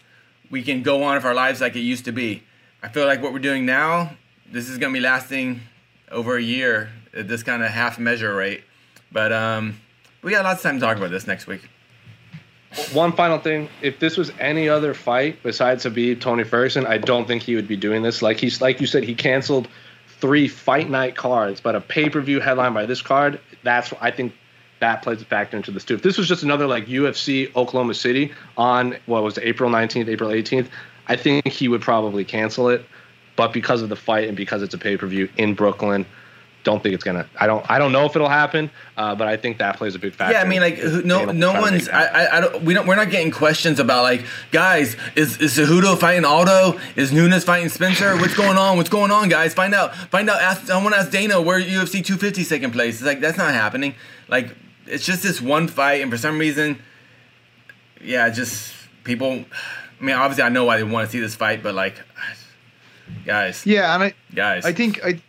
we 0.49 0.63
can 0.63 0.83
go 0.83 1.03
on 1.03 1.15
with 1.15 1.25
our 1.25 1.33
lives 1.33 1.59
like 1.59 1.75
it 1.75 1.81
used 1.81 2.05
to 2.05 2.13
be. 2.13 2.43
I 2.81 2.87
feel 2.87 3.05
like 3.05 3.21
what 3.21 3.33
we're 3.33 3.39
doing 3.39 3.65
now, 3.65 4.15
this 4.49 4.69
is 4.69 4.77
gonna 4.77 4.93
be 4.93 4.99
lasting 5.01 5.59
over 6.15 6.37
a 6.37 6.41
year 6.41 6.89
at 7.13 7.27
this 7.27 7.43
kind 7.43 7.61
of 7.61 7.69
half 7.69 7.99
measure 7.99 8.33
rate. 8.33 8.63
But 9.11 9.31
um, 9.31 9.79
we 10.23 10.31
got 10.31 10.43
lots 10.43 10.59
of 10.59 10.63
time 10.63 10.79
to 10.79 10.85
talk 10.85 10.97
about 10.97 11.11
this 11.11 11.27
next 11.27 11.45
week. 11.45 11.69
One 12.91 13.13
final 13.13 13.37
thing: 13.37 13.69
if 13.81 13.99
this 13.99 14.17
was 14.17 14.31
any 14.39 14.67
other 14.67 14.93
fight 14.93 15.41
besides 15.43 15.85
Khabib 15.85 16.19
Tony 16.19 16.43
Ferguson, 16.43 16.85
I 16.85 16.97
don't 16.97 17.27
think 17.27 17.43
he 17.43 17.55
would 17.55 17.67
be 17.67 17.77
doing 17.77 18.01
this. 18.01 18.21
Like 18.21 18.37
he's 18.37 18.61
like 18.61 18.81
you 18.81 18.87
said, 18.87 19.03
he 19.03 19.15
canceled 19.15 19.67
three 20.19 20.47
fight 20.47 20.89
night 20.89 21.15
cards, 21.15 21.61
but 21.61 21.75
a 21.75 21.81
pay 21.81 22.09
per 22.09 22.21
view 22.21 22.39
headline 22.39 22.73
by 22.73 22.85
this 22.85 23.01
card. 23.01 23.39
That's 23.63 23.93
I 24.01 24.11
think 24.11 24.33
that 24.79 25.03
plays 25.03 25.21
a 25.21 25.25
factor 25.25 25.55
into 25.55 25.71
this 25.71 25.85
too. 25.85 25.95
If 25.95 26.01
this 26.01 26.17
was 26.17 26.27
just 26.27 26.43
another 26.43 26.67
like 26.67 26.87
UFC 26.87 27.55
Oklahoma 27.55 27.93
City 27.93 28.33
on 28.57 28.97
what 29.05 29.23
was 29.23 29.37
it, 29.37 29.45
April 29.45 29.69
nineteenth, 29.69 30.09
April 30.09 30.31
eighteenth, 30.31 30.69
I 31.07 31.15
think 31.15 31.47
he 31.47 31.67
would 31.69 31.81
probably 31.81 32.25
cancel 32.25 32.67
it. 32.69 32.85
But 33.35 33.53
because 33.53 33.81
of 33.81 33.89
the 33.89 33.95
fight 33.95 34.27
and 34.27 34.37
because 34.37 34.61
it's 34.61 34.73
a 34.73 34.77
pay 34.77 34.97
per 34.97 35.07
view 35.07 35.29
in 35.37 35.53
Brooklyn, 35.53 36.05
don't 36.65 36.81
think 36.81 36.95
it's 36.95 37.03
gonna. 37.03 37.27
I 37.39 37.47
don't. 37.47 37.63
I 37.69 37.77
don't 37.77 37.93
know 37.93 38.05
if 38.05 38.15
it'll 38.15 38.27
happen, 38.27 38.69
uh, 38.97 39.15
but 39.15 39.27
I 39.27 39.37
think 39.37 39.59
that 39.59 39.77
plays 39.77 39.95
a 39.95 39.99
big 39.99 40.13
factor. 40.13 40.33
Yeah, 40.33 40.41
I 40.41 40.45
mean, 40.45 40.61
like, 40.61 40.75
who, 40.75 41.03
no, 41.03 41.25
no 41.25 41.53
one's. 41.61 41.87
I. 41.87 42.05
I, 42.05 42.37
I 42.37 42.41
don't. 42.41 42.63
We 42.63 42.73
don't. 42.73 42.87
We're 42.87 42.95
not 42.95 43.11
getting 43.11 43.31
questions 43.31 43.79
about 43.79 44.01
like, 44.03 44.25
guys, 44.51 44.97
is 45.15 45.37
is 45.39 45.57
Cejudo 45.57 45.97
fighting 45.97 46.25
Aldo? 46.25 46.79
Is 46.95 47.13
Nunes 47.13 47.43
fighting 47.45 47.69
Spencer? 47.69 48.17
What's 48.17 48.35
going 48.35 48.57
on? 48.57 48.77
What's 48.77 48.89
going 48.89 49.11
on, 49.11 49.29
guys? 49.29 49.53
Find 49.53 49.73
out. 49.73 49.95
Find 49.95 50.29
out. 50.29 50.41
Ask 50.41 50.65
someone. 50.65 50.93
Ask 50.93 51.11
Dana 51.11 51.39
where 51.39 51.61
UFC 51.61 52.03
250 52.03 52.41
is 52.41 52.49
taking 52.49 52.71
place. 52.71 52.95
It's 52.95 53.03
like 53.03 53.21
that's 53.21 53.37
not 53.37 53.53
happening. 53.53 53.93
Like, 54.27 54.55
it's 54.87 55.05
just 55.05 55.21
this 55.21 55.39
one 55.39 55.67
fight, 55.67 56.01
and 56.01 56.11
for 56.11 56.17
some 56.17 56.39
reason, 56.39 56.81
yeah, 58.01 58.27
just 58.29 58.73
people. 59.03 59.45
I 60.01 60.03
mean, 60.03 60.15
obviously, 60.15 60.43
I 60.43 60.49
know 60.49 60.65
why 60.65 60.77
they 60.77 60.83
want 60.83 61.07
to 61.07 61.11
see 61.11 61.19
this 61.19 61.35
fight, 61.35 61.61
but 61.61 61.75
like, 61.75 61.95
guys, 63.25 63.65
Yeah, 63.65 63.93
and 63.93 64.03
I, 64.03 64.13
guys, 64.33 64.65
I 64.65 64.73
think 64.73 65.03
I, 65.05 65.21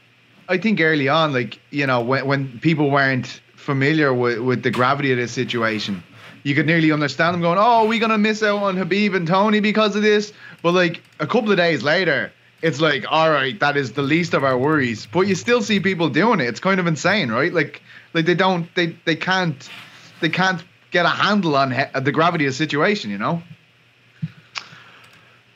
I 0.49 0.59
think 0.59 0.81
early 0.81 1.09
on, 1.09 1.33
like 1.33 1.59
you 1.71 1.87
know, 1.87 2.01
when 2.03 2.27
when 2.27 2.59
people 2.61 2.91
weren't 2.91 3.41
familiar 3.55 4.13
with, 4.15 4.39
with 4.39 4.63
the 4.63 4.71
gravity 4.71 5.11
of 5.13 5.19
this 5.19 5.33
situation, 5.33 6.03
you 6.45 6.55
could 6.55 6.67
nearly 6.67 6.93
understand 6.93 7.35
them 7.35 7.41
going, 7.41 7.59
"Oh, 7.61 7.87
we're 7.87 8.01
gonna 8.01 8.19
miss 8.19 8.43
out 8.43 8.63
on 8.63 8.77
Khabib 8.77 9.15
and 9.15 9.27
Tony 9.27 9.61
because 9.61 9.97
of 9.97 10.03
this." 10.03 10.33
But 10.63 10.73
like 10.73 11.03
a 11.19 11.27
couple 11.27 11.51
of 11.51 11.57
days 11.57 11.83
later, 11.83 12.33
it's 12.63 12.81
like, 12.81 13.05
all 13.11 13.31
right, 13.31 13.59
that 13.61 13.77
is 13.77 13.93
the 13.93 14.03
least 14.03 14.35
of 14.35 14.45
our 14.45 14.57
worries. 14.57 15.07
But 15.07 15.23
you 15.23 15.35
still 15.35 15.63
see 15.63 15.81
people 15.81 16.09
doing 16.09 16.41
it. 16.41 16.47
It's 16.47 16.61
kind 16.61 16.81
of 16.81 16.87
insane, 16.87 17.31
right? 17.31 17.53
Like, 17.53 17.83
like 18.15 18.25
they 18.27 18.35
don't, 18.35 18.73
they 18.75 18.97
they 19.05 19.17
can't, 19.17 19.69
they 20.21 20.29
can't 20.29 20.65
get 20.91 21.05
a 21.05 21.11
handle 21.11 21.57
on 21.57 21.71
he- 21.73 22.01
the 22.01 22.13
gravity 22.13 22.47
of 22.47 22.53
the 22.53 22.57
situation. 22.57 23.11
You 23.11 23.19
know? 23.19 23.43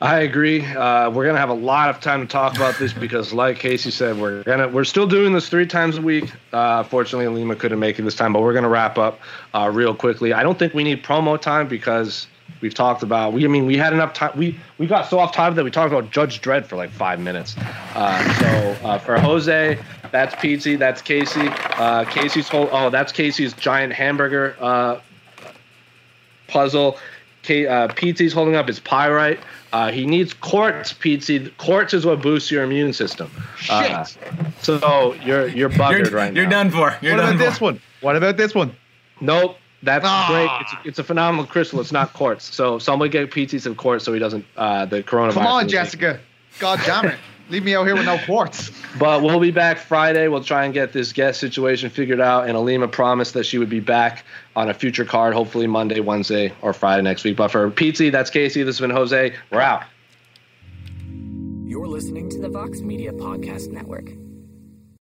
I 0.01 0.21
agree. 0.21 0.65
Uh, 0.65 1.11
we're 1.11 1.27
gonna 1.27 1.37
have 1.37 1.49
a 1.49 1.53
lot 1.53 1.91
of 1.91 1.99
time 1.99 2.21
to 2.21 2.27
talk 2.27 2.55
about 2.55 2.79
this 2.79 2.91
because, 2.91 3.33
like 3.33 3.59
Casey 3.59 3.91
said, 3.91 4.17
we're 4.17 4.41
gonna 4.43 4.67
we're 4.67 4.83
still 4.83 5.05
doing 5.05 5.31
this 5.31 5.47
three 5.47 5.67
times 5.67 5.97
a 5.97 6.01
week. 6.01 6.31
Uh, 6.51 6.81
fortunately, 6.81 7.27
Ilima 7.27 7.59
couldn't 7.59 7.77
make 7.77 7.99
it 7.99 8.01
this 8.01 8.15
time, 8.15 8.33
but 8.33 8.41
we're 8.41 8.53
gonna 8.53 8.67
wrap 8.67 8.97
up 8.97 9.19
uh, 9.53 9.69
real 9.71 9.93
quickly. 9.93 10.33
I 10.33 10.41
don't 10.41 10.57
think 10.57 10.73
we 10.73 10.83
need 10.83 11.03
promo 11.03 11.39
time 11.39 11.67
because 11.67 12.25
we've 12.61 12.73
talked 12.73 13.03
about. 13.03 13.33
We 13.33 13.45
I 13.45 13.47
mean 13.47 13.67
we 13.67 13.77
had 13.77 13.93
enough 13.93 14.13
time. 14.13 14.31
We 14.35 14.59
we 14.79 14.87
got 14.87 15.07
so 15.07 15.19
off 15.19 15.33
topic 15.33 15.55
that 15.57 15.63
we 15.63 15.69
talked 15.69 15.93
about 15.93 16.09
Judge 16.09 16.41
Dredd 16.41 16.65
for 16.65 16.77
like 16.77 16.89
five 16.89 17.19
minutes. 17.19 17.55
Uh, 17.93 18.33
so 18.39 18.87
uh, 18.87 18.97
for 18.97 19.19
Jose, 19.19 19.77
that's 20.09 20.33
Pizzi, 20.33 20.79
that's 20.79 21.03
Casey. 21.03 21.47
Uh, 21.47 22.05
Casey's 22.05 22.49
whole. 22.49 22.69
Oh, 22.71 22.89
that's 22.89 23.11
Casey's 23.11 23.53
giant 23.53 23.93
hamburger 23.93 24.55
puzzle. 26.47 26.97
K, 27.43 27.65
uh, 27.67 27.87
Pizzi's 27.89 28.33
holding 28.33 28.55
up 28.55 28.67
his 28.67 28.79
pyrite. 28.79 29.39
Uh, 29.73 29.91
he 29.91 30.05
needs 30.05 30.33
quartz, 30.33 30.93
Pizzi. 30.93 31.55
Quartz 31.57 31.93
is 31.93 32.05
what 32.05 32.21
boosts 32.21 32.51
your 32.51 32.63
immune 32.63 32.93
system. 32.93 33.31
Uh, 33.69 34.05
so 34.61 35.13
you're 35.25 35.47
you're 35.47 35.69
buggered 35.69 36.05
you're, 36.09 36.15
right 36.17 36.33
you're 36.35 36.43
now. 36.45 36.63
done 36.63 36.71
for. 36.71 36.95
You're 37.01 37.15
what 37.15 37.21
done 37.23 37.35
about 37.35 37.43
for. 37.45 37.49
this 37.51 37.61
one? 37.61 37.81
What 38.01 38.15
about 38.15 38.37
this 38.37 38.53
one? 38.53 38.75
Nope, 39.21 39.57
that's 39.83 40.05
Ah. 40.07 40.27
great. 40.29 40.49
It's, 40.61 40.87
it's 40.87 40.99
a 40.99 41.03
phenomenal 41.03 41.45
crystal. 41.45 41.79
It's 41.79 41.91
not 41.91 42.13
quartz. 42.13 42.53
So 42.53 42.79
somebody 42.79 43.09
get 43.09 43.31
Pizzi 43.31 43.59
some 43.61 43.75
quartz 43.75 44.03
so 44.05 44.13
he 44.13 44.19
doesn't 44.19 44.45
uh, 44.57 44.85
the 44.85 45.01
coronavirus. 45.03 45.33
Come 45.33 45.47
on, 45.47 45.67
Jessica. 45.69 46.19
God 46.59 46.79
damn 46.85 47.05
it. 47.05 47.19
Leave 47.51 47.65
me 47.65 47.75
out 47.75 47.85
here 47.85 47.95
with 47.95 48.05
no 48.05 48.17
quartz. 48.25 48.71
But 48.99 49.21
we'll 49.21 49.39
be 49.39 49.51
back 49.51 49.77
Friday. 49.77 50.27
We'll 50.27 50.43
try 50.43 50.65
and 50.65 50.73
get 50.73 50.91
this 50.91 51.13
guest 51.13 51.39
situation 51.39 51.89
figured 51.89 52.19
out. 52.19 52.49
And 52.49 52.57
Ilima 52.57 52.91
promised 52.91 53.33
that 53.35 53.45
she 53.45 53.57
would 53.57 53.69
be 53.69 53.79
back 53.79 54.25
on 54.53 54.69
a 54.69 54.73
future 54.73 55.05
card, 55.05 55.33
hopefully 55.33 55.65
Monday, 55.65 56.01
Wednesday, 56.01 56.51
or 56.61 56.73
Friday 56.73 57.01
next 57.01 57.23
week. 57.23 57.37
But 57.37 57.51
for 57.51 57.71
Pizzi, 57.71 58.11
that's 58.11 58.29
Casey. 58.29 58.63
This 58.63 58.77
has 58.77 58.81
been 58.81 58.93
Jose. 58.93 59.33
We're 59.49 59.61
out. 59.61 59.83
You're 61.63 61.87
listening 61.87 62.29
to 62.31 62.39
the 62.39 62.49
Vox 62.49 62.81
Media 62.81 63.13
Podcast 63.13 63.69
Network. 63.69 64.09